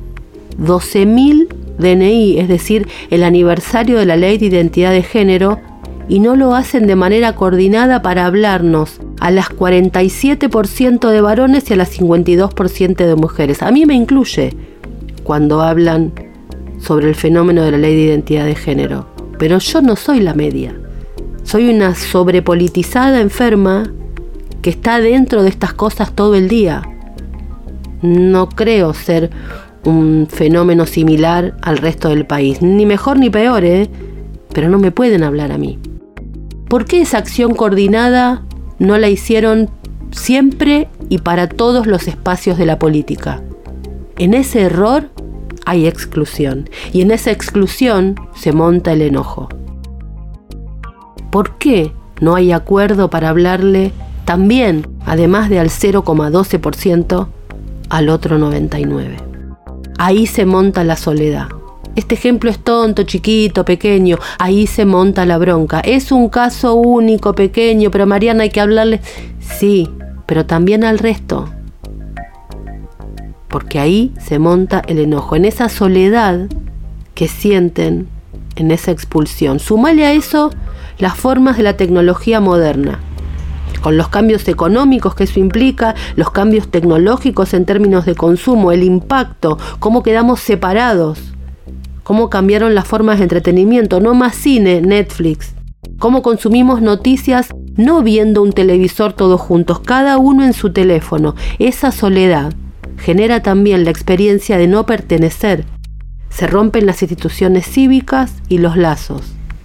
12.000 0.59 1.47
DNI, 1.80 2.40
es 2.40 2.48
decir, 2.48 2.88
el 3.10 3.24
aniversario 3.24 3.98
de 3.98 4.06
la 4.06 4.18
ley 4.18 4.38
de 4.38 4.46
identidad 4.46 4.92
de 4.92 5.04
género, 5.04 5.60
y 6.10 6.20
no 6.20 6.36
lo 6.36 6.56
hacen 6.56 6.88
de 6.88 6.96
manera 6.96 7.36
coordinada 7.36 8.02
para 8.02 8.26
hablarnos 8.26 9.00
a 9.20 9.30
las 9.30 9.50
47% 9.50 11.08
de 11.10 11.22
varones 11.22 11.70
y 11.70 11.74
a 11.74 11.78
las 11.78 11.98
52% 11.98 12.96
de 12.96 13.16
mujeres. 13.16 13.62
A 13.62 13.72
mí 13.72 13.86
me 13.86 13.94
incluye 13.94 14.56
cuando 15.24 15.62
hablan 15.62 16.12
sobre 16.80 17.08
el 17.08 17.16
fenómeno 17.16 17.64
de 17.64 17.72
la 17.72 17.78
ley 17.78 17.96
de 17.96 18.02
identidad 18.06 18.46
de 18.46 18.56
género, 18.56 19.06
pero 19.38 19.60
yo 19.60 19.82
no 19.84 19.96
soy 19.96 20.20
la 20.20 20.34
media. 20.34 20.76
Soy 21.44 21.70
una 21.70 21.94
sobrepolitizada 21.94 23.22
enferma 23.22 23.92
que 24.64 24.72
está 24.72 25.00
dentro 25.00 25.44
de 25.44 25.50
estas 25.50 25.74
cosas 25.74 26.14
todo 26.14 26.34
el 26.36 26.48
día. 26.48 26.82
No 28.02 28.50
creo 28.50 28.94
ser 28.94 29.30
un 29.86 30.28
fenómeno 30.30 30.86
similar 30.86 31.56
al 31.62 31.78
resto 31.78 32.10
del 32.10 32.26
país, 32.26 32.62
ni 32.62 32.86
mejor 32.86 33.18
ni 33.18 33.30
peor, 33.30 33.64
¿eh? 33.64 33.90
pero 34.54 34.70
no 34.70 34.80
me 34.80 34.92
pueden 34.92 35.24
hablar 35.24 35.52
a 35.52 35.58
mí. 35.58 35.80
¿Por 36.68 36.86
qué 36.86 37.02
esa 37.02 37.18
acción 37.18 37.56
coordinada 37.56 38.44
no 38.78 38.98
la 38.98 39.10
hicieron 39.10 39.70
siempre 40.12 40.88
y 41.10 41.20
para 41.20 41.48
todos 41.48 41.88
los 41.88 42.08
espacios 42.08 42.58
de 42.58 42.66
la 42.66 42.80
política? 42.80 43.42
En 44.18 44.34
ese 44.34 44.62
error 44.62 45.10
hay 45.66 45.88
exclusión 45.88 46.70
y 46.94 47.02
en 47.02 47.12
esa 47.12 47.32
exclusión 47.32 48.16
se 48.36 48.52
monta 48.52 48.92
el 48.92 49.02
enojo. 49.02 49.50
¿Por 51.32 51.58
qué 51.58 51.92
no 52.22 52.36
hay 52.36 52.52
acuerdo 52.52 53.10
para 53.10 53.30
hablarle 53.30 53.94
también, 54.26 54.88
además 55.06 55.50
de 55.50 55.60
al 55.60 55.70
0,12%, 55.70 57.28
al 57.90 58.10
otro 58.10 58.38
99%. 58.38 59.29
Ahí 60.02 60.28
se 60.28 60.45
monta 60.45 60.86
la 60.86 60.95
soledad. 60.95 61.50
Este 61.93 62.16
ejemplo 62.16 62.50
es 62.50 62.60
tonto, 62.60 63.04
chiquito, 63.04 63.66
pequeño. 63.66 64.18
Ahí 64.38 64.66
se 64.66 64.86
monta 64.86 65.26
la 65.26 65.38
bronca. 65.38 65.82
Es 65.82 66.14
un 66.14 66.30
caso 66.30 66.76
único, 66.76 67.36
pequeño, 67.36 67.91
pero 67.91 68.08
Mariana 68.08 68.43
hay 68.43 68.50
que 68.50 68.62
hablarle. 68.62 69.02
Sí, 69.41 69.89
pero 70.26 70.45
también 70.45 70.86
al 70.86 71.00
resto. 71.00 71.50
Porque 73.50 73.78
ahí 73.78 74.14
se 74.26 74.39
monta 74.39 74.82
el 74.88 75.00
enojo. 75.00 75.36
En 75.36 75.43
esa 75.43 75.68
soledad 75.68 76.47
que 77.14 77.28
sienten 77.28 78.08
en 78.56 78.72
esa 78.72 78.91
expulsión. 78.91 79.60
Sumale 79.60 80.06
a 80.06 80.14
eso 80.14 80.50
las 80.97 81.18
formas 81.18 81.58
de 81.58 81.64
la 81.64 81.76
tecnología 81.76 82.39
moderna 82.39 83.00
con 83.80 83.98
los 83.98 84.10
cambios 84.10 84.48
económicos 84.48 85.16
que 85.16 85.24
eso 85.24 85.40
implica, 85.40 85.96
los 86.16 86.32
cambios 86.32 86.70
tecnológicos 86.70 87.54
en 87.54 87.66
términos 87.66 88.06
de 88.06 88.16
consumo, 88.16 88.72
el 88.72 88.84
impacto, 88.84 89.58
cómo 89.80 90.04
quedamos 90.04 90.40
separados, 90.40 91.20
cómo 92.04 92.30
cambiaron 92.30 92.76
las 92.76 92.88
formas 92.88 93.18
de 93.18 93.24
entretenimiento, 93.24 94.00
no 94.00 94.14
más 94.14 94.36
cine, 94.36 94.82
Netflix, 94.82 95.54
cómo 96.00 96.22
consumimos 96.22 96.82
noticias 96.82 97.50
no 97.76 98.04
viendo 98.04 98.42
un 98.42 98.52
televisor 98.52 99.14
todos 99.14 99.40
juntos, 99.40 99.80
cada 99.80 100.18
uno 100.18 100.44
en 100.44 100.54
su 100.54 100.74
teléfono. 100.74 101.36
Esa 101.60 101.92
soledad 101.92 102.54
genera 102.98 103.42
también 103.42 103.86
la 103.86 103.92
experiencia 103.92 104.58
de 104.58 104.68
no 104.68 104.86
pertenecer. 104.86 105.66
Se 106.30 106.48
rompen 106.48 106.86
las 106.86 107.02
instituciones 107.02 107.66
cívicas 107.66 108.34
y 108.50 108.58
los 108.58 108.76
lazos, 108.76 109.22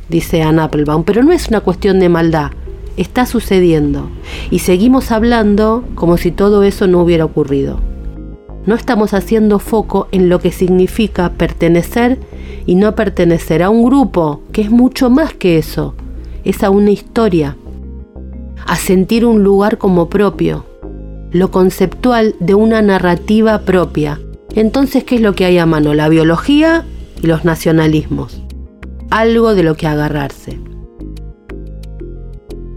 dice 0.08 0.42
Ann 0.42 0.60
Applebaum, 0.60 1.04
pero 1.04 1.22
no 1.22 1.32
es 1.32 1.48
una 1.48 1.60
cuestión 1.60 1.98
de 1.98 2.08
maldad 2.08 2.52
está 2.96 3.26
sucediendo 3.26 4.08
y 4.50 4.60
seguimos 4.60 5.10
hablando 5.10 5.84
como 5.94 6.16
si 6.16 6.30
todo 6.30 6.62
eso 6.62 6.86
no 6.86 7.02
hubiera 7.02 7.24
ocurrido. 7.24 7.80
No 8.66 8.74
estamos 8.74 9.12
haciendo 9.12 9.58
foco 9.58 10.08
en 10.10 10.28
lo 10.28 10.40
que 10.40 10.50
significa 10.50 11.32
pertenecer 11.32 12.18
y 12.66 12.76
no 12.76 12.94
pertenecer 12.94 13.62
a 13.62 13.70
un 13.70 13.84
grupo, 13.84 14.40
que 14.52 14.62
es 14.62 14.70
mucho 14.70 15.10
más 15.10 15.34
que 15.34 15.58
eso, 15.58 15.94
es 16.44 16.62
a 16.62 16.70
una 16.70 16.90
historia, 16.90 17.56
a 18.66 18.76
sentir 18.76 19.26
un 19.26 19.42
lugar 19.42 19.76
como 19.76 20.08
propio, 20.08 20.64
lo 21.30 21.50
conceptual 21.50 22.36
de 22.40 22.54
una 22.54 22.80
narrativa 22.80 23.60
propia. 23.60 24.20
Entonces, 24.54 25.04
¿qué 25.04 25.16
es 25.16 25.20
lo 25.20 25.34
que 25.34 25.44
hay 25.44 25.58
a 25.58 25.66
mano? 25.66 25.92
La 25.92 26.08
biología 26.08 26.86
y 27.22 27.26
los 27.26 27.44
nacionalismos. 27.44 28.42
Algo 29.10 29.54
de 29.54 29.62
lo 29.62 29.76
que 29.76 29.86
agarrarse. 29.86 30.58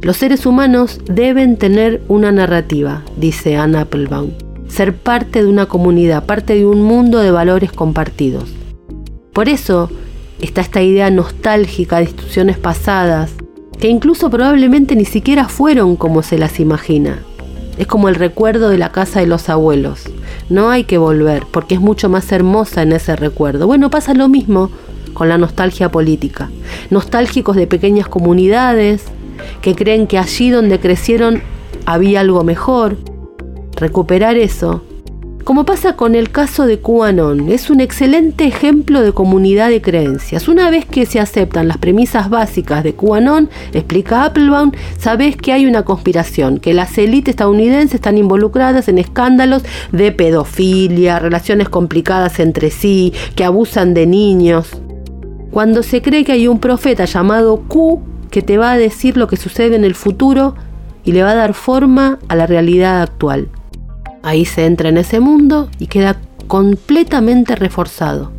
Los 0.07 0.15
seres 0.15 0.45
humanos 0.45 1.01
deben 1.03 1.57
tener 1.57 2.01
una 2.07 2.31
narrativa, 2.31 3.03
dice 3.17 3.57
Anna 3.57 3.81
Applebaum, 3.81 4.29
ser 4.69 4.95
parte 4.95 5.43
de 5.43 5.49
una 5.49 5.65
comunidad, 5.65 6.25
parte 6.25 6.55
de 6.55 6.65
un 6.65 6.81
mundo 6.81 7.19
de 7.19 7.29
valores 7.29 7.73
compartidos. 7.73 8.45
Por 9.33 9.49
eso 9.49 9.89
está 10.39 10.61
esta 10.61 10.81
idea 10.81 11.09
nostálgica 11.09 11.97
de 11.97 12.03
instituciones 12.03 12.57
pasadas, 12.57 13.33
que 13.81 13.89
incluso 13.89 14.29
probablemente 14.29 14.95
ni 14.95 15.03
siquiera 15.03 15.49
fueron 15.49 15.97
como 15.97 16.23
se 16.23 16.37
las 16.37 16.61
imagina. 16.61 17.19
Es 17.77 17.85
como 17.85 18.07
el 18.07 18.15
recuerdo 18.15 18.69
de 18.69 18.77
la 18.77 18.93
casa 18.93 19.19
de 19.19 19.27
los 19.27 19.49
abuelos. 19.49 20.03
No 20.49 20.69
hay 20.69 20.85
que 20.85 20.97
volver, 20.97 21.43
porque 21.51 21.75
es 21.75 21.81
mucho 21.81 22.07
más 22.07 22.31
hermosa 22.31 22.81
en 22.81 22.93
ese 22.93 23.17
recuerdo. 23.17 23.67
Bueno, 23.67 23.89
pasa 23.89 24.13
lo 24.13 24.29
mismo 24.29 24.71
con 25.13 25.27
la 25.27 25.37
nostalgia 25.37 25.91
política. 25.91 26.49
Nostálgicos 26.91 27.57
de 27.57 27.67
pequeñas 27.67 28.07
comunidades, 28.07 29.03
que 29.61 29.75
creen 29.75 30.07
que 30.07 30.17
allí 30.17 30.49
donde 30.49 30.79
crecieron 30.79 31.41
había 31.85 32.21
algo 32.21 32.43
mejor. 32.43 32.97
Recuperar 33.75 34.37
eso. 34.37 34.83
Como 35.47 35.63
pasa 35.63 35.95
con 35.95 36.13
el 36.13 36.29
caso 36.29 36.65
de 36.65 36.81
QAnon, 36.81 37.49
es 37.49 37.69
un 37.69 37.79
excelente 37.79 38.43
ejemplo 38.43 39.01
de 39.01 39.13
comunidad 39.13 39.69
de 39.69 39.81
creencias. 39.81 40.49
Una 40.49 40.69
vez 40.69 40.85
que 40.85 41.05
se 41.05 41.21
aceptan 41.21 41.69
las 41.69 41.77
premisas 41.77 42.29
básicas 42.29 42.83
de 42.83 42.95
QAnon, 42.95 43.49
explica 43.71 44.25
Applebaum, 44.25 44.73
sabes 44.97 45.37
que 45.37 45.53
hay 45.53 45.65
una 45.65 45.85
conspiración, 45.85 46.57
que 46.57 46.73
las 46.73 46.97
élites 46.97 47.31
estadounidenses 47.31 47.95
están 47.95 48.17
involucradas 48.17 48.89
en 48.89 48.97
escándalos 48.97 49.63
de 49.93 50.11
pedofilia, 50.11 51.19
relaciones 51.19 51.69
complicadas 51.69 52.41
entre 52.41 52.69
sí, 52.69 53.13
que 53.37 53.45
abusan 53.45 53.93
de 53.93 54.05
niños. 54.05 54.71
Cuando 55.51 55.81
se 55.81 56.01
cree 56.01 56.25
que 56.25 56.33
hay 56.33 56.49
un 56.49 56.59
profeta 56.59 57.05
llamado 57.05 57.63
Q 57.69 58.01
que 58.37 58.43
te 58.43 58.59
va 58.59 58.73
a 58.73 58.77
decir 58.77 59.17
lo 59.17 59.25
que 59.27 59.35
sucede 59.35 59.75
en 59.75 59.83
el 59.83 59.95
futuro 59.95 60.53
y 61.03 61.11
le 61.11 61.23
va 61.23 61.31
a 61.31 61.35
dar 61.35 61.55
forma 61.55 62.19
a 62.27 62.35
la 62.35 62.45
realidad 62.45 63.01
actual. 63.01 63.49
Ahí 64.21 64.45
se 64.45 64.67
entra 64.67 64.89
en 64.89 64.97
ese 64.97 65.19
mundo 65.19 65.71
y 65.79 65.87
queda 65.87 66.21
completamente 66.45 67.55
reforzado. 67.55 68.31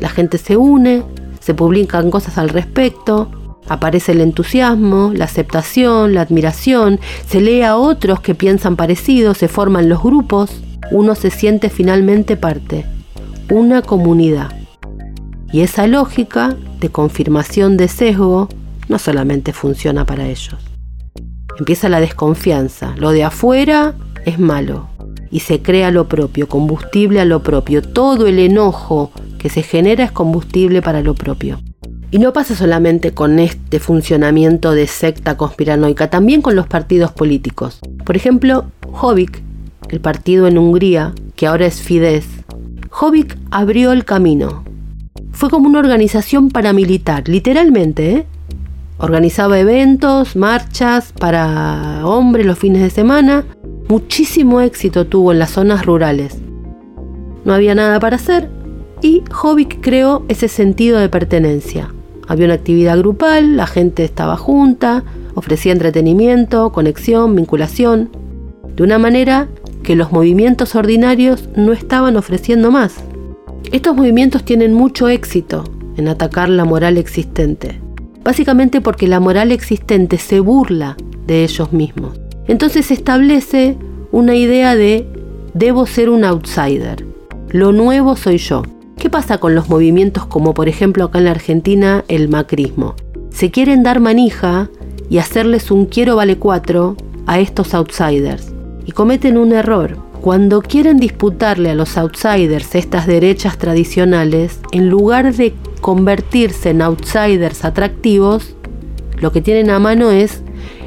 La 0.00 0.08
gente 0.08 0.36
se 0.36 0.56
une, 0.56 1.04
se 1.38 1.54
publican 1.54 2.10
cosas 2.10 2.38
al 2.38 2.48
respecto, 2.48 3.30
aparece 3.68 4.10
el 4.10 4.20
entusiasmo, 4.20 5.12
la 5.14 5.26
aceptación, 5.26 6.12
la 6.12 6.22
admiración, 6.22 6.98
se 7.24 7.40
lee 7.40 7.62
a 7.62 7.76
otros 7.76 8.18
que 8.18 8.34
piensan 8.34 8.74
parecido, 8.74 9.34
se 9.34 9.46
forman 9.46 9.88
los 9.88 10.02
grupos, 10.02 10.50
uno 10.90 11.14
se 11.14 11.30
siente 11.30 11.70
finalmente 11.70 12.36
parte, 12.36 12.84
una 13.48 13.80
comunidad. 13.80 14.50
Y 15.52 15.60
esa 15.60 15.86
lógica 15.86 16.56
de 16.80 16.88
confirmación 16.88 17.76
de 17.76 17.86
sesgo 17.86 18.48
no 18.88 18.98
solamente 18.98 19.52
funciona 19.52 20.04
para 20.04 20.26
ellos. 20.26 20.56
Empieza 21.58 21.88
la 21.88 22.00
desconfianza. 22.00 22.94
Lo 22.96 23.10
de 23.10 23.24
afuera 23.24 23.94
es 24.24 24.38
malo. 24.38 24.88
y 25.30 25.40
se 25.40 25.60
crea 25.60 25.90
lo 25.90 26.08
propio, 26.08 26.48
combustible 26.48 27.20
a 27.20 27.24
lo 27.24 27.42
propio. 27.42 27.82
Todo 27.82 28.28
el 28.28 28.38
enojo 28.38 29.10
que 29.36 29.48
se 29.48 29.64
genera 29.64 30.04
es 30.04 30.12
combustible 30.12 30.80
para 30.80 31.02
lo 31.02 31.16
propio. 31.16 31.60
Y 32.12 32.18
no 32.20 32.32
pasa 32.32 32.54
solamente 32.54 33.14
con 33.14 33.40
este 33.40 33.80
funcionamiento 33.80 34.70
de 34.70 34.86
secta 34.86 35.36
conspiranoica, 35.36 36.08
también 36.08 36.40
con 36.40 36.54
los 36.54 36.68
partidos 36.68 37.10
políticos. 37.10 37.80
Por 38.04 38.14
ejemplo, 38.14 38.66
Jobbik, 38.92 39.42
el 39.88 40.00
partido 40.00 40.46
en 40.46 40.56
Hungría, 40.56 41.12
que 41.34 41.48
ahora 41.48 41.66
es 41.66 41.80
Fidesz, 41.80 42.26
Jobbik 42.90 43.36
abrió 43.50 43.90
el 43.90 44.04
camino. 44.04 44.62
Fue 45.32 45.50
como 45.50 45.68
una 45.68 45.80
organización 45.80 46.50
paramilitar, 46.50 47.28
literalmente, 47.28 48.12
¿eh? 48.12 48.26
Organizaba 48.98 49.58
eventos, 49.58 50.36
marchas 50.36 51.12
para 51.12 52.06
hombres 52.06 52.46
los 52.46 52.58
fines 52.58 52.80
de 52.80 52.90
semana. 52.90 53.44
Muchísimo 53.88 54.60
éxito 54.60 55.06
tuvo 55.06 55.32
en 55.32 55.40
las 55.40 55.50
zonas 55.50 55.84
rurales. 55.84 56.38
No 57.44 57.52
había 57.52 57.74
nada 57.74 57.98
para 57.98 58.16
hacer 58.16 58.48
y 59.02 59.24
Jobbik 59.30 59.80
creó 59.80 60.24
ese 60.28 60.46
sentido 60.46 61.00
de 61.00 61.08
pertenencia. 61.08 61.92
Había 62.28 62.46
una 62.46 62.54
actividad 62.54 62.96
grupal, 62.96 63.56
la 63.56 63.66
gente 63.66 64.04
estaba 64.04 64.36
junta, 64.36 65.02
ofrecía 65.34 65.72
entretenimiento, 65.72 66.70
conexión, 66.70 67.34
vinculación, 67.34 68.10
de 68.76 68.82
una 68.84 68.98
manera 68.98 69.48
que 69.82 69.96
los 69.96 70.12
movimientos 70.12 70.76
ordinarios 70.76 71.48
no 71.56 71.72
estaban 71.72 72.16
ofreciendo 72.16 72.70
más. 72.70 72.94
Estos 73.72 73.96
movimientos 73.96 74.44
tienen 74.44 74.72
mucho 74.72 75.08
éxito 75.08 75.64
en 75.96 76.06
atacar 76.06 76.48
la 76.48 76.64
moral 76.64 76.96
existente 76.96 77.83
básicamente 78.24 78.80
porque 78.80 79.06
la 79.06 79.20
moral 79.20 79.52
existente 79.52 80.18
se 80.18 80.40
burla 80.40 80.96
de 81.26 81.44
ellos 81.44 81.72
mismos. 81.72 82.18
Entonces 82.48 82.86
se 82.86 82.94
establece 82.94 83.76
una 84.10 84.34
idea 84.34 84.74
de 84.74 85.06
debo 85.54 85.86
ser 85.86 86.08
un 86.08 86.24
outsider, 86.24 87.06
lo 87.50 87.72
nuevo 87.72 88.16
soy 88.16 88.38
yo. 88.38 88.62
¿Qué 88.96 89.10
pasa 89.10 89.38
con 89.38 89.54
los 89.54 89.68
movimientos 89.68 90.26
como 90.26 90.54
por 90.54 90.68
ejemplo 90.68 91.04
acá 91.04 91.18
en 91.18 91.24
la 91.26 91.32
Argentina 91.32 92.04
el 92.08 92.28
macrismo? 92.28 92.94
Se 93.30 93.50
quieren 93.50 93.82
dar 93.82 94.00
manija 94.00 94.70
y 95.10 95.18
hacerles 95.18 95.70
un 95.70 95.86
quiero 95.86 96.16
vale 96.16 96.38
cuatro 96.38 96.96
a 97.26 97.38
estos 97.38 97.74
outsiders 97.74 98.52
y 98.86 98.92
cometen 98.92 99.36
un 99.36 99.52
error. 99.52 99.96
Cuando 100.20 100.62
quieren 100.62 100.96
disputarle 100.96 101.70
a 101.70 101.74
los 101.74 101.98
outsiders 101.98 102.74
estas 102.74 103.06
derechas 103.06 103.58
tradicionales, 103.58 104.58
en 104.72 104.88
lugar 104.88 105.34
de 105.34 105.52
convertirse 105.84 106.70
en 106.70 106.80
outsiders 106.80 107.62
atractivos, 107.62 108.56
lo 109.18 109.32
que 109.32 109.42
tienen 109.42 109.68
a 109.68 109.78
mano 109.78 110.10
es 110.10 110.42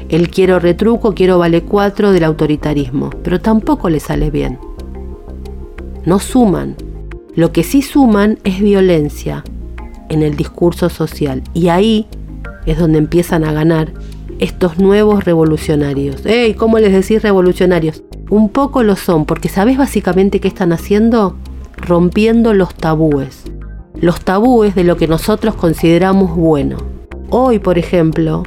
el 0.08 0.28
quiero 0.28 0.58
retruco, 0.58 1.14
quiero 1.14 1.38
vale 1.38 1.62
cuatro 1.62 2.10
del 2.10 2.24
autoritarismo, 2.24 3.10
pero 3.22 3.40
tampoco 3.40 3.90
les 3.90 4.02
sale 4.02 4.32
bien. 4.32 4.58
No 6.04 6.18
suman. 6.18 6.74
Lo 7.36 7.52
que 7.52 7.62
sí 7.62 7.80
suman 7.80 8.40
es 8.42 8.58
violencia 8.58 9.44
en 10.08 10.24
el 10.24 10.34
discurso 10.34 10.88
social 10.88 11.44
y 11.54 11.68
ahí 11.68 12.08
es 12.66 12.76
donde 12.76 12.98
empiezan 12.98 13.44
a 13.44 13.52
ganar 13.52 13.92
estos 14.40 14.80
nuevos 14.80 15.24
revolucionarios. 15.24 16.26
¡Ey! 16.26 16.54
¿Cómo 16.54 16.80
les 16.80 16.92
decís 16.92 17.22
revolucionarios? 17.22 18.02
Un 18.30 18.48
poco 18.48 18.82
lo 18.82 18.96
son, 18.96 19.26
porque 19.26 19.48
¿sabés 19.48 19.78
básicamente 19.78 20.40
qué 20.40 20.48
están 20.48 20.72
haciendo? 20.72 21.36
Rompiendo 21.76 22.52
los 22.52 22.74
tabúes 22.74 23.44
los 24.00 24.20
tabúes 24.20 24.74
de 24.74 24.84
lo 24.84 24.96
que 24.96 25.08
nosotros 25.08 25.54
consideramos 25.54 26.34
bueno. 26.36 26.76
Hoy, 27.30 27.58
por 27.58 27.78
ejemplo, 27.78 28.44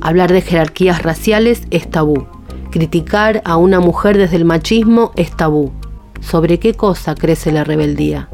hablar 0.00 0.32
de 0.32 0.42
jerarquías 0.42 1.02
raciales 1.02 1.62
es 1.70 1.90
tabú. 1.90 2.26
Criticar 2.70 3.42
a 3.44 3.56
una 3.56 3.80
mujer 3.80 4.16
desde 4.16 4.36
el 4.36 4.44
machismo 4.44 5.12
es 5.16 5.36
tabú. 5.36 5.72
¿Sobre 6.20 6.58
qué 6.58 6.74
cosa 6.74 7.14
crece 7.14 7.50
la 7.50 7.64
rebeldía? 7.64 8.28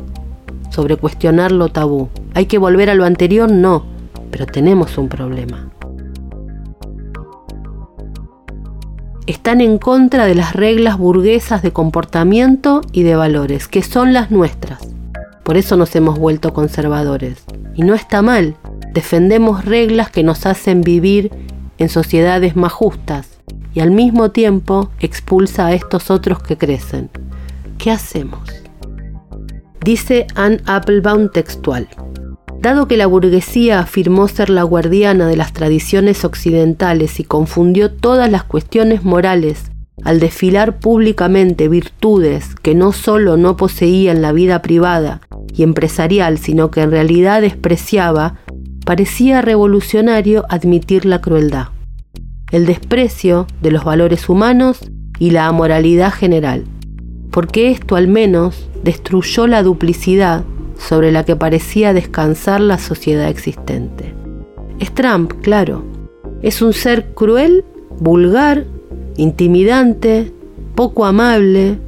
Sobre 0.71 0.97
cuestionar 0.97 1.53
lo 1.53 1.71
tabú. 1.71 2.11
¿Hay 2.35 2.47
que 2.47 2.59
volver 2.59 2.91
a 2.91 2.95
lo 2.95 3.05
anterior? 3.05 3.51
No, 3.51 3.85
pero 4.31 4.45
tenemos 4.45 4.99
un 4.99 5.09
problema. 5.09 5.71
Están 9.27 9.61
en 9.61 9.79
contra 9.79 10.27
de 10.27 10.35
las 10.35 10.55
reglas 10.55 10.99
burguesas 10.99 11.63
de 11.63 11.73
comportamiento 11.73 12.83
y 12.93 13.03
de 13.03 13.17
valores, 13.17 13.69
que 13.69 13.83
son 13.83 14.13
las 14.13 14.31
nuestras. 14.31 14.88
Por 15.49 15.57
eso 15.57 15.79
nos 15.79 15.97
hemos 15.97 16.19
vuelto 16.19 16.53
conservadores. 16.53 17.43
Y 17.75 17.81
no 17.81 17.95
está 17.95 18.21
mal. 18.21 18.55
Defendemos 18.93 19.65
reglas 19.65 20.11
que 20.11 20.23
nos 20.23 20.45
hacen 20.45 20.83
vivir 20.83 21.31
en 21.79 21.89
sociedades 21.89 22.55
más 22.55 22.71
justas 22.71 23.41
y 23.73 23.81
al 23.81 23.91
mismo 23.91 24.31
tiempo 24.31 24.91
expulsa 25.01 25.69
a 25.69 25.73
estos 25.73 26.11
otros 26.11 26.43
que 26.43 26.59
crecen. 26.59 27.09
¿Qué 27.79 27.91
hacemos? 27.91 28.47
Dice 29.83 30.27
Anne 30.35 30.61
Applebaum 30.67 31.31
textual. 31.31 31.89
Dado 32.61 32.87
que 32.87 32.99
la 32.99 33.07
burguesía 33.07 33.81
afirmó 33.81 34.29
ser 34.29 34.51
la 34.51 34.65
guardiana 34.65 35.29
de 35.29 35.39
las 35.39 35.55
tradiciones 35.55 36.27
occidentales 36.27 37.21
y 37.21 37.25
confundió 37.25 37.91
todas 37.91 38.31
las 38.31 38.45
cuestiones 38.45 39.03
morales 39.03 39.71
al 40.05 40.21
desfilar 40.21 40.79
públicamente 40.79 41.69
virtudes 41.69 42.55
que 42.63 42.75
no 42.75 42.93
solo 42.93 43.37
no 43.37 43.57
poseía 43.57 44.13
en 44.13 44.23
la 44.23 44.33
vida 44.33 44.63
privada 44.63 45.21
y 45.55 45.63
empresarial, 45.63 46.39
sino 46.39 46.71
que 46.71 46.83
en 46.83 46.91
realidad 46.91 47.41
despreciaba, 47.43 48.37
parecía 48.85 49.43
revolucionario 49.43 50.45
admitir 50.49 51.05
la 51.05 51.21
crueldad, 51.21 51.69
el 52.53 52.67
desprecio 52.67 53.47
de 53.61 53.71
los 53.71 53.85
valores 53.85 54.29
humanos 54.29 54.81
y 55.19 55.31
la 55.31 55.47
amoralidad 55.47 56.13
general, 56.13 56.65
porque 57.31 57.71
esto 57.71 57.97
al 57.97 58.09
menos 58.09 58.69
destruyó 58.85 59.47
la 59.47 59.63
duplicidad 59.63 60.45
sobre 60.79 61.13
la 61.13 61.25
que 61.25 61.37
parecía 61.37 61.93
descansar 61.93 62.61
la 62.61 62.79
sociedad 62.79 63.29
existente. 63.29 64.15
Es 64.79 64.95
Trump, 64.95 65.33
claro. 65.43 65.85
Es 66.41 66.63
un 66.63 66.73
ser 66.73 67.15
cruel, 67.15 67.65
vulgar, 67.99 68.65
intimidante, 69.19 70.33
poco 70.75 71.05
amable. 71.05 71.79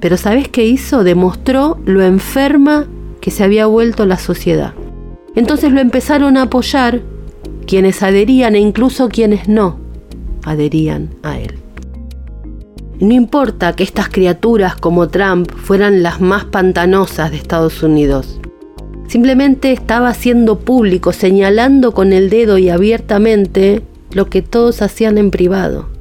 Pero 0.00 0.16
¿sabes 0.16 0.48
qué 0.48 0.64
hizo? 0.66 1.02
Demostró 1.02 1.78
lo 1.86 2.02
enferma 2.02 2.86
que 3.20 3.30
se 3.30 3.42
había 3.42 3.66
vuelto 3.66 4.06
la 4.06 4.18
sociedad. 4.18 4.74
Entonces 5.34 5.72
lo 5.72 5.80
empezaron 5.80 6.36
a 6.36 6.42
apoyar 6.42 7.00
quienes 7.66 8.02
adherían 8.02 8.54
e 8.54 8.60
incluso 8.60 9.08
quienes 9.08 9.48
no 9.48 9.80
adherían 10.44 11.08
a 11.22 11.38
él. 11.38 11.54
No 13.00 13.14
importa 13.14 13.74
que 13.74 13.82
estas 13.82 14.10
criaturas 14.10 14.76
como 14.76 15.08
Trump 15.08 15.50
fueran 15.50 16.02
las 16.02 16.20
más 16.20 16.44
pantanosas 16.44 17.30
de 17.30 17.38
Estados 17.38 17.82
Unidos. 17.82 18.40
Simplemente 19.08 19.72
estaba 19.72 20.08
haciendo 20.08 20.60
público, 20.60 21.12
señalando 21.12 21.92
con 21.92 22.12
el 22.12 22.28
dedo 22.28 22.58
y 22.58 22.68
abiertamente 22.68 23.82
lo 24.12 24.28
que 24.28 24.42
todos 24.42 24.82
hacían 24.82 25.16
en 25.16 25.30
privado 25.30 25.93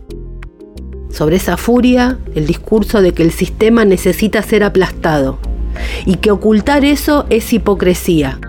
sobre 1.14 1.36
esa 1.36 1.58
furia 1.58 2.18
el 2.36 2.48
discurso 2.48 3.02
de 3.02 3.14
que 3.14 3.24
el 3.24 3.32
sistema 3.32 3.86
necesita 3.86 4.42
ser 4.42 4.64
aplastado 4.64 5.38
y 6.06 6.16
que 6.16 6.32
ocultar 6.32 6.84
eso 6.84 7.26
es 7.30 7.54
hipocresía. 7.54 8.40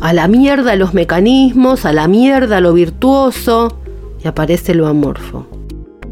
A 0.00 0.12
la 0.12 0.28
mierda 0.28 0.76
los 0.76 0.94
mecanismos, 0.94 1.84
a 1.84 1.92
la 1.92 2.06
mierda 2.06 2.60
lo 2.60 2.72
virtuoso 2.72 3.78
y 4.22 4.28
aparece 4.28 4.74
lo 4.74 4.86
amorfo. 4.86 5.46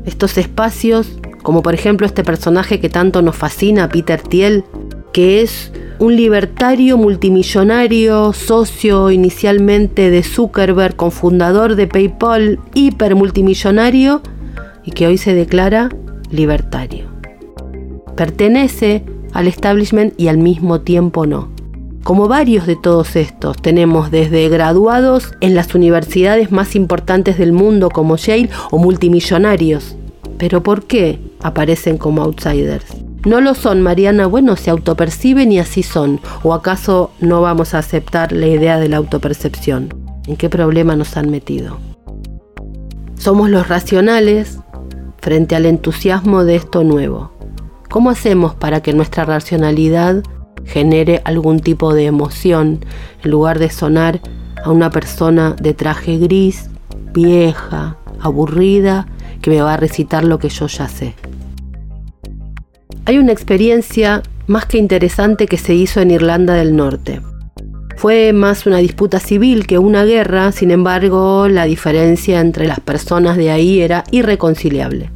Estos 0.04 0.36
espacios, 0.36 1.18
como 1.42 1.62
por 1.62 1.74
ejemplo 1.74 2.06
este 2.06 2.24
personaje 2.24 2.80
que 2.80 2.88
tanto 2.88 3.22
nos 3.22 3.36
fascina, 3.36 3.88
Peter 3.88 4.20
Thiel, 4.20 4.64
que 5.12 5.42
es 5.42 5.70
un 6.00 6.16
libertario 6.16 6.96
multimillonario, 6.96 8.32
socio 8.32 9.12
inicialmente 9.12 10.10
de 10.10 10.24
Zuckerberg, 10.24 10.96
cofundador 10.96 11.76
de 11.76 11.86
PayPal, 11.86 12.58
hiper 12.74 13.14
multimillonario, 13.14 14.22
y 14.84 14.92
que 14.92 15.06
hoy 15.06 15.18
se 15.18 15.34
declara 15.34 15.88
libertario. 16.30 17.06
Pertenece 18.16 19.04
al 19.32 19.48
establishment 19.48 20.14
y 20.18 20.28
al 20.28 20.38
mismo 20.38 20.80
tiempo 20.80 21.26
no. 21.26 21.48
Como 22.04 22.28
varios 22.28 22.66
de 22.66 22.76
todos 22.76 23.16
estos, 23.16 23.56
tenemos 23.56 24.10
desde 24.10 24.48
graduados 24.50 25.32
en 25.40 25.54
las 25.54 25.74
universidades 25.74 26.52
más 26.52 26.76
importantes 26.76 27.38
del 27.38 27.52
mundo 27.52 27.88
como 27.88 28.16
Yale 28.16 28.50
o 28.70 28.78
multimillonarios. 28.78 29.96
Pero 30.36 30.62
¿por 30.62 30.84
qué 30.84 31.18
aparecen 31.40 31.96
como 31.96 32.22
outsiders? 32.22 32.84
No 33.24 33.40
lo 33.40 33.54
son, 33.54 33.80
Mariana. 33.80 34.26
Bueno, 34.26 34.54
se 34.56 34.68
autoperciben 34.68 35.50
y 35.50 35.58
así 35.58 35.82
son. 35.82 36.20
¿O 36.42 36.52
acaso 36.52 37.10
no 37.20 37.40
vamos 37.40 37.72
a 37.72 37.78
aceptar 37.78 38.32
la 38.32 38.48
idea 38.48 38.78
de 38.78 38.90
la 38.90 38.98
autopercepción? 38.98 39.88
¿En 40.26 40.36
qué 40.36 40.50
problema 40.50 40.96
nos 40.96 41.16
han 41.16 41.30
metido? 41.30 41.78
Somos 43.14 43.48
los 43.48 43.66
racionales 43.68 44.58
frente 45.24 45.56
al 45.56 45.64
entusiasmo 45.64 46.44
de 46.44 46.54
esto 46.54 46.84
nuevo? 46.84 47.32
¿Cómo 47.90 48.10
hacemos 48.10 48.54
para 48.54 48.82
que 48.82 48.92
nuestra 48.92 49.24
racionalidad 49.24 50.22
genere 50.66 51.22
algún 51.24 51.60
tipo 51.60 51.94
de 51.94 52.04
emoción 52.04 52.84
en 53.22 53.30
lugar 53.30 53.58
de 53.58 53.70
sonar 53.70 54.20
a 54.62 54.70
una 54.70 54.90
persona 54.90 55.56
de 55.58 55.72
traje 55.72 56.18
gris, 56.18 56.68
vieja, 57.14 57.96
aburrida, 58.20 59.06
que 59.40 59.48
me 59.48 59.62
va 59.62 59.74
a 59.74 59.78
recitar 59.78 60.24
lo 60.24 60.38
que 60.38 60.50
yo 60.50 60.66
ya 60.66 60.88
sé? 60.88 61.14
hay 63.06 63.18
una 63.18 63.32
experiencia 63.32 64.22
más 64.46 64.66
que 64.66 64.78
interesante 64.78 65.46
que 65.46 65.58
se 65.58 65.74
hizo 65.74 66.00
en 66.00 66.10
Irlanda 66.10 66.54
del 66.54 66.74
Norte. 66.74 67.20
Fue 67.96 68.32
más 68.32 68.66
una 68.66 68.78
disputa 68.78 69.20
civil 69.20 69.66
que 69.66 69.78
una 69.78 70.04
guerra, 70.04 70.52
sin 70.52 70.70
embargo, 70.70 71.48
la 71.48 71.64
diferencia 71.64 72.40
entre 72.40 72.66
las 72.66 72.80
personas 72.80 73.36
de 73.36 73.50
ahí 73.50 73.80
era 73.80 74.04
irreconciliable. 74.10 75.10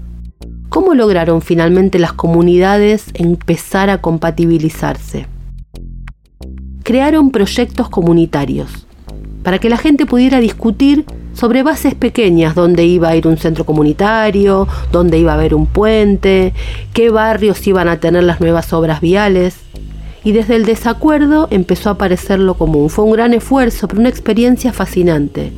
¿Cómo 0.69 0.95
lograron 0.95 1.43
finalmente 1.43 1.99
las 1.99 2.13
comunidades 2.13 3.07
empezar 3.15 3.91
a 3.91 4.01
compatibilizarse? 4.01 5.27
Crearon 6.85 7.31
proyectos 7.31 7.89
comunitarios 7.89 8.87
para 9.43 9.59
que 9.59 9.69
la 9.69 9.77
gente 9.79 10.07
pudiera 10.07 10.41
discutir 10.41 11.05
sobre 11.33 11.63
bases 11.63 11.95
pequeñas, 11.95 12.55
dónde 12.55 12.85
iba 12.85 13.09
a 13.09 13.17
ir 13.17 13.27
un 13.27 13.39
centro 13.39 13.65
comunitario, 13.65 14.67
dónde 14.93 15.19
iba 15.19 15.33
a 15.33 15.37
haber 15.37 15.55
un 15.55 15.67
puente, 15.67 16.53
qué 16.93 17.11
barrios 17.11 17.67
iban 17.67 17.89
a 17.89 18.01
tener 18.01 18.25
las 18.25 18.41
nuevas 18.41 18.73
obras 18.73 19.01
viales. 19.01 19.57
Y 20.29 20.33
desde 20.33 20.57
el 20.57 20.67
desacuerdo 20.67 21.49
empezó 21.51 21.89
a 21.89 21.93
aparecer 21.93 22.39
lo 22.39 22.53
común. 22.53 22.91
Fue 22.91 23.07
un 23.07 23.13
gran 23.13 23.33
esfuerzo, 23.33 23.89
pero 23.89 24.01
una 24.01 24.11
experiencia 24.11 24.75
fascinante. 24.75 25.55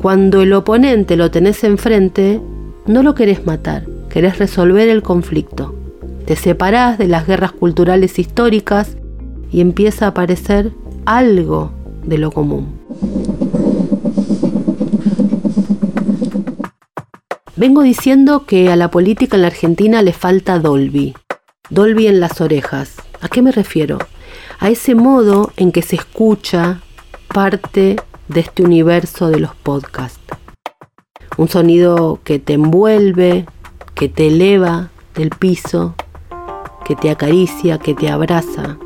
Cuando 0.00 0.40
el 0.40 0.54
oponente 0.54 1.14
lo 1.14 1.30
tenés 1.30 1.62
enfrente, 1.62 2.40
no 2.86 3.02
lo 3.02 3.14
querés 3.14 3.44
matar, 3.44 3.84
querés 4.08 4.38
resolver 4.38 4.88
el 4.88 5.02
conflicto. 5.02 5.74
Te 6.24 6.36
separás 6.36 6.96
de 6.96 7.06
las 7.06 7.26
guerras 7.26 7.52
culturales 7.52 8.18
históricas 8.18 8.96
y 9.50 9.60
empieza 9.60 10.06
a 10.06 10.08
aparecer 10.08 10.72
algo 11.04 11.70
de 12.02 12.16
lo 12.16 12.30
común. 12.32 12.68
Vengo 17.56 17.82
diciendo 17.82 18.46
que 18.46 18.70
a 18.70 18.76
la 18.76 18.90
política 18.90 19.36
en 19.36 19.42
la 19.42 19.48
Argentina 19.48 20.00
le 20.00 20.14
falta 20.14 20.58
Dolby. 20.58 21.12
Dolby 21.68 22.06
en 22.06 22.20
las 22.20 22.40
orejas. 22.40 23.01
¿A 23.22 23.28
qué 23.28 23.40
me 23.40 23.52
refiero? 23.52 23.98
A 24.58 24.68
ese 24.68 24.96
modo 24.96 25.52
en 25.56 25.70
que 25.70 25.82
se 25.82 25.94
escucha 25.94 26.80
parte 27.32 27.96
de 28.26 28.40
este 28.40 28.64
universo 28.64 29.30
de 29.30 29.38
los 29.38 29.54
podcasts. 29.54 30.20
Un 31.36 31.48
sonido 31.48 32.18
que 32.24 32.40
te 32.40 32.54
envuelve, 32.54 33.46
que 33.94 34.08
te 34.08 34.26
eleva 34.26 34.90
del 35.14 35.30
piso, 35.30 35.94
que 36.84 36.96
te 36.96 37.10
acaricia, 37.10 37.78
que 37.78 37.94
te 37.94 38.10
abraza. 38.10 38.76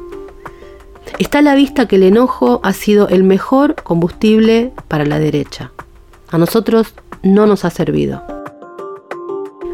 Está 1.19 1.39
a 1.39 1.43
la 1.43 1.55
vista 1.55 1.89
que 1.89 1.97
el 1.97 2.03
enojo 2.03 2.61
ha 2.63 2.75
sido 2.75 3.09
el 3.09 3.25
mejor 3.25 3.75
combustible 3.77 4.75
para 4.87 5.07
la 5.07 5.19
derecha. 5.19 5.73
A 6.31 6.37
nosotros 6.37 6.93
no 7.23 7.47
nos 7.47 7.65
ha 7.65 7.71
servido. 7.71 8.23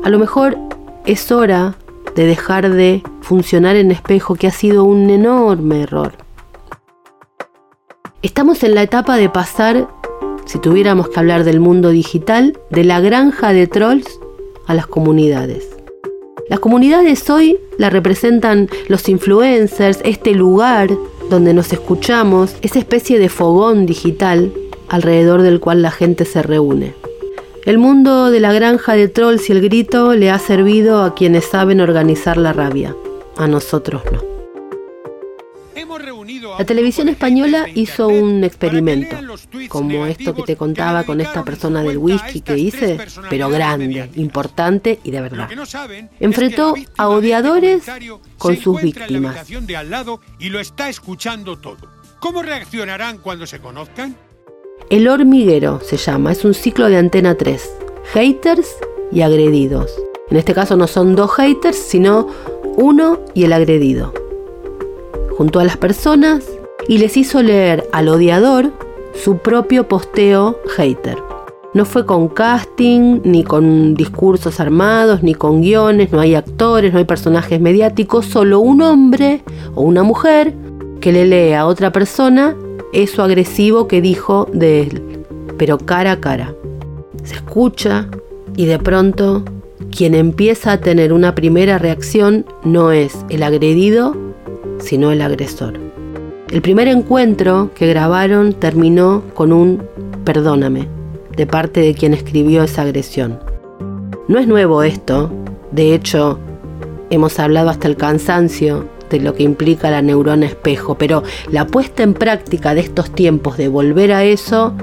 A 0.05 0.09
lo 0.09 0.21
mejor 0.21 0.57
es 1.05 1.33
hora 1.33 1.75
de 2.15 2.27
dejar 2.27 2.71
de 2.71 3.03
funcionar 3.21 3.77
en 3.77 3.91
espejo, 3.91 4.35
que 4.35 4.47
ha 4.47 4.53
sido 4.53 4.85
un 4.85 5.11
enorme 5.11 5.83
error. 5.83 6.13
Estamos 8.23 8.63
en 8.63 8.75
la 8.75 8.83
etapa 8.83 9.17
de 9.17 9.29
pasar, 9.29 9.89
si 10.45 10.59
tuviéramos 10.59 11.09
que 11.09 11.19
hablar 11.19 11.45
del 11.45 11.61
mundo 11.61 11.91
digital, 11.91 12.59
de 12.71 12.85
la 12.85 13.01
granja 13.01 13.53
de 13.53 13.67
trolls 13.67 14.21
a 14.67 14.75
las 14.75 14.87
comunidades. 14.87 15.69
Las 16.49 16.61
comunidades 16.61 17.29
hoy 17.31 17.59
la 17.79 17.91
representan 17.91 18.69
los 18.89 19.09
influencers, 19.09 20.01
este 20.05 20.33
lugar 20.33 20.91
donde 21.31 21.55
nos 21.55 21.73
escuchamos, 21.73 22.57
esa 22.63 22.79
especie 22.79 23.19
de 23.19 23.29
fogón 23.29 23.87
digital 23.87 24.53
alrededor 24.89 25.43
del 25.43 25.61
cual 25.61 25.83
la 25.83 25.91
gente 25.91 26.25
se 26.25 26.43
reúne. 26.43 26.95
El 27.65 27.79
mundo 27.79 28.33
de 28.33 28.41
la 28.41 28.53
granja 28.53 28.95
de 28.95 29.07
trolls 29.07 29.49
y 29.49 29.53
el 29.53 29.63
grito 29.63 30.15
le 30.15 30.31
ha 30.31 30.39
servido 30.41 31.05
a 31.05 31.15
quienes 31.15 31.45
saben 31.45 31.81
organizar 31.81 32.37
la 32.37 32.53
rabia, 32.53 32.97
a 33.37 33.47
nosotros 33.47 34.03
no. 34.11 34.21
La 36.59 36.65
televisión 36.65 37.09
española 37.09 37.67
hizo 37.73 38.09
un 38.09 38.43
experimento, 38.43 39.17
como 39.69 40.07
esto 40.07 40.35
que 40.35 40.43
te 40.43 40.57
contaba 40.57 41.05
con 41.05 41.21
esta 41.21 41.45
persona 41.45 41.85
del 41.85 41.99
whisky 41.99 42.41
que 42.41 42.59
hice, 42.59 42.99
pero 43.31 43.49
grande, 43.49 44.11
importante 44.17 44.99
y 45.05 45.13
de 45.13 45.21
verdad. 45.21 45.49
Enfrentó 46.19 46.75
a 46.97 47.09
odiadores 47.09 47.85
con 48.39 48.57
sus 48.57 48.83
víctimas. 48.83 49.47
¿Cómo 52.19 52.43
reaccionarán 52.43 53.19
cuando 53.19 53.47
se 53.47 53.61
conozcan? 53.61 54.17
El 54.93 55.09
hormiguero 55.09 55.80
se 55.80 55.97
llama, 55.97 56.32
es 56.32 56.45
un 56.45 56.53
ciclo 56.53 56.90
de 56.90 56.99
antena 56.99 57.34
3. 57.34 57.78
Haters 58.12 58.76
y 59.11 59.22
agredidos. 59.22 59.90
En 60.28 60.36
este 60.36 60.53
caso 60.53 60.76
no 60.76 60.86
son 60.86 61.16
dos 61.16 61.30
haters, 61.30 61.78
sino 61.78 62.26
uno 62.76 63.20
y 63.32 63.45
el 63.45 63.55
agredido. 63.55 64.12
Juntó 65.38 65.61
a 65.61 65.64
las 65.64 65.78
personas 65.78 66.45
y 66.88 66.99
les 66.99 67.16
hizo 67.16 67.43
leer 67.43 67.88
al 67.93 68.09
odiador 68.09 68.70
su 69.14 69.38
propio 69.38 69.88
posteo 69.88 70.59
hater. 70.76 71.16
No 71.72 71.86
fue 71.86 72.05
con 72.05 72.28
casting, 72.28 73.20
ni 73.24 73.45
con 73.45 73.95
discursos 73.95 74.61
armados, 74.61 75.22
ni 75.22 75.34
con 75.34 75.62
guiones, 75.62 76.12
no 76.12 76.20
hay 76.20 76.34
actores, 76.34 76.93
no 76.93 76.99
hay 76.99 77.07
personajes 77.07 77.59
mediáticos, 77.62 78.26
solo 78.26 78.61
un 78.61 78.82
hombre 78.82 79.40
o 79.74 79.80
una 79.80 80.03
mujer 80.03 80.53
que 81.01 81.12
le 81.12 81.24
lee 81.24 81.55
a 81.55 81.64
otra 81.64 81.93
persona 81.93 82.55
eso 82.93 83.22
agresivo 83.22 83.88
que 83.88 84.01
dijo 84.01 84.49
de 84.53 84.82
él, 84.82 85.24
pero 85.59 85.78
cara 85.78 86.12
a 86.12 86.20
cara. 86.20 86.55
Se 87.24 87.34
escucha 87.34 88.09
y 88.57 88.66
de 88.66 88.78
pronto 88.78 89.45
quien 89.90 90.14
empieza 90.14 90.72
a 90.72 90.80
tener 90.80 91.12
una 91.12 91.34
primera 91.34 91.78
reacción 91.78 92.47
no 92.64 92.93
es 92.93 93.24
el 93.28 93.43
agredido, 93.43 94.16
sino 94.78 95.11
el 95.11 95.22
agresor. 95.22 95.74
El 96.51 96.61
primer 96.61 96.88
encuentro 96.88 97.70
que 97.74 97.86
grabaron 97.86 98.53
terminó 98.53 99.22
con 99.34 99.53
un 99.53 99.82
perdóname 100.24 100.88
de 101.36 101.47
parte 101.47 101.80
de 101.80 101.95
quien 101.95 102.14
escribió 102.14 102.62
esa 102.62 102.82
agresión. 102.82 103.38
No 104.28 104.38
es 104.38 104.47
nuevo 104.47 104.82
esto, 104.82 105.30
de 105.70 105.95
hecho, 105.95 106.38
hemos 107.11 107.38
hablado 107.38 107.70
hasta 107.70 107.88
el 107.88 107.97
cansancio 107.97 108.86
lo 109.21 109.35
que 109.35 109.43
implica 109.43 109.91
la 109.91 110.03
neurona 110.03 110.47
espejo, 110.47 110.97
pero 110.97 111.23
la 111.51 111.67
puesta 111.67 112.03
en 112.03 112.15
práctica 112.15 112.75
de 112.75 112.81
estos 112.81 113.11
tiempos 113.11 113.57
de 113.57 113.69
volver 113.69 114.13
a 114.13 114.25
eso, 114.25 114.75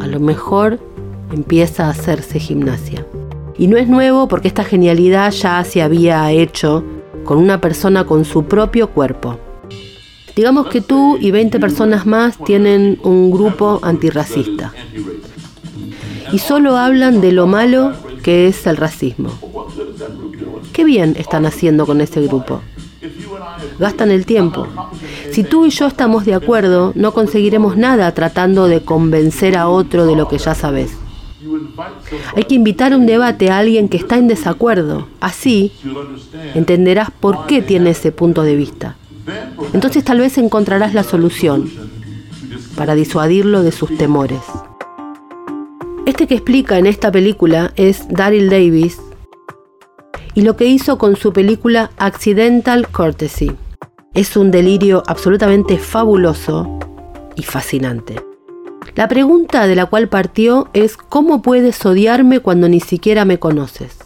a 0.00 0.06
lo 0.06 0.20
mejor 0.20 0.78
empieza 1.32 1.86
a 1.86 1.90
hacerse 1.90 2.38
gimnasia. 2.38 3.06
Y 3.56 3.66
no 3.66 3.76
es 3.76 3.88
nuevo 3.88 4.28
porque 4.28 4.48
esta 4.48 4.64
genialidad 4.64 5.30
ya 5.32 5.62
se 5.64 5.82
había 5.82 6.30
hecho 6.32 6.84
con 7.24 7.38
una 7.38 7.60
persona 7.60 8.04
con 8.04 8.24
su 8.24 8.44
propio 8.44 8.90
cuerpo. 8.90 9.38
Digamos 10.34 10.68
que 10.68 10.80
tú 10.80 11.18
y 11.20 11.30
20 11.30 11.60
personas 11.60 12.06
más 12.06 12.38
tienen 12.38 12.98
un 13.02 13.30
grupo 13.30 13.80
antirracista. 13.82 14.72
Y 16.32 16.38
solo 16.38 16.78
hablan 16.78 17.20
de 17.20 17.32
lo 17.32 17.46
malo 17.46 17.92
que 18.22 18.46
es 18.46 18.66
el 18.66 18.78
racismo. 18.78 19.30
¿Qué 20.72 20.84
bien 20.84 21.16
están 21.18 21.44
haciendo 21.44 21.84
con 21.84 22.00
ese 22.00 22.22
grupo? 22.22 22.62
Gastan 23.78 24.10
el 24.10 24.26
tiempo. 24.26 24.66
Si 25.30 25.44
tú 25.44 25.66
y 25.66 25.70
yo 25.70 25.86
estamos 25.86 26.24
de 26.24 26.34
acuerdo, 26.34 26.92
no 26.94 27.12
conseguiremos 27.12 27.76
nada 27.76 28.12
tratando 28.12 28.68
de 28.68 28.82
convencer 28.82 29.56
a 29.56 29.68
otro 29.68 30.06
de 30.06 30.16
lo 30.16 30.28
que 30.28 30.38
ya 30.38 30.54
sabes. 30.54 30.96
Hay 32.36 32.44
que 32.44 32.54
invitar 32.54 32.92
a 32.92 32.96
un 32.96 33.06
debate 33.06 33.50
a 33.50 33.58
alguien 33.58 33.88
que 33.88 33.96
está 33.96 34.16
en 34.16 34.28
desacuerdo. 34.28 35.08
Así 35.20 35.72
entenderás 36.54 37.10
por 37.10 37.46
qué 37.46 37.62
tiene 37.62 37.90
ese 37.90 38.12
punto 38.12 38.42
de 38.42 38.56
vista. 38.56 38.96
Entonces 39.72 40.04
tal 40.04 40.18
vez 40.18 40.38
encontrarás 40.38 40.94
la 40.94 41.02
solución 41.02 41.70
para 42.76 42.94
disuadirlo 42.94 43.62
de 43.62 43.72
sus 43.72 43.96
temores. 43.96 44.40
Este 46.06 46.26
que 46.26 46.34
explica 46.34 46.78
en 46.78 46.86
esta 46.86 47.12
película 47.12 47.72
es 47.76 48.08
Daryl 48.08 48.50
Davis, 48.50 49.00
y 50.34 50.42
lo 50.42 50.56
que 50.56 50.66
hizo 50.66 50.98
con 50.98 51.16
su 51.16 51.32
película 51.32 51.90
Accidental 51.98 52.88
Courtesy. 52.88 53.52
Es 54.14 54.36
un 54.36 54.50
delirio 54.50 55.02
absolutamente 55.06 55.78
fabuloso 55.78 56.78
y 57.36 57.42
fascinante. 57.42 58.22
La 58.94 59.08
pregunta 59.08 59.66
de 59.66 59.74
la 59.74 59.86
cual 59.86 60.08
partió 60.08 60.68
es 60.74 60.96
¿cómo 60.96 61.40
puedes 61.40 61.84
odiarme 61.86 62.40
cuando 62.40 62.68
ni 62.68 62.80
siquiera 62.80 63.24
me 63.24 63.38
conoces? 63.38 63.98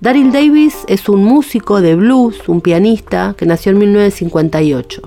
Daryl 0.00 0.32
Davis 0.32 0.84
es 0.86 1.08
un 1.08 1.24
músico 1.24 1.80
de 1.80 1.94
blues, 1.94 2.48
un 2.48 2.60
pianista 2.60 3.34
que 3.36 3.46
nació 3.46 3.72
en 3.72 3.78
1958. 3.78 5.02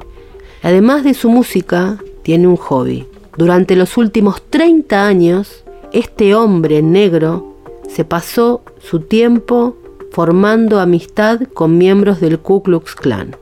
Además 0.63 1.03
de 1.03 1.13
su 1.13 1.29
música, 1.29 1.97
tiene 2.23 2.47
un 2.47 2.55
hobby. 2.55 3.07
Durante 3.37 3.75
los 3.75 3.97
últimos 3.97 4.41
30 4.49 5.05
años, 5.05 5.63
este 5.91 6.35
hombre 6.35 6.81
negro 6.81 7.55
se 7.87 8.05
pasó 8.05 8.63
su 8.79 9.01
tiempo 9.01 9.77
formando 10.17 10.79
amistad 10.79 11.41
con 11.53 11.77
miembros 11.77 12.19
del 12.19 12.39
Ku 12.39 12.63
Klux 12.63 12.95
Klan. 12.95 13.35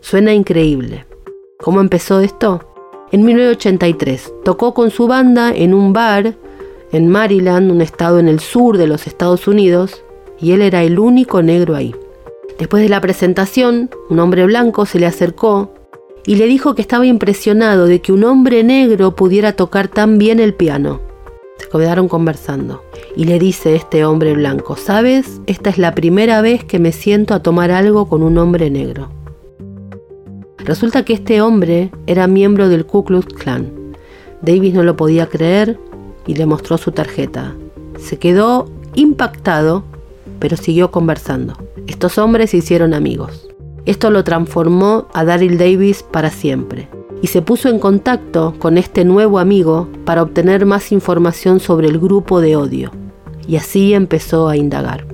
Suena 0.00 0.34
increíble. 0.34 1.06
¿Cómo 1.60 1.80
empezó 1.80 2.18
esto? 2.18 2.68
En 3.12 3.24
1983 3.24 4.32
tocó 4.44 4.74
con 4.74 4.90
su 4.90 5.06
banda 5.06 5.52
en 5.54 5.72
un 5.72 5.92
bar 5.92 6.34
en 6.90 7.08
Maryland, 7.08 7.70
un 7.70 7.80
estado 7.80 8.18
en 8.18 8.26
el 8.26 8.40
sur 8.40 8.76
de 8.76 8.88
los 8.88 9.06
Estados 9.06 9.46
Unidos, 9.46 10.02
y 10.40 10.50
él 10.50 10.62
era 10.62 10.82
el 10.82 10.98
único 10.98 11.44
negro 11.44 11.76
ahí. 11.76 11.94
Después 12.58 12.82
de 12.82 12.88
la 12.88 13.00
presentación, 13.00 13.88
un 14.08 14.18
hombre 14.18 14.44
blanco 14.46 14.86
se 14.86 14.98
le 14.98 15.06
acercó 15.06 15.70
y 16.26 16.34
le 16.34 16.46
dijo 16.46 16.74
que 16.74 16.82
estaba 16.82 17.06
impresionado 17.06 17.86
de 17.86 18.00
que 18.00 18.10
un 18.10 18.24
hombre 18.24 18.64
negro 18.64 19.14
pudiera 19.14 19.52
tocar 19.52 19.86
tan 19.86 20.18
bien 20.18 20.40
el 20.40 20.54
piano. 20.54 21.09
Se 21.60 21.68
quedaron 21.68 22.08
conversando 22.08 22.82
y 23.14 23.24
le 23.24 23.38
dice 23.38 23.74
este 23.76 24.06
hombre 24.06 24.32
blanco, 24.32 24.76
¿sabes? 24.76 25.42
Esta 25.46 25.68
es 25.68 25.76
la 25.76 25.94
primera 25.94 26.40
vez 26.40 26.64
que 26.64 26.78
me 26.78 26.90
siento 26.90 27.34
a 27.34 27.42
tomar 27.42 27.70
algo 27.70 28.08
con 28.08 28.22
un 28.22 28.38
hombre 28.38 28.70
negro. 28.70 29.10
Resulta 30.56 31.04
que 31.04 31.12
este 31.12 31.42
hombre 31.42 31.90
era 32.06 32.26
miembro 32.26 32.70
del 32.70 32.86
Ku 32.86 33.04
Klux 33.04 33.34
Klan. 33.34 33.70
Davis 34.40 34.72
no 34.72 34.82
lo 34.84 34.96
podía 34.96 35.26
creer 35.26 35.78
y 36.26 36.34
le 36.34 36.46
mostró 36.46 36.78
su 36.78 36.92
tarjeta. 36.92 37.54
Se 37.98 38.18
quedó 38.18 38.66
impactado, 38.94 39.84
pero 40.38 40.56
siguió 40.56 40.90
conversando. 40.90 41.58
Estos 41.86 42.16
hombres 42.16 42.50
se 42.50 42.56
hicieron 42.56 42.94
amigos. 42.94 43.49
Esto 43.86 44.10
lo 44.10 44.24
transformó 44.24 45.08
a 45.14 45.24
Daryl 45.24 45.56
Davis 45.56 46.02
para 46.02 46.30
siempre 46.30 46.88
y 47.22 47.28
se 47.28 47.42
puso 47.42 47.68
en 47.68 47.78
contacto 47.78 48.54
con 48.58 48.78
este 48.78 49.04
nuevo 49.04 49.38
amigo 49.38 49.88
para 50.04 50.22
obtener 50.22 50.66
más 50.66 50.92
información 50.92 51.60
sobre 51.60 51.88
el 51.88 51.98
grupo 51.98 52.40
de 52.40 52.56
odio. 52.56 52.92
Y 53.46 53.56
así 53.56 53.94
empezó 53.94 54.48
a 54.48 54.56
indagar. 54.56 55.06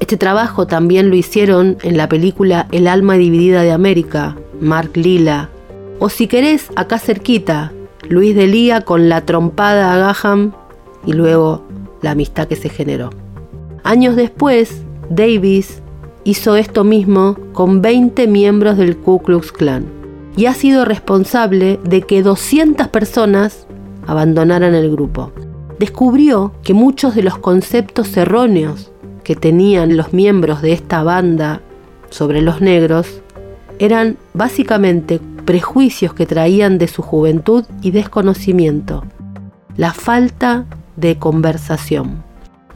Este 0.00 0.16
trabajo 0.16 0.66
también 0.66 1.10
lo 1.10 1.16
hicieron 1.16 1.76
en 1.82 1.96
la 1.96 2.08
película 2.08 2.66
El 2.72 2.86
alma 2.86 3.14
dividida 3.14 3.62
de 3.62 3.72
América, 3.72 4.36
Mark 4.60 4.92
Lila, 4.94 5.50
o 5.98 6.08
si 6.08 6.26
querés, 6.26 6.70
acá 6.76 6.98
cerquita, 6.98 7.72
Luis 8.08 8.34
de 8.34 8.46
Lía 8.46 8.80
con 8.80 9.08
la 9.08 9.26
trompada 9.26 9.92
a 9.92 9.98
Gaham 9.98 10.52
y 11.04 11.12
luego 11.12 11.62
la 12.00 12.12
amistad 12.12 12.48
que 12.48 12.56
se 12.56 12.70
generó. 12.70 13.10
Años 13.84 14.16
después, 14.16 14.82
Davis 15.10 15.82
hizo 16.30 16.54
esto 16.54 16.84
mismo 16.84 17.36
con 17.52 17.82
20 17.82 18.28
miembros 18.28 18.76
del 18.76 18.96
Ku 18.96 19.20
Klux 19.20 19.50
Klan 19.50 19.84
y 20.36 20.46
ha 20.46 20.54
sido 20.54 20.84
responsable 20.84 21.80
de 21.82 22.02
que 22.02 22.22
200 22.22 22.86
personas 22.86 23.66
abandonaran 24.06 24.76
el 24.76 24.92
grupo. 24.92 25.32
Descubrió 25.80 26.52
que 26.62 26.72
muchos 26.72 27.16
de 27.16 27.24
los 27.24 27.36
conceptos 27.36 28.16
erróneos 28.16 28.92
que 29.24 29.34
tenían 29.34 29.96
los 29.96 30.12
miembros 30.12 30.62
de 30.62 30.72
esta 30.72 31.02
banda 31.02 31.62
sobre 32.10 32.42
los 32.42 32.60
negros 32.60 33.22
eran 33.80 34.16
básicamente 34.32 35.20
prejuicios 35.44 36.14
que 36.14 36.26
traían 36.26 36.78
de 36.78 36.86
su 36.86 37.02
juventud 37.02 37.64
y 37.82 37.90
desconocimiento, 37.90 39.04
la 39.76 39.92
falta 39.92 40.64
de 40.94 41.18
conversación. 41.18 42.22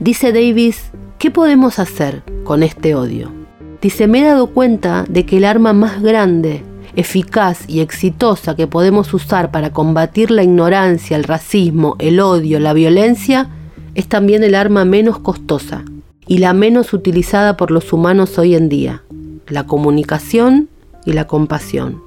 Dice 0.00 0.32
Davis, 0.32 0.90
¿qué 1.18 1.30
podemos 1.30 1.78
hacer 1.78 2.24
con 2.42 2.64
este 2.64 2.96
odio? 2.96 3.43
Dice, 3.85 4.07
me 4.07 4.20
he 4.20 4.24
dado 4.24 4.47
cuenta 4.47 5.05
de 5.11 5.26
que 5.26 5.37
el 5.37 5.45
arma 5.45 5.74
más 5.74 6.01
grande, 6.01 6.62
eficaz 6.97 7.68
y 7.68 7.80
exitosa 7.80 8.57
que 8.57 8.66
podemos 8.66 9.12
usar 9.12 9.51
para 9.51 9.74
combatir 9.74 10.30
la 10.30 10.43
ignorancia, 10.43 11.18
el 11.18 11.24
racismo, 11.24 11.95
el 11.99 12.18
odio, 12.18 12.61
la 12.61 12.72
violencia, 12.72 13.51
es 13.95 14.09
también 14.09 14.43
el 14.43 14.55
arma 14.55 14.87
menos 14.87 15.18
costosa 15.18 15.85
y 16.26 16.39
la 16.39 16.55
menos 16.55 16.95
utilizada 16.95 17.59
por 17.59 17.70
los 17.70 17.93
humanos 17.93 18.39
hoy 18.39 18.55
en 18.55 18.70
día, 18.70 19.03
la 19.49 19.66
comunicación 19.66 20.70
y 21.05 21.12
la 21.12 21.26
compasión. 21.26 22.01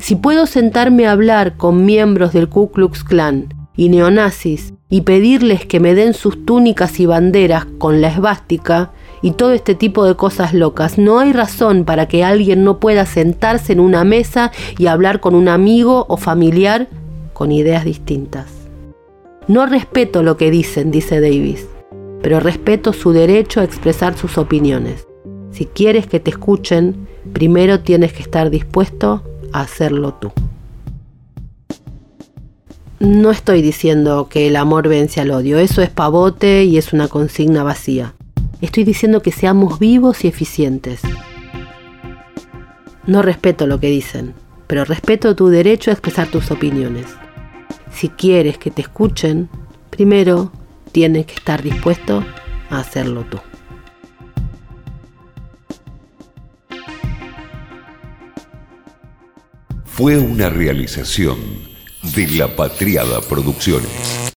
Si 0.00 0.16
puedo 0.16 0.46
sentarme 0.46 1.06
a 1.06 1.12
hablar 1.12 1.56
con 1.56 1.84
miembros 1.84 2.32
del 2.32 2.48
Ku 2.48 2.72
Klux 2.72 3.04
Klan 3.04 3.54
y 3.76 3.88
neonazis 3.88 4.74
y 4.90 5.02
pedirles 5.02 5.64
que 5.64 5.78
me 5.78 5.94
den 5.94 6.12
sus 6.12 6.44
túnicas 6.44 6.98
y 6.98 7.06
banderas 7.06 7.66
con 7.78 8.00
la 8.00 8.08
esvástica 8.08 8.90
y 9.22 9.30
todo 9.32 9.52
este 9.52 9.74
tipo 9.74 10.04
de 10.04 10.16
cosas 10.16 10.52
locas, 10.52 10.98
no 10.98 11.20
hay 11.20 11.32
razón 11.32 11.84
para 11.84 12.08
que 12.08 12.24
alguien 12.24 12.64
no 12.64 12.78
pueda 12.80 13.06
sentarse 13.06 13.72
en 13.72 13.80
una 13.80 14.04
mesa 14.04 14.50
y 14.76 14.86
hablar 14.86 15.20
con 15.20 15.34
un 15.34 15.48
amigo 15.48 16.04
o 16.08 16.16
familiar 16.16 16.88
con 17.32 17.52
ideas 17.52 17.84
distintas. 17.84 18.50
No 19.48 19.66
respeto 19.66 20.22
lo 20.22 20.36
que 20.36 20.50
dicen, 20.50 20.90
dice 20.90 21.20
Davis, 21.20 21.66
pero 22.20 22.40
respeto 22.40 22.92
su 22.92 23.12
derecho 23.12 23.60
a 23.60 23.64
expresar 23.64 24.16
sus 24.16 24.38
opiniones. 24.38 25.06
Si 25.50 25.66
quieres 25.66 26.06
que 26.06 26.20
te 26.20 26.30
escuchen, 26.30 27.06
primero 27.32 27.80
tienes 27.80 28.12
que 28.12 28.22
estar 28.22 28.50
dispuesto 28.50 29.22
a 29.52 29.60
hacerlo 29.60 30.14
tú. 30.14 30.32
No 33.00 33.32
estoy 33.32 33.62
diciendo 33.62 34.28
que 34.30 34.46
el 34.46 34.54
amor 34.54 34.88
vence 34.88 35.20
al 35.20 35.32
odio, 35.32 35.58
eso 35.58 35.82
es 35.82 35.90
pavote 35.90 36.64
y 36.64 36.78
es 36.78 36.92
una 36.92 37.08
consigna 37.08 37.64
vacía. 37.64 38.14
Estoy 38.62 38.84
diciendo 38.84 39.22
que 39.22 39.32
seamos 39.32 39.80
vivos 39.80 40.24
y 40.24 40.28
eficientes. 40.28 41.02
No 43.08 43.20
respeto 43.20 43.66
lo 43.66 43.80
que 43.80 43.88
dicen, 43.88 44.34
pero 44.68 44.84
respeto 44.84 45.34
tu 45.34 45.48
derecho 45.48 45.90
a 45.90 45.94
expresar 45.94 46.28
tus 46.28 46.52
opiniones. 46.52 47.06
Si 47.92 48.08
quieres 48.08 48.58
que 48.58 48.70
te 48.70 48.82
escuchen, 48.82 49.50
primero 49.90 50.52
tienes 50.92 51.26
que 51.26 51.34
estar 51.34 51.60
dispuesto 51.60 52.24
a 52.70 52.78
hacerlo 52.78 53.24
tú. 53.24 53.40
Fue 59.84 60.18
una 60.18 60.50
realización 60.50 61.38
de 62.14 62.28
La 62.28 62.54
Patriada 62.54 63.20
Producciones. 63.22 64.22